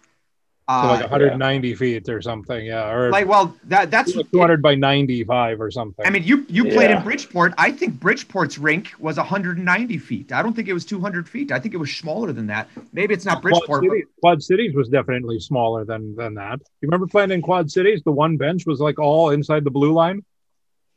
So 0.69 0.75
like 0.75 1.01
190 1.01 1.41
uh, 1.41 1.71
yeah. 1.71 1.75
feet 1.75 2.09
or 2.09 2.21
something, 2.21 2.63
yeah. 2.63 2.91
Or 2.91 3.09
like, 3.09 3.27
well, 3.27 3.55
that 3.63 3.89
that's 3.89 4.13
200 4.13 4.61
by 4.61 4.75
95 4.75 5.61
or 5.61 5.71
something. 5.71 6.05
I 6.05 6.11
mean, 6.11 6.21
you 6.21 6.45
you 6.47 6.65
played 6.65 6.91
yeah. 6.91 6.97
in 6.97 7.03
Bridgeport. 7.03 7.55
I 7.57 7.71
think 7.71 7.99
Bridgeport's 7.99 8.59
rink 8.59 8.91
was 8.99 9.17
190 9.17 9.97
feet. 9.97 10.31
I 10.31 10.43
don't 10.43 10.53
think 10.53 10.67
it 10.67 10.73
was 10.73 10.85
200 10.85 11.27
feet. 11.27 11.51
I 11.51 11.59
think 11.59 11.73
it 11.73 11.77
was 11.77 11.91
smaller 11.97 12.31
than 12.31 12.45
that. 12.47 12.69
Maybe 12.93 13.15
it's 13.15 13.25
not 13.25 13.41
Bridgeport. 13.41 13.65
Quad, 13.65 13.83
City, 13.83 14.03
but... 14.03 14.21
Quad 14.21 14.43
Cities 14.43 14.75
was 14.75 14.89
definitely 14.89 15.39
smaller 15.39 15.85
than 15.85 16.15
than 16.15 16.35
that. 16.35 16.59
You 16.81 16.87
remember 16.87 17.07
playing 17.07 17.31
in 17.31 17.41
Quad 17.41 17.71
Cities? 17.71 18.03
The 18.05 18.11
one 18.11 18.37
bench 18.37 18.67
was 18.67 18.79
like 18.79 18.99
all 18.99 19.31
inside 19.31 19.63
the 19.63 19.71
blue 19.71 19.91
line. 19.93 20.23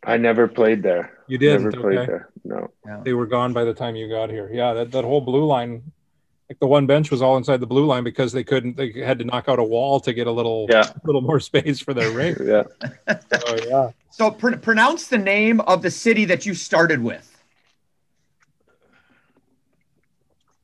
I 0.04 0.16
never 0.16 0.48
played 0.48 0.82
there. 0.82 1.18
You 1.28 1.38
didn't. 1.38 1.64
Never 1.64 1.80
played 1.80 2.08
there. 2.08 2.28
No. 2.44 2.70
Yeah. 2.84 3.00
They 3.04 3.12
were 3.12 3.26
gone 3.26 3.52
by 3.52 3.64
the 3.64 3.74
time 3.74 3.94
you 3.94 4.08
got 4.08 4.30
here. 4.30 4.50
Yeah, 4.52 4.74
that, 4.74 4.90
that 4.92 5.04
whole 5.04 5.20
blue 5.20 5.44
line, 5.44 5.92
like 6.48 6.58
the 6.58 6.66
one 6.66 6.86
bench 6.86 7.10
was 7.10 7.22
all 7.22 7.36
inside 7.36 7.60
the 7.60 7.66
blue 7.66 7.86
line 7.86 8.02
because 8.02 8.32
they 8.32 8.42
couldn't. 8.42 8.76
They 8.76 8.92
had 8.92 9.18
to 9.20 9.24
knock 9.24 9.48
out 9.48 9.60
a 9.60 9.64
wall 9.64 10.00
to 10.00 10.12
get 10.12 10.26
a 10.26 10.32
little, 10.32 10.66
yeah. 10.68 10.90
little 11.04 11.20
more 11.20 11.38
space 11.38 11.80
for 11.80 11.94
their 11.94 12.10
ring. 12.10 12.36
yeah. 12.44 12.64
Oh 13.08 13.58
yeah. 13.66 13.90
So 14.10 14.30
pr- 14.32 14.56
pronounce 14.56 15.06
the 15.06 15.18
name 15.18 15.60
of 15.60 15.82
the 15.82 15.90
city 15.90 16.24
that 16.26 16.46
you 16.46 16.54
started 16.54 17.02
with. 17.02 17.28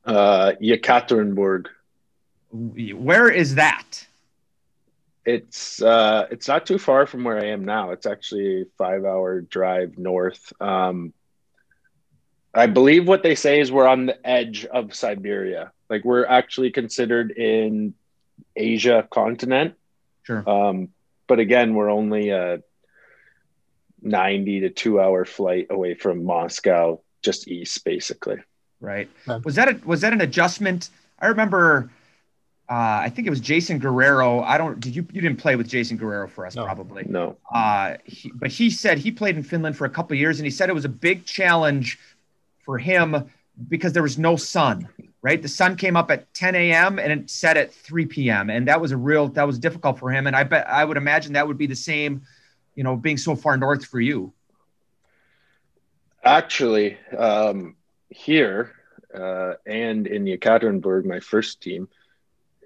Uh, 0.05 0.53
Yekaterinburg. 0.61 1.67
Where 2.51 3.29
is 3.29 3.55
that? 3.55 4.07
It's 5.25 5.81
uh, 5.81 6.27
it's 6.31 6.47
not 6.47 6.65
too 6.65 6.77
far 6.77 7.05
from 7.05 7.23
where 7.23 7.39
I 7.39 7.47
am 7.47 7.65
now. 7.65 7.91
It's 7.91 8.05
actually 8.05 8.61
a 8.61 8.65
five 8.77 9.03
hour 9.05 9.41
drive 9.41 9.97
north. 9.97 10.53
Um, 10.61 11.13
I 12.53 12.65
believe 12.65 13.07
what 13.07 13.21
they 13.21 13.35
say 13.35 13.59
is 13.59 13.71
we're 13.71 13.87
on 13.87 14.07
the 14.07 14.27
edge 14.27 14.65
of 14.65 14.95
Siberia. 14.95 15.71
Like 15.89 16.03
we're 16.03 16.25
actually 16.25 16.71
considered 16.71 17.31
in 17.31 17.93
Asia 18.55 19.07
continent. 19.11 19.75
Sure. 20.23 20.47
Um, 20.49 20.89
but 21.27 21.39
again, 21.39 21.75
we're 21.75 21.91
only 21.91 22.29
a 22.29 22.61
90 24.01 24.61
to 24.61 24.69
two 24.69 24.99
hour 24.99 25.25
flight 25.25 25.67
away 25.69 25.93
from 25.93 26.23
Moscow, 26.23 27.01
just 27.21 27.47
east, 27.47 27.83
basically. 27.83 28.37
Right. 28.81 29.09
Was 29.43 29.55
that 29.55 29.67
a, 29.67 29.79
was 29.85 30.01
that 30.01 30.13
an 30.13 30.21
adjustment? 30.21 30.89
I 31.19 31.27
remember 31.27 31.91
uh, 32.69 33.01
I 33.01 33.09
think 33.09 33.25
it 33.25 33.31
was 33.31 33.39
Jason 33.39 33.79
Guerriero. 33.79 34.43
I 34.43 34.59
don't. 34.59 34.79
Did 34.79 34.95
you? 34.95 35.07
You 35.11 35.21
didn't 35.21 35.37
play 35.37 35.55
with 35.55 35.67
Jason 35.67 35.97
Guerriero 35.97 36.29
for 36.29 36.45
us, 36.45 36.55
no, 36.55 36.65
probably. 36.65 37.03
No. 37.07 37.35
Uh, 37.51 37.95
he, 38.05 38.31
but 38.35 38.51
he 38.51 38.69
said 38.69 38.99
he 38.99 39.09
played 39.09 39.35
in 39.35 39.41
Finland 39.41 39.75
for 39.75 39.85
a 39.85 39.89
couple 39.89 40.15
years, 40.15 40.39
and 40.39 40.45
he 40.45 40.51
said 40.51 40.69
it 40.69 40.73
was 40.73 40.85
a 40.85 40.89
big 40.89 41.25
challenge 41.25 41.97
for 42.63 42.77
him 42.77 43.27
because 43.67 43.93
there 43.93 44.03
was 44.03 44.19
no 44.19 44.35
sun. 44.35 44.87
Right, 45.21 45.41
the 45.41 45.49
sun 45.49 45.75
came 45.75 45.97
up 45.97 46.11
at 46.11 46.33
10 46.33 46.55
a.m. 46.55 46.97
and 46.97 47.11
it 47.11 47.29
set 47.29 47.57
at 47.57 47.73
3 47.73 48.05
p.m. 48.05 48.49
and 48.49 48.69
that 48.69 48.79
was 48.79 48.93
a 48.93 48.97
real 48.97 49.27
that 49.29 49.45
was 49.45 49.59
difficult 49.59 49.99
for 49.99 50.09
him. 50.09 50.27
And 50.27 50.35
I 50.35 50.43
bet 50.43 50.65
I 50.69 50.85
would 50.85 50.95
imagine 50.95 51.33
that 51.33 51.45
would 51.45 51.57
be 51.57 51.67
the 51.67 51.75
same, 51.75 52.21
you 52.75 52.85
know, 52.85 52.95
being 52.95 53.17
so 53.17 53.35
far 53.35 53.57
north 53.57 53.83
for 53.83 53.99
you. 53.99 54.31
Actually, 56.23 56.97
um, 57.17 57.75
here 58.09 58.71
uh, 59.13 59.55
and 59.65 60.07
in 60.07 60.23
Yekaterinburg, 60.23 61.03
my 61.03 61.19
first 61.19 61.61
team 61.61 61.89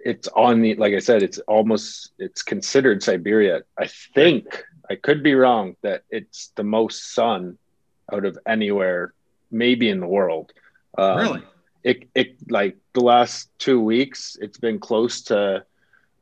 it's 0.05 0.27
on 0.29 0.61
the 0.61 0.75
like 0.75 0.93
I 0.93 0.99
said, 0.99 1.23
it's 1.23 1.39
almost 1.39 2.11
it's 2.19 2.41
considered 2.43 3.01
Siberia. 3.03 3.61
I 3.77 3.87
think 3.87 4.63
I 4.89 4.95
could 4.95 5.23
be 5.23 5.33
wrong 5.33 5.75
that 5.81 6.03
it's 6.09 6.49
the 6.55 6.63
most 6.63 7.13
sun 7.13 7.57
out 8.11 8.25
of 8.25 8.37
anywhere, 8.45 9.13
maybe 9.51 9.89
in 9.89 9.99
the 9.99 10.07
world. 10.07 10.51
Um, 10.97 11.17
really? 11.17 11.41
It 11.83 12.09
it 12.15 12.35
like 12.49 12.77
the 12.93 13.01
last 13.01 13.49
two 13.59 13.79
weeks, 13.81 14.37
it's 14.39 14.57
been 14.57 14.79
close 14.79 15.23
to 15.23 15.65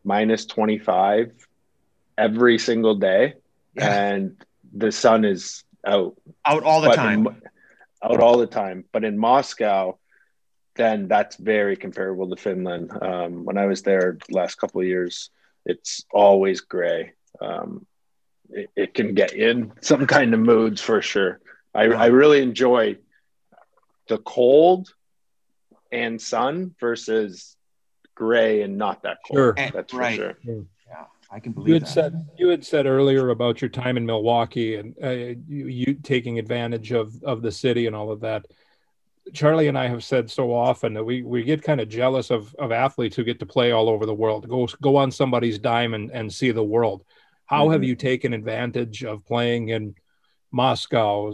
minus 0.04 0.46
25 0.46 1.32
every 2.18 2.58
single 2.58 2.96
day 2.96 3.34
Yeah. 3.76 4.10
and 4.12 4.38
the 4.74 4.92
sun 4.92 5.26
is 5.26 5.64
out 5.86 6.16
Out 6.46 6.64
all 6.64 6.82
the 6.82 6.90
but 6.90 6.96
time. 6.96 7.28
in- 7.28 7.42
out 8.04 8.20
all 8.20 8.38
the 8.38 8.48
time. 8.48 8.84
But 8.92 9.04
in 9.04 9.18
Moscow, 9.18 9.98
then 10.76 11.07
that's 11.07 11.36
very 11.36 11.76
comparable 11.76 12.30
to 12.30 12.36
Finland. 12.36 12.91
Um, 13.01 13.45
when 13.45 13.57
I 13.57 13.65
was 13.65 13.82
there 13.82 14.17
the 14.28 14.36
last 14.36 14.55
couple 14.55 14.82
of 14.82 14.88
years, 14.88 15.30
it's 15.65 16.05
always 16.11 16.61
gray. 16.61 17.13
Um, 17.41 17.86
it, 18.49 18.69
it 18.76 18.93
can 18.93 19.13
get 19.13 19.34
in 19.34 19.74
some 19.82 20.07
kind 20.07 20.34
of 20.34 20.39
moods 20.39 20.82
for 20.82 21.01
sure. 21.01 21.39
I, 21.74 21.84
I 21.86 22.05
really 22.07 22.41
enjoy 22.41 22.97
the 24.07 24.17
cold 24.19 24.93
and 25.91 26.22
sun 26.22 26.74
versus 26.80 27.55
gray 28.15 28.61
and 28.61 28.78
not 28.78 29.03
that 29.03 29.19
cold. 29.28 29.38
Sure. 29.38 29.53
That's 29.74 29.91
for 29.91 29.97
right. 29.99 30.15
sure. 30.15 30.34
yeah, 30.43 31.05
I 31.32 31.39
can 31.39 31.51
You 31.51 31.55
believe 31.55 31.74
had 31.74 31.82
that. 31.84 31.88
said 31.89 32.30
you 32.38 32.47
had 32.49 32.65
said 32.65 32.86
earlier 32.86 33.30
about 33.30 33.61
your 33.61 33.69
time 33.69 33.97
in 33.97 34.05
Milwaukee 34.05 34.76
and 34.76 34.95
uh, 35.03 35.09
you, 35.09 35.67
you 35.67 35.93
taking 35.95 36.39
advantage 36.39 36.91
of 36.91 37.22
of 37.24 37.41
the 37.41 37.51
city 37.51 37.88
and 37.88 37.95
all 37.95 38.11
of 38.11 38.19
that. 38.22 38.45
Charlie 39.34 39.67
and 39.67 39.78
I 39.78 39.88
have 39.88 40.03
said 40.03 40.30
so 40.30 40.53
often 40.53 40.93
that 40.93 41.03
we 41.03 41.22
we 41.22 41.43
get 41.43 41.61
kind 41.63 41.80
of 41.80 41.89
jealous 41.89 42.32
of 42.32 42.53
of 42.55 42.72
athletes 42.72 43.15
who 43.15 43.24
get 43.24 43.39
to 43.39 43.45
play 43.45 43.72
all 43.72 43.89
over 43.89 44.05
the 44.05 44.13
world, 44.13 44.47
go 44.49 44.67
go 44.82 44.95
on 44.97 45.11
somebody's 45.11 45.59
dime 45.59 45.93
and, 45.93 46.11
and 46.11 46.32
see 46.34 46.51
the 46.51 46.63
world. 46.63 47.03
How 47.45 47.69
have 47.69 47.82
Mhm. 47.82 47.88
you 47.88 47.95
taken 47.95 48.34
advantage 48.34 49.03
of 49.03 49.26
playing 49.26 49.69
in 49.69 49.95
Moscow, 50.51 51.32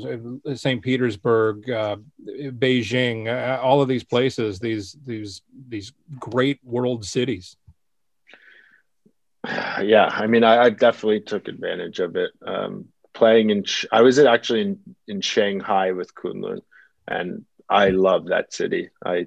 St. 0.56 0.82
Petersburg, 0.82 1.70
uh, 1.70 1.98
Beijing, 2.24 3.28
uh, 3.28 3.60
all 3.62 3.82
of 3.82 3.88
these 3.88 4.04
places, 4.04 4.60
these 4.60 4.96
these 5.06 5.42
these 5.68 5.92
great 6.20 6.60
world 6.64 7.06
cities? 7.06 7.58
yeah 9.82 10.10
i 10.12 10.28
mean 10.28 10.44
i, 10.44 10.64
I 10.66 10.70
definitely 10.70 11.22
took 11.22 11.48
advantage 11.48 12.00
of 12.00 12.16
it 12.16 12.32
um, 12.46 12.86
playing 13.14 13.50
in 13.50 13.64
i 13.92 14.02
was 14.02 14.20
actually 14.20 14.62
in, 14.62 14.80
in 15.08 15.22
shanghai 15.22 15.92
with 15.92 16.14
kunlun 16.14 16.60
and 17.08 17.46
i 17.70 17.90
love 17.90 18.28
that 18.28 18.54
city 18.54 18.90
i 19.06 19.26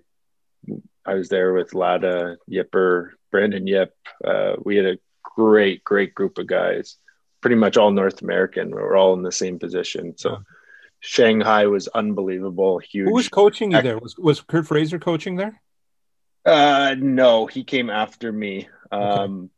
i 1.07 1.14
was 1.14 1.28
there 1.28 1.53
with 1.53 1.74
lada 1.74 2.36
yipper 2.51 3.11
brandon 3.30 3.66
yip 3.66 3.95
uh, 4.24 4.55
we 4.64 4.76
had 4.76 4.86
a 4.86 4.99
great 5.36 5.82
great 5.84 6.14
group 6.14 6.38
of 6.38 6.47
guys 6.47 6.97
pretty 7.41 7.57
much 7.57 7.76
all 7.76 7.91
north 7.91 8.22
american 8.22 8.68
we 8.68 8.74
were 8.80 8.97
all 8.97 9.14
in 9.14 9.22
the 9.22 9.32
same 9.32 9.59
position 9.59 10.16
so 10.16 10.30
Yeah. 10.30 10.38
shanghai 11.01 11.66
was 11.66 11.88
unbelievable 11.88 12.78
huge 12.78 13.07
Who 13.09 13.14
was 13.14 13.28
coaching 13.28 13.72
you 13.72 13.80
there? 13.82 13.99
Was 13.99 14.16
was 14.18 14.41
Curt 14.43 14.66
Fraser 14.66 14.99
coaching 14.99 15.36
there? 15.36 15.61
Uh, 16.45 16.95
no, 16.99 17.47
he 17.47 17.64
came 17.64 17.91
after 17.91 18.32
me. 18.32 18.66
Um, 18.91 19.51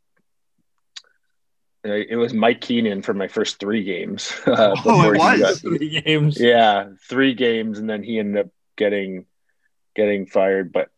uh, 1.85 1.91
it 1.91 2.15
was 2.15 2.33
Mike 2.33 2.61
Keenan 2.61 3.01
for 3.01 3.13
my 3.13 3.27
first 3.27 3.59
three 3.59 3.83
games. 3.83 4.31
Uh, 4.47 4.75
Oh, 4.85 5.11
it 5.11 5.17
was? 5.17 5.59
Three 5.61 6.01
games. 6.01 6.39
yeah, 6.39 6.89
three 7.09 7.33
games, 7.33 7.79
and 7.79 7.89
then 7.89 8.03
he 8.03 8.19
ended 8.19 8.45
up 8.45 8.51
getting 8.75 9.25
getting 9.95 10.25
fired. 10.25 10.71
But 10.71 10.89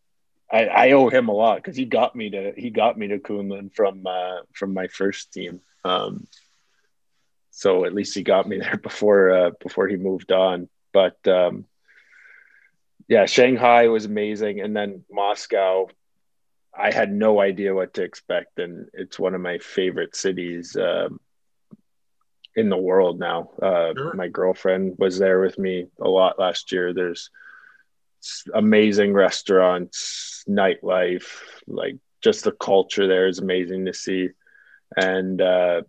I, 0.51 0.65
I 0.65 0.91
owe 0.91 1.09
him 1.09 1.27
a 1.27 1.33
lot 1.33 1.57
because 1.57 1.75
he 1.75 1.85
got 1.85 2.15
me 2.15 2.29
to 2.31 2.53
he 2.55 2.69
got 2.69 2.97
me 2.97 3.07
to 3.09 3.19
Kunlun 3.19 3.73
from 3.73 4.05
uh, 4.05 4.41
from 4.53 4.73
my 4.73 4.87
first 4.87 5.33
team. 5.33 5.61
Um, 5.83 6.27
so 7.51 7.85
at 7.85 7.93
least 7.93 8.15
he 8.15 8.23
got 8.23 8.47
me 8.47 8.59
there 8.59 8.77
before 8.77 9.31
uh, 9.31 9.51
before 9.61 9.87
he 9.87 9.95
moved 9.97 10.31
on. 10.31 10.69
But 10.93 11.17
um, 11.27 11.65
yeah, 13.07 13.25
Shanghai 13.25 13.87
was 13.87 14.05
amazing, 14.05 14.61
and 14.61 14.75
then 14.75 15.03
Moscow. 15.11 15.87
I 16.77 16.91
had 16.91 17.09
no 17.09 17.39
idea 17.39 17.73
what 17.73 17.93
to 17.93 18.03
expect, 18.03 18.59
and 18.59 18.89
it's 18.93 19.17
one 19.17 19.33
of 19.33 19.39
my 19.39 19.59
favorite 19.59 20.13
cities 20.13 20.75
um, 20.75 21.21
in 22.53 22.67
the 22.67 22.77
world 22.77 23.17
now. 23.17 23.51
Uh, 23.61 23.93
Sure. 23.95 24.13
My 24.13 24.27
girlfriend 24.27 24.95
was 24.97 25.17
there 25.17 25.39
with 25.39 25.57
me 25.57 25.87
a 26.01 26.09
lot 26.09 26.37
last 26.37 26.73
year. 26.73 26.93
There's 26.93 27.29
amazing 28.53 29.13
restaurants, 29.13 30.43
nightlife, 30.47 31.41
like 31.67 31.97
just 32.21 32.43
the 32.43 32.51
culture 32.51 33.07
there 33.07 33.27
is 33.27 33.39
amazing 33.39 33.85
to 33.85 33.93
see. 33.93 34.29
And 34.95 35.41
uh, 35.41 35.81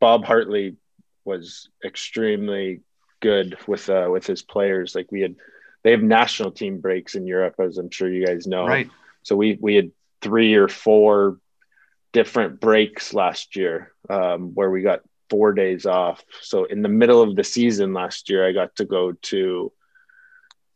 Bob 0.00 0.24
Hartley 0.24 0.76
was 1.24 1.68
extremely 1.84 2.80
good 3.20 3.56
with 3.66 3.88
uh, 3.88 4.08
with 4.10 4.26
his 4.26 4.42
players. 4.42 4.94
Like 4.94 5.10
we 5.10 5.20
had, 5.20 5.36
they 5.82 5.92
have 5.92 6.02
national 6.02 6.52
team 6.52 6.80
breaks 6.80 7.14
in 7.14 7.26
Europe, 7.26 7.56
as 7.60 7.78
I'm 7.78 7.90
sure 7.90 8.12
you 8.12 8.26
guys 8.26 8.46
know. 8.46 8.66
Right. 8.66 8.90
So 9.22 9.36
we 9.36 9.58
we 9.60 9.74
had 9.74 9.92
three 10.20 10.54
or 10.54 10.68
four 10.68 11.38
different 12.12 12.60
breaks 12.60 13.14
last 13.14 13.56
year 13.56 13.92
um, 14.10 14.54
where 14.54 14.70
we 14.70 14.82
got 14.82 15.00
four 15.30 15.52
days 15.52 15.86
off. 15.86 16.22
So 16.42 16.64
in 16.64 16.82
the 16.82 16.88
middle 16.88 17.22
of 17.22 17.36
the 17.36 17.44
season 17.44 17.94
last 17.94 18.28
year, 18.28 18.46
I 18.46 18.52
got 18.52 18.76
to 18.76 18.84
go 18.84 19.12
to 19.12 19.72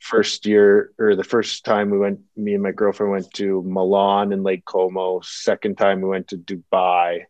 first 0.00 0.46
year 0.46 0.92
or 0.98 1.16
the 1.16 1.24
first 1.24 1.64
time 1.64 1.90
we 1.90 1.98
went, 1.98 2.20
me 2.36 2.54
and 2.54 2.62
my 2.62 2.72
girlfriend 2.72 3.12
went 3.12 3.32
to 3.34 3.62
Milan 3.62 4.32
and 4.32 4.42
Lake 4.44 4.64
Como. 4.64 5.20
Second 5.22 5.76
time 5.78 6.00
we 6.00 6.08
went 6.08 6.28
to 6.28 6.36
Dubai. 6.36 7.22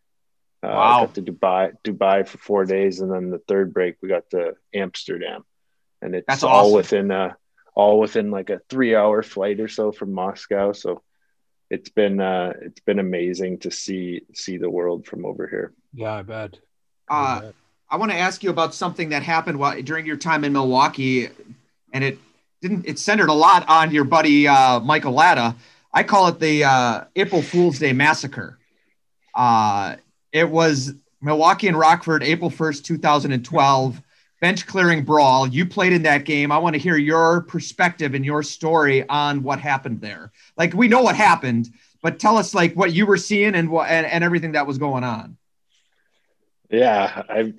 Uh, 0.62 0.69
Wow. 0.69 1.01
Got 1.07 1.14
to 1.14 1.23
Dubai, 1.23 1.73
Dubai 1.85 2.27
for 2.27 2.39
four 2.39 2.64
days, 2.64 3.01
and 3.01 3.12
then 3.12 3.31
the 3.31 3.39
third 3.39 3.73
break 3.73 3.97
we 4.03 4.09
got 4.09 4.29
to 4.31 4.55
Amsterdam, 4.75 5.45
and 6.03 6.14
it's 6.14 6.27
That's 6.27 6.43
all 6.43 6.67
awesome. 6.67 6.77
within 6.77 7.11
a 7.11 7.37
all 7.75 8.01
within 8.01 8.31
like 8.31 8.49
a 8.51 8.61
three 8.71 8.95
hour 8.97 9.23
flight 9.23 9.61
or 9.61 9.69
so 9.69 9.93
from 9.93 10.12
Moscow. 10.12 10.73
So 10.73 11.03
it's 11.71 11.91
been 11.91 12.21
uh 12.21 12.55
it's 12.62 12.81
been 12.81 12.99
amazing 12.99 13.59
to 13.61 13.71
see 13.71 14.23
see 14.35 14.57
the 14.57 14.71
world 14.71 15.07
from 15.07 15.25
over 15.27 15.47
here. 15.47 15.73
Yeah, 15.95 16.14
I 16.14 16.23
bet. 16.23 16.59
I 17.09 17.14
Uh, 17.37 17.41
bet. 17.43 17.55
I 17.89 17.97
want 17.99 18.11
to 18.12 18.19
ask 18.19 18.43
you 18.43 18.51
about 18.51 18.75
something 18.75 19.11
that 19.11 19.23
happened 19.23 19.59
while, 19.61 19.81
during 19.83 20.07
your 20.07 20.17
time 20.17 20.43
in 20.43 20.53
Milwaukee, 20.53 21.29
and 21.93 22.03
it 22.03 22.19
didn't. 22.67 22.87
It 22.87 22.99
centered 22.99 23.29
a 23.29 23.35
lot 23.35 23.69
on 23.69 23.93
your 23.93 24.05
buddy 24.05 24.49
uh, 24.49 24.81
Michael 24.81 25.12
Latta. 25.12 25.55
I 25.93 26.03
call 26.03 26.29
it 26.29 26.41
the 26.41 26.64
uh, 26.64 27.05
April 27.14 27.43
Fool's 27.43 27.79
Day 27.79 27.93
massacre. 27.93 28.59
Uh, 29.35 29.97
it 30.33 30.51
was 30.51 30.95
Milwaukee 31.21 31.69
and 31.69 31.79
Rockford, 31.79 32.23
April 32.23 32.51
first, 32.51 32.85
two 32.85 32.99
thousand 32.99 33.33
and 33.33 33.45
twelve. 33.45 34.01
Bench 34.41 34.67
clearing 34.67 35.03
brawl. 35.03 35.47
You 35.47 35.64
played 35.64 35.95
in 35.95 36.03
that 36.03 36.27
game. 36.27 36.53
I 36.53 36.59
want 36.59 36.75
to 36.75 36.79
hear 36.79 36.97
your 36.97 37.41
perspective 37.41 38.14
and 38.14 38.25
your 38.25 38.43
story 38.43 39.09
on 39.09 39.43
what 39.43 39.59
happened 39.59 40.03
there. 40.03 40.31
Like 40.59 40.75
we 40.75 40.89
know 40.89 41.03
what 41.03 41.17
happened, 41.17 41.71
but 42.03 42.19
tell 42.19 42.37
us 42.37 42.55
like 42.55 42.75
what 42.75 42.93
you 42.93 43.07
were 43.07 43.17
seeing 43.17 43.55
and 43.55 43.71
what 43.71 43.89
and, 43.89 44.05
and 44.07 44.23
everything 44.23 44.53
that 44.53 44.67
was 44.67 44.77
going 44.77 45.05
on. 45.05 45.39
Yeah, 46.71 47.23
I 47.29 47.55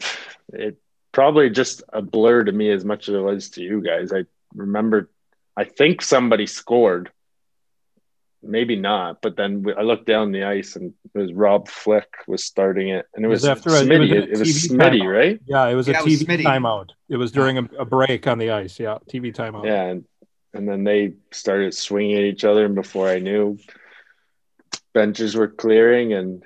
it 0.53 0.77
probably 1.11 1.49
just 1.49 1.81
a 1.91 2.01
blur 2.03 2.43
to 2.43 2.51
me 2.51 2.69
as 2.69 2.85
much 2.85 3.09
as 3.09 3.15
it 3.15 3.19
was 3.19 3.49
to 3.51 3.63
you 3.63 3.81
guys. 3.81 4.13
I 4.13 4.25
remember 4.55 5.09
I 5.55 5.63
think 5.65 6.01
somebody 6.01 6.45
scored. 6.47 7.11
Maybe 8.43 8.75
not, 8.75 9.21
but 9.23 9.35
then 9.35 9.63
we, 9.63 9.73
I 9.73 9.81
looked 9.81 10.05
down 10.05 10.31
the 10.31 10.43
ice 10.43 10.75
and 10.75 10.93
it 11.15 11.17
was 11.17 11.33
Rob 11.33 11.67
Flick 11.67 12.07
was 12.27 12.45
starting 12.45 12.89
it, 12.89 13.07
and 13.15 13.25
it 13.25 13.27
It 13.27 13.29
was, 13.31 13.41
was 13.41 13.49
after 13.49 13.69
a- 13.71 13.81
it 13.83 13.99
was 13.99 14.11
a 14.11 14.15
It, 14.23 14.29
was 14.29 14.41
TV 14.41 14.69
Smitty, 14.77 15.01
timeout. 15.01 15.13
right? 15.17 15.39
Yeah, 15.47 15.65
it 15.67 15.73
was 15.73 15.87
a 15.89 15.91
Yeah, 15.93 15.99
it 16.01 16.05
was 16.05 16.13
TV 16.21 16.25
Smitty. 16.27 16.43
timeout. 16.43 16.89
It 17.09 17.17
was 17.17 17.31
during 17.31 17.57
a, 17.57 17.63
a 17.79 17.85
break 17.85 18.27
on 18.27 18.37
the 18.37 18.51
ice. 18.51 18.79
Yeah, 18.79 18.99
TV 19.11 19.33
timeout. 19.35 19.65
Yeah, 19.65 19.85
and, 19.85 20.05
and 20.53 20.69
then 20.69 20.83
they 20.83 21.13
started 21.31 21.73
swinging 21.73 22.15
at 22.17 22.23
each 22.25 22.43
other, 22.45 22.65
and 22.65 22.75
before 22.75 23.09
I 23.09 23.17
knew, 23.17 23.57
benches 24.93 25.35
were 25.35 25.47
clearing, 25.47 26.13
and 26.13 26.43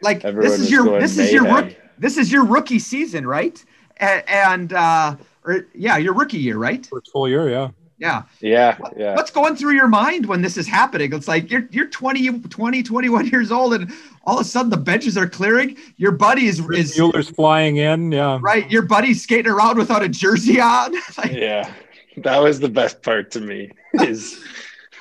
like 0.00 0.24
everyone 0.24 0.44
this 0.50 0.54
is 0.54 0.60
was 0.60 0.70
your 0.70 0.84
going 0.84 1.00
this 1.00 1.18
is 1.18 1.32
your 1.32 1.42
mayhem. 1.42 1.64
rook, 1.66 1.76
this 1.98 2.16
is 2.16 2.30
your 2.32 2.44
rookie 2.44 2.78
season, 2.78 3.26
right? 3.26 3.62
And, 3.98 4.24
and 4.28 4.72
uh, 4.72 5.16
or 5.44 5.66
yeah, 5.74 5.96
your 5.96 6.14
rookie 6.14 6.38
year, 6.38 6.58
right? 6.58 6.84
First 6.86 7.10
full 7.12 7.28
year. 7.28 7.48
Yeah. 7.50 7.70
Yeah. 7.96 8.22
Yeah, 8.40 8.76
yeah. 8.96 9.14
What's 9.14 9.30
going 9.30 9.54
through 9.54 9.74
your 9.74 9.86
mind 9.86 10.26
when 10.26 10.42
this 10.42 10.56
is 10.56 10.66
happening? 10.66 11.12
It's 11.12 11.28
like 11.28 11.50
you're 11.50 11.68
you're 11.70 11.88
20, 11.88 12.40
20, 12.40 12.82
21 12.82 13.26
years 13.28 13.52
old, 13.52 13.74
and 13.74 13.92
all 14.24 14.38
of 14.38 14.44
a 14.44 14.48
sudden 14.48 14.68
the 14.70 14.76
benches 14.76 15.16
are 15.16 15.28
clearing. 15.28 15.76
Your 15.96 16.12
buddy 16.12 16.46
is 16.46 16.58
is 16.70 16.98
Mueller's 16.98 17.30
flying 17.30 17.76
in. 17.76 18.10
Yeah. 18.10 18.38
right. 18.42 18.68
Your 18.70 18.82
buddy's 18.82 19.22
skating 19.22 19.50
around 19.50 19.78
without 19.78 20.02
a 20.02 20.08
jersey 20.08 20.60
on. 20.60 20.94
Like, 21.16 21.32
yeah 21.32 21.72
that 22.18 22.38
was 22.38 22.60
the 22.60 22.68
best 22.68 23.02
part 23.02 23.30
to 23.32 23.40
me 23.40 23.70
is 23.94 24.42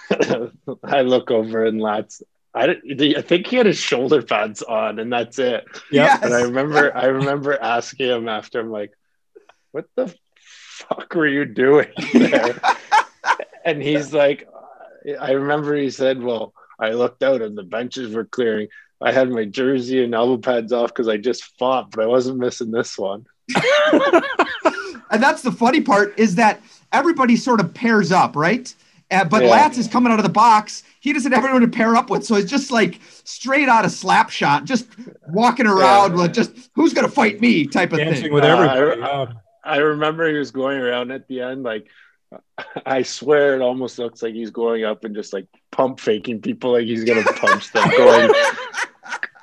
i 0.83 1.01
look 1.01 1.31
over 1.31 1.65
and 1.65 1.81
Latz 1.81 2.21
I, 2.55 2.67
don't- 2.67 3.01
I 3.17 3.21
think 3.21 3.47
he 3.47 3.55
had 3.55 3.65
his 3.65 3.77
shoulder 3.79 4.21
pads 4.21 4.61
on 4.61 4.99
and 4.99 5.11
that's 5.11 5.39
it 5.39 5.63
Yeah. 5.91 6.05
Yes. 6.05 6.23
and 6.23 6.33
i 6.33 6.41
remember 6.41 6.95
i 6.95 7.05
remember 7.05 7.57
asking 7.59 8.07
him 8.09 8.27
after 8.29 8.59
i'm 8.59 8.69
like 8.71 8.91
what 9.71 9.85
the 9.95 10.13
fuck 10.37 11.13
were 11.15 11.27
you 11.27 11.45
doing 11.45 11.87
there 12.13 12.59
and 13.65 13.81
he's 13.81 14.13
like 14.13 14.47
i 15.19 15.31
remember 15.31 15.75
he 15.75 15.89
said 15.89 16.21
well 16.21 16.53
i 16.79 16.91
looked 16.91 17.23
out 17.23 17.41
and 17.41 17.57
the 17.57 17.63
benches 17.63 18.13
were 18.13 18.25
clearing 18.25 18.67
i 19.01 19.11
had 19.11 19.29
my 19.29 19.45
jersey 19.45 20.03
and 20.03 20.13
elbow 20.13 20.37
pads 20.37 20.71
off 20.71 20.89
because 20.89 21.07
i 21.07 21.17
just 21.17 21.43
fought 21.57 21.89
but 21.91 22.03
i 22.03 22.07
wasn't 22.07 22.37
missing 22.37 22.69
this 22.71 22.97
one 22.97 23.25
and 25.11 25.21
that's 25.21 25.41
the 25.41 25.51
funny 25.51 25.81
part 25.81 26.17
is 26.19 26.35
that 26.35 26.61
everybody 26.91 27.35
sort 27.35 27.59
of 27.59 27.73
pairs 27.73 28.11
up, 28.11 28.35
right? 28.35 28.73
Uh, 29.13 29.23
but 29.25 29.43
Yeah. 29.43 29.49
Lance 29.49 29.77
is 29.77 29.87
coming 29.87 30.11
out 30.11 30.19
of 30.19 30.23
the 30.23 30.31
box. 30.31 30.83
He 30.99 31.13
doesn't 31.13 31.31
have 31.31 31.43
anyone 31.43 31.61
to 31.61 31.67
pair 31.67 31.95
up 31.95 32.09
with, 32.09 32.25
so 32.25 32.35
it's 32.35 32.49
just 32.49 32.71
like 32.71 32.99
straight 33.23 33.69
out 33.69 33.85
of 33.85 33.91
slap 33.91 34.29
shot, 34.29 34.65
just 34.65 34.87
walking 35.29 35.67
around 35.67 36.15
with 36.15 36.33
just 36.33 36.51
who's 36.75 36.93
gonna 36.93 37.09
fight 37.09 37.39
me 37.41 37.65
type 37.67 37.91
of 37.93 37.99
Dancing 37.99 38.23
thing. 38.23 38.33
with 38.33 38.43
Uh, 38.43 38.47
everybody. 38.47 39.01
I- 39.01 39.07
yeah. 39.23 39.25
I 39.65 39.77
remember 39.77 40.27
he 40.29 40.37
was 40.37 40.51
going 40.51 40.77
around 40.77 41.11
at 41.11 41.27
the 41.29 41.41
end, 41.41 41.63
like 41.63 41.87
I 42.85 43.03
swear 43.03 43.55
it 43.55 43.61
almost 43.61 43.97
looks 43.99 44.21
like 44.23 44.33
he's 44.33 44.49
going 44.51 44.83
up 44.83 45.03
and 45.05 45.15
just 45.15 45.31
like 45.33 45.47
pump 45.71 45.99
faking 45.99 46.41
people, 46.41 46.71
like 46.73 46.85
he's 46.85 47.03
gonna 47.03 47.23
punch 47.23 47.71
them, 47.71 47.89
going 47.97 48.33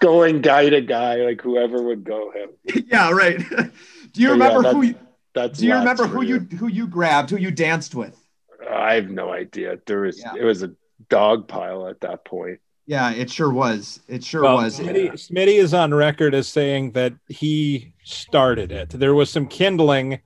going 0.01 0.41
guy 0.41 0.68
to 0.68 0.81
guy, 0.81 1.16
like 1.16 1.41
whoever 1.41 1.83
would 1.83 2.05
go 2.05 2.33
him. 2.33 2.51
yeah, 2.91 3.11
right. 3.11 3.39
Do 4.12 4.21
you 4.23 4.29
But 4.31 4.39
yeah, 4.39 4.47
remember 4.49 4.71
who? 4.73 4.83
You, 4.83 4.95
That's 5.35 5.59
do 5.61 5.66
you 5.66 5.75
remember 5.75 6.03
for 6.05 6.09
who 6.09 6.23
you 6.23 6.41
who 6.59 6.66
you 6.66 6.87
grabbed, 6.89 7.31
who 7.31 7.37
you 7.37 7.51
danced 7.53 7.95
with? 7.95 8.20
I 8.69 8.95
have 8.95 9.11
no 9.11 9.31
idea. 9.33 9.79
There 9.87 10.01
was 10.03 10.19
Yeah. 10.19 10.35
it 10.39 10.45
was 10.45 10.63
a 10.63 10.73
dog 11.09 11.49
pile 11.49 11.87
at 11.87 12.01
that 12.01 12.25
point. 12.25 12.61
Yeah, 12.87 13.13
it 13.13 13.31
sure 13.31 13.53
was. 13.53 14.01
It 14.09 14.25
sure 14.25 14.43
Well, 14.43 14.57
was. 14.57 14.79
Smitty, 14.81 15.13
Smitty 15.13 15.55
is 15.61 15.73
on 15.75 15.95
record 15.95 16.35
as 16.35 16.49
saying 16.49 16.93
that 16.93 17.13
he 17.29 17.93
started 18.05 18.73
it. 18.73 18.91
There 18.91 19.15
was 19.15 19.31
some 19.31 19.47
kindling 19.47 20.21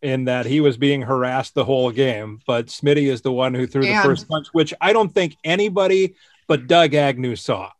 in 0.00 0.24
that 0.26 0.46
he 0.46 0.60
was 0.60 0.76
being 0.76 1.02
harassed 1.02 1.54
the 1.54 1.64
whole 1.64 1.90
game, 1.90 2.38
but 2.46 2.66
Smitty 2.66 3.10
is 3.10 3.22
the 3.22 3.32
one 3.32 3.52
who 3.52 3.66
threw 3.66 3.82
the 3.82 4.00
first 4.04 4.28
punch, 4.28 4.46
which 4.52 4.72
I 4.80 4.92
don't 4.92 5.12
think 5.12 5.36
anybody 5.42 6.14
but 6.46 6.68
Doug 6.68 6.94
Agnew 6.94 7.34
saw. 7.36 7.70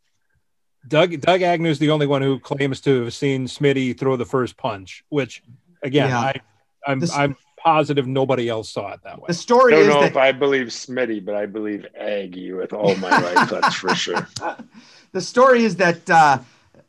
Doug 0.87 1.19
Doug 1.21 1.41
Agnew 1.41 1.69
is 1.69 1.79
the 1.79 1.89
only 1.91 2.07
one 2.07 2.21
who 2.21 2.39
claims 2.39 2.81
to 2.81 3.03
have 3.05 3.13
seen 3.13 3.45
Smitty 3.47 3.97
throw 3.97 4.15
the 4.17 4.25
first 4.25 4.57
punch, 4.57 5.03
which 5.09 5.41
again, 5.83 6.09
Yeah. 6.09 6.19
I 6.19 6.33
I'm 6.87 6.99
This- 6.99 7.13
I'm 7.15 7.35
positive 7.63 8.07
nobody 8.07 8.49
else 8.49 8.69
saw 8.69 8.93
it 8.93 9.01
that 9.03 9.17
way. 9.19 9.25
The 9.27 9.33
story 9.33 9.73
I 9.73 9.77
don't 9.77 9.87
is 9.87 9.93
know 9.93 10.01
that 10.01 10.11
if 10.11 10.17
I 10.17 10.31
believe 10.31 10.67
Smitty, 10.67 11.23
but 11.23 11.35
I 11.35 11.45
believe 11.45 11.85
Aggie 11.97 12.53
with 12.53 12.73
all 12.73 12.95
my 12.95 13.09
life. 13.09 13.49
That's 13.49 13.75
for 13.75 13.93
sure. 13.95 14.27
the 15.11 15.21
story 15.21 15.63
is 15.63 15.75
that 15.77 16.09
uh, 16.09 16.39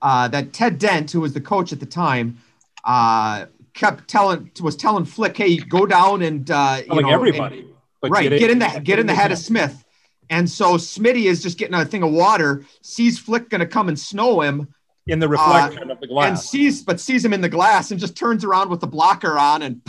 uh, 0.02 0.28
that 0.28 0.52
Ted 0.52 0.78
Dent, 0.78 1.10
who 1.10 1.20
was 1.20 1.32
the 1.32 1.40
coach 1.40 1.72
at 1.72 1.80
the 1.80 1.86
time, 1.86 2.38
uh, 2.84 3.46
kept 3.74 4.08
telling 4.08 4.50
was 4.60 4.76
telling 4.76 5.04
Flick, 5.04 5.36
"Hey, 5.36 5.56
go 5.56 5.86
down 5.86 6.22
and 6.22 6.50
uh, 6.50 6.80
you 6.90 7.02
know, 7.02 7.10
everybody. 7.10 7.60
and- 7.60 7.70
but 8.00 8.10
right, 8.10 8.30
get, 8.30 8.50
in 8.50 8.58
the 8.58 8.80
get 8.82 8.98
in 8.98 9.06
the 9.06 9.14
head 9.14 9.30
of 9.30 9.38
Smith." 9.38 9.84
And 10.30 10.48
so 10.48 10.76
Smitty 10.76 11.24
is 11.24 11.42
just 11.42 11.58
getting 11.58 11.74
a 11.74 11.84
thing 11.84 12.02
of 12.02 12.12
water, 12.12 12.64
sees 12.82 13.18
Flick 13.18 13.50
going 13.50 13.60
to 13.60 13.66
come 13.66 13.88
and 13.88 13.98
snow 13.98 14.40
him, 14.40 14.72
in 15.06 15.18
the 15.18 15.28
reflection 15.28 15.90
of 15.90 16.00
the 16.00 16.06
glass, 16.06 16.28
and 16.28 16.38
sees 16.38 16.82
but 16.82 17.00
sees 17.00 17.24
him 17.24 17.32
in 17.32 17.40
the 17.40 17.48
glass 17.48 17.90
and 17.90 17.98
just 18.00 18.16
turns 18.16 18.44
around 18.44 18.68
with 18.70 18.80
the 18.80 18.86
blocker 18.86 19.38
on 19.38 19.62
and 19.62 19.80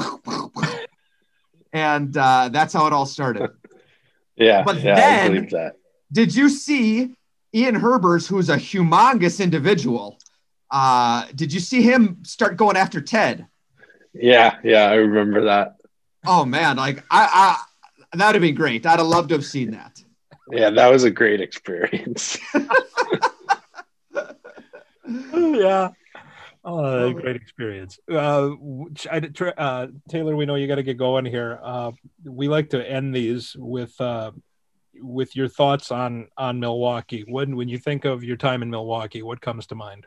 and 1.74 2.16
uh, 2.18 2.50
that's 2.52 2.74
how 2.74 2.88
it 2.88 2.94
all 2.94 3.06
started. 3.06 3.50
Yeah, 4.38 4.64
But 4.64 4.82
yeah, 4.82 4.96
then- 4.96 5.26
I 5.26 5.28
believe 5.28 5.50
that. 5.52 5.74
Did 6.12 6.34
you 6.34 6.50
see 6.50 7.14
Ian 7.54 7.76
Herbers, 7.76 8.28
who's 8.28 8.50
a 8.50 8.56
humongous 8.56 9.40
individual? 9.44 10.18
Uh, 10.72 11.26
did 11.36 11.54
you 11.54 11.60
see 11.60 11.84
him 11.84 12.24
start 12.24 12.58
going 12.58 12.76
after 12.76 13.02
Ted? 13.02 13.46
Yeah, 14.14 14.56
yeah, 14.64 14.90
I 14.90 14.96
remember 14.96 15.44
that. 15.46 15.76
Oh 16.26 16.44
man, 16.46 16.78
like 16.78 17.04
I, 17.12 17.58
I 18.12 18.18
that'd 18.18 18.36
have 18.36 18.42
been 18.42 18.56
great. 18.56 18.86
I'd 18.86 18.98
have 19.00 19.06
loved 19.08 19.30
to 19.30 19.36
have 19.36 19.46
seen 19.46 19.72
that. 19.72 20.02
Yeah, 20.50 20.72
that 20.72 20.88
was 20.88 21.04
a 21.04 21.12
great 21.12 21.40
experience. 21.42 22.38
yeah. 25.34 25.90
Oh, 26.64 27.08
a 27.08 27.14
great 27.14 27.36
experience. 27.36 28.00
Uh, 28.12 28.52
I, 29.10 29.20
tr- 29.20 29.50
uh, 29.58 29.88
Taylor, 30.10 30.36
we 30.36 30.46
know 30.46 30.56
you 30.56 30.68
got 30.68 30.76
to 30.76 30.84
get 30.84 30.98
going 30.98 31.26
here. 31.26 31.60
Uh, 31.62 31.92
we 32.24 32.48
like 32.48 32.70
to 32.70 32.88
end 32.88 33.16
these 33.16 33.56
with 33.58 34.00
uh, 34.00 34.32
with 34.96 35.36
your 35.36 35.48
thoughts 35.48 35.92
on 35.92 36.28
on 36.38 36.60
Milwaukee. 36.60 37.26
When 37.28 37.56
when 37.56 37.68
you 37.68 37.80
think 37.80 38.06
of 38.06 38.24
your 38.24 38.38
time 38.38 38.62
in 38.62 38.70
Milwaukee, 38.70 39.24
what 39.24 39.42
comes 39.42 39.66
to 39.68 39.76
mind? 39.76 40.06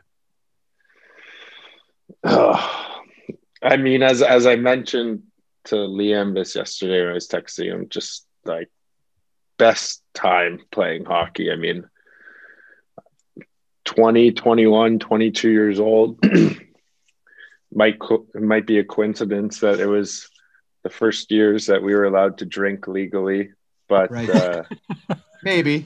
Oh, 2.23 2.93
I 3.61 3.75
mean, 3.75 4.01
as 4.01 4.21
as 4.21 4.45
I 4.47 4.55
mentioned 4.55 5.23
to 5.65 5.75
Liambas 5.75 6.55
yesterday 6.55 7.01
when 7.01 7.11
I 7.11 7.13
was 7.13 7.27
texting 7.27 7.65
him, 7.65 7.89
just 7.89 8.25
like 8.45 8.69
best 9.57 10.03
time 10.13 10.61
playing 10.71 11.05
hockey. 11.05 11.51
I 11.51 11.57
mean, 11.57 11.85
20, 13.95 14.31
21, 14.31 14.99
22 14.99 15.49
years 15.49 15.79
old. 15.79 16.19
might 17.73 17.99
co- 17.99 18.27
might 18.35 18.65
be 18.65 18.79
a 18.79 18.83
coincidence 18.83 19.59
that 19.59 19.79
it 19.79 19.85
was 19.87 20.29
the 20.83 20.89
first 20.89 21.31
years 21.31 21.65
that 21.67 21.81
we 21.81 21.93
were 21.95 22.05
allowed 22.05 22.37
to 22.37 22.45
drink 22.45 22.87
legally, 22.87 23.51
but 23.89 24.11
Right. 24.11 24.29
uh, 24.29 24.63
Maybe. 25.43 25.85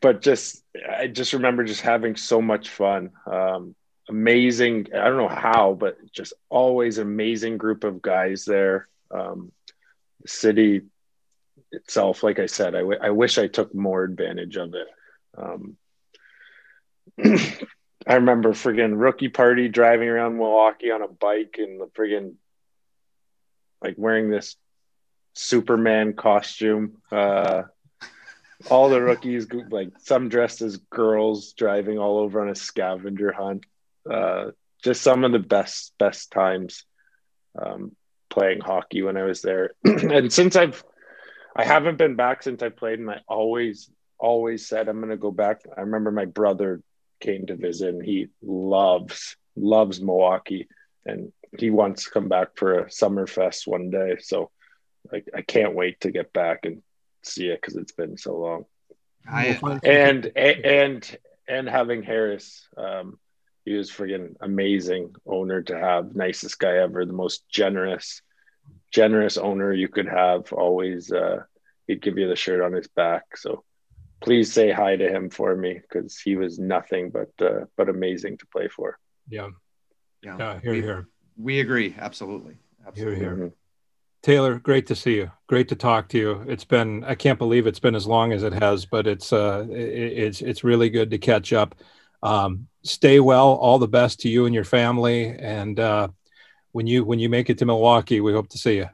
but 0.00 0.20
just 0.22 0.62
I 0.98 1.06
just 1.06 1.32
remember 1.32 1.64
just 1.64 1.80
having 1.82 2.16
so 2.16 2.40
much 2.42 2.68
fun. 2.68 3.10
Um, 3.30 3.74
amazing. 4.08 4.88
I 4.94 5.04
don't 5.04 5.16
know 5.18 5.28
how, 5.28 5.74
but 5.78 5.96
just 6.12 6.32
always 6.48 6.98
amazing 6.98 7.58
group 7.58 7.84
of 7.84 8.02
guys 8.02 8.44
there. 8.44 8.88
Um, 9.10 9.52
the 10.22 10.28
city 10.28 10.82
itself, 11.72 12.22
like 12.22 12.38
I 12.38 12.46
said, 12.46 12.74
I, 12.74 12.80
w- 12.80 12.98
I 13.02 13.10
wish 13.10 13.38
I 13.38 13.46
took 13.46 13.74
more 13.74 14.02
advantage 14.04 14.56
of 14.56 14.74
it. 14.74 14.88
Um, 15.36 15.76
I 17.24 18.14
remember 18.14 18.52
friggin' 18.52 18.98
rookie 18.98 19.28
party 19.28 19.68
driving 19.68 20.08
around 20.08 20.36
Milwaukee 20.36 20.90
on 20.90 21.02
a 21.02 21.08
bike 21.08 21.56
and 21.58 21.80
the 21.80 21.86
friggin' 21.86 22.34
like 23.82 23.94
wearing 23.96 24.30
this 24.30 24.56
Superman 25.34 26.14
costume. 26.14 26.98
Uh, 27.12 27.64
all 28.70 28.88
the 28.88 29.00
rookies, 29.00 29.46
like 29.70 29.90
some 29.98 30.28
dressed 30.28 30.62
as 30.62 30.78
girls, 30.78 31.52
driving 31.52 31.98
all 31.98 32.18
over 32.18 32.40
on 32.40 32.48
a 32.48 32.54
scavenger 32.54 33.32
hunt. 33.32 33.64
Uh, 34.10 34.50
just 34.82 35.02
some 35.02 35.24
of 35.24 35.32
the 35.32 35.38
best 35.38 35.92
best 35.98 36.30
times 36.32 36.84
um, 37.60 37.94
playing 38.30 38.60
hockey 38.60 39.02
when 39.02 39.16
I 39.16 39.24
was 39.24 39.42
there. 39.42 39.72
and 39.84 40.32
since 40.32 40.56
I've 40.56 40.82
I 41.54 41.64
haven't 41.64 41.98
been 41.98 42.16
back 42.16 42.42
since 42.42 42.62
I 42.62 42.68
played, 42.68 42.98
and 42.98 43.10
I 43.10 43.20
always 43.28 43.90
always 44.18 44.66
said 44.66 44.88
I'm 44.88 44.98
going 44.98 45.10
to 45.10 45.16
go 45.16 45.30
back. 45.30 45.62
I 45.76 45.82
remember 45.82 46.10
my 46.10 46.24
brother 46.24 46.82
came 47.20 47.46
to 47.46 47.56
visit, 47.56 47.94
and 47.94 48.04
he 48.04 48.28
loves 48.42 49.36
loves 49.56 50.00
Milwaukee, 50.00 50.68
and 51.04 51.32
he 51.58 51.70
wants 51.70 52.04
to 52.04 52.10
come 52.10 52.28
back 52.28 52.56
for 52.56 52.80
a 52.80 52.84
Summerfest 52.86 53.66
one 53.66 53.90
day. 53.90 54.16
So 54.20 54.50
like 55.12 55.28
I 55.34 55.42
can't 55.42 55.74
wait 55.74 56.00
to 56.00 56.10
get 56.10 56.32
back 56.32 56.60
and 56.64 56.82
see 57.22 57.48
it 57.48 57.60
because 57.60 57.76
it's 57.76 57.92
been 57.92 58.16
so 58.16 58.36
long. 58.36 58.64
I, 59.30 59.58
And 59.84 60.26
and 60.36 61.18
and 61.48 61.68
having 61.68 62.02
Harris, 62.02 62.66
um, 62.76 63.18
he 63.64 63.74
was 63.74 63.90
freaking 63.90 64.34
amazing 64.40 65.14
owner 65.26 65.62
to 65.62 65.78
have, 65.78 66.14
nicest 66.14 66.58
guy 66.58 66.78
ever, 66.78 67.04
the 67.04 67.12
most 67.12 67.48
generous, 67.48 68.22
generous 68.90 69.36
owner 69.36 69.72
you 69.72 69.88
could 69.88 70.08
have. 70.08 70.52
Always, 70.52 71.12
uh, 71.12 71.42
he'd 71.86 72.02
give 72.02 72.18
you 72.18 72.28
the 72.28 72.36
shirt 72.36 72.62
on 72.62 72.72
his 72.72 72.88
back. 72.88 73.36
So 73.36 73.64
please 74.20 74.52
say 74.52 74.70
hi 74.70 74.96
to 74.96 75.08
him 75.08 75.30
for 75.30 75.54
me 75.56 75.80
because 75.80 76.18
he 76.18 76.36
was 76.36 76.58
nothing 76.58 77.10
but 77.10 77.30
uh, 77.40 77.64
but 77.76 77.88
amazing 77.88 78.38
to 78.38 78.46
play 78.46 78.68
for. 78.68 78.98
Yeah, 79.28 79.48
yeah, 80.22 80.36
yeah. 80.38 80.60
Here, 80.60 80.72
we, 80.72 80.80
here, 80.80 81.08
we 81.36 81.60
agree. 81.60 81.94
Absolutely. 81.98 82.54
here, 82.54 82.88
Absolutely. 82.88 83.18
here. 83.18 83.36
Mhm. 83.36 83.52
Taylor, 84.22 84.58
great 84.58 84.88
to 84.88 84.96
see 84.96 85.14
you. 85.16 85.30
Great 85.46 85.68
to 85.68 85.76
talk 85.76 86.08
to 86.08 86.18
you. 86.18 86.44
It's 86.48 86.64
been 86.64 87.04
I 87.04 87.14
can't 87.14 87.38
believe 87.38 87.66
it's 87.66 87.78
been 87.78 87.94
as 87.94 88.06
long 88.06 88.32
as 88.32 88.42
it 88.42 88.52
has, 88.52 88.84
but 88.84 89.06
it's 89.06 89.32
uh 89.32 89.66
it, 89.70 89.76
it's 89.76 90.40
it's 90.42 90.64
really 90.64 90.90
good 90.90 91.10
to 91.10 91.18
catch 91.18 91.52
up. 91.52 91.74
Um, 92.22 92.66
stay 92.82 93.20
well. 93.20 93.48
All 93.54 93.78
the 93.78 93.88
best 93.88 94.20
to 94.20 94.28
you 94.28 94.46
and 94.46 94.54
your 94.54 94.64
family. 94.64 95.28
And 95.38 95.78
uh, 95.78 96.08
when 96.72 96.86
you 96.86 97.04
when 97.04 97.18
you 97.18 97.28
make 97.28 97.48
it 97.48 97.58
to 97.58 97.66
Milwaukee, 97.66 98.20
we 98.20 98.32
hope 98.32 98.48
to 98.50 98.58
see 98.58 98.76
you. 98.76 98.88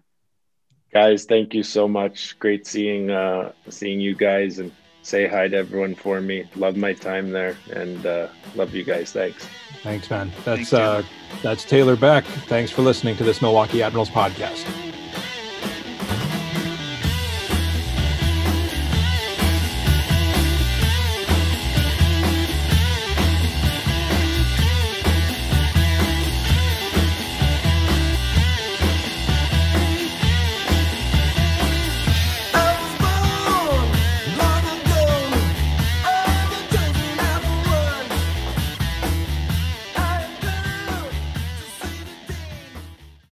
Guys, 0.92 1.24
thank 1.24 1.54
you 1.54 1.62
so 1.62 1.88
much. 1.88 2.38
Great 2.38 2.66
seeing 2.66 3.10
uh, 3.10 3.52
seeing 3.68 4.00
you 4.00 4.14
guys 4.14 4.58
and 4.58 4.70
say 5.04 5.28
hi 5.28 5.48
to 5.48 5.56
everyone 5.56 5.94
for 5.94 6.20
me. 6.20 6.48
Love 6.56 6.76
my 6.76 6.92
time 6.92 7.30
there 7.30 7.56
and 7.72 8.04
uh, 8.04 8.28
love 8.54 8.74
you 8.74 8.84
guys. 8.84 9.12
Thanks. 9.12 9.46
Thanks, 9.82 10.10
man. 10.10 10.30
That's 10.44 10.70
Thanks, 10.70 10.72
uh 10.72 11.02
that's 11.42 11.64
Taylor 11.64 11.96
Beck. 11.96 12.24
Thanks 12.24 12.70
for 12.70 12.82
listening 12.82 13.16
to 13.16 13.24
this 13.24 13.42
Milwaukee 13.42 13.82
Admirals 13.82 14.10
podcast. 14.10 14.64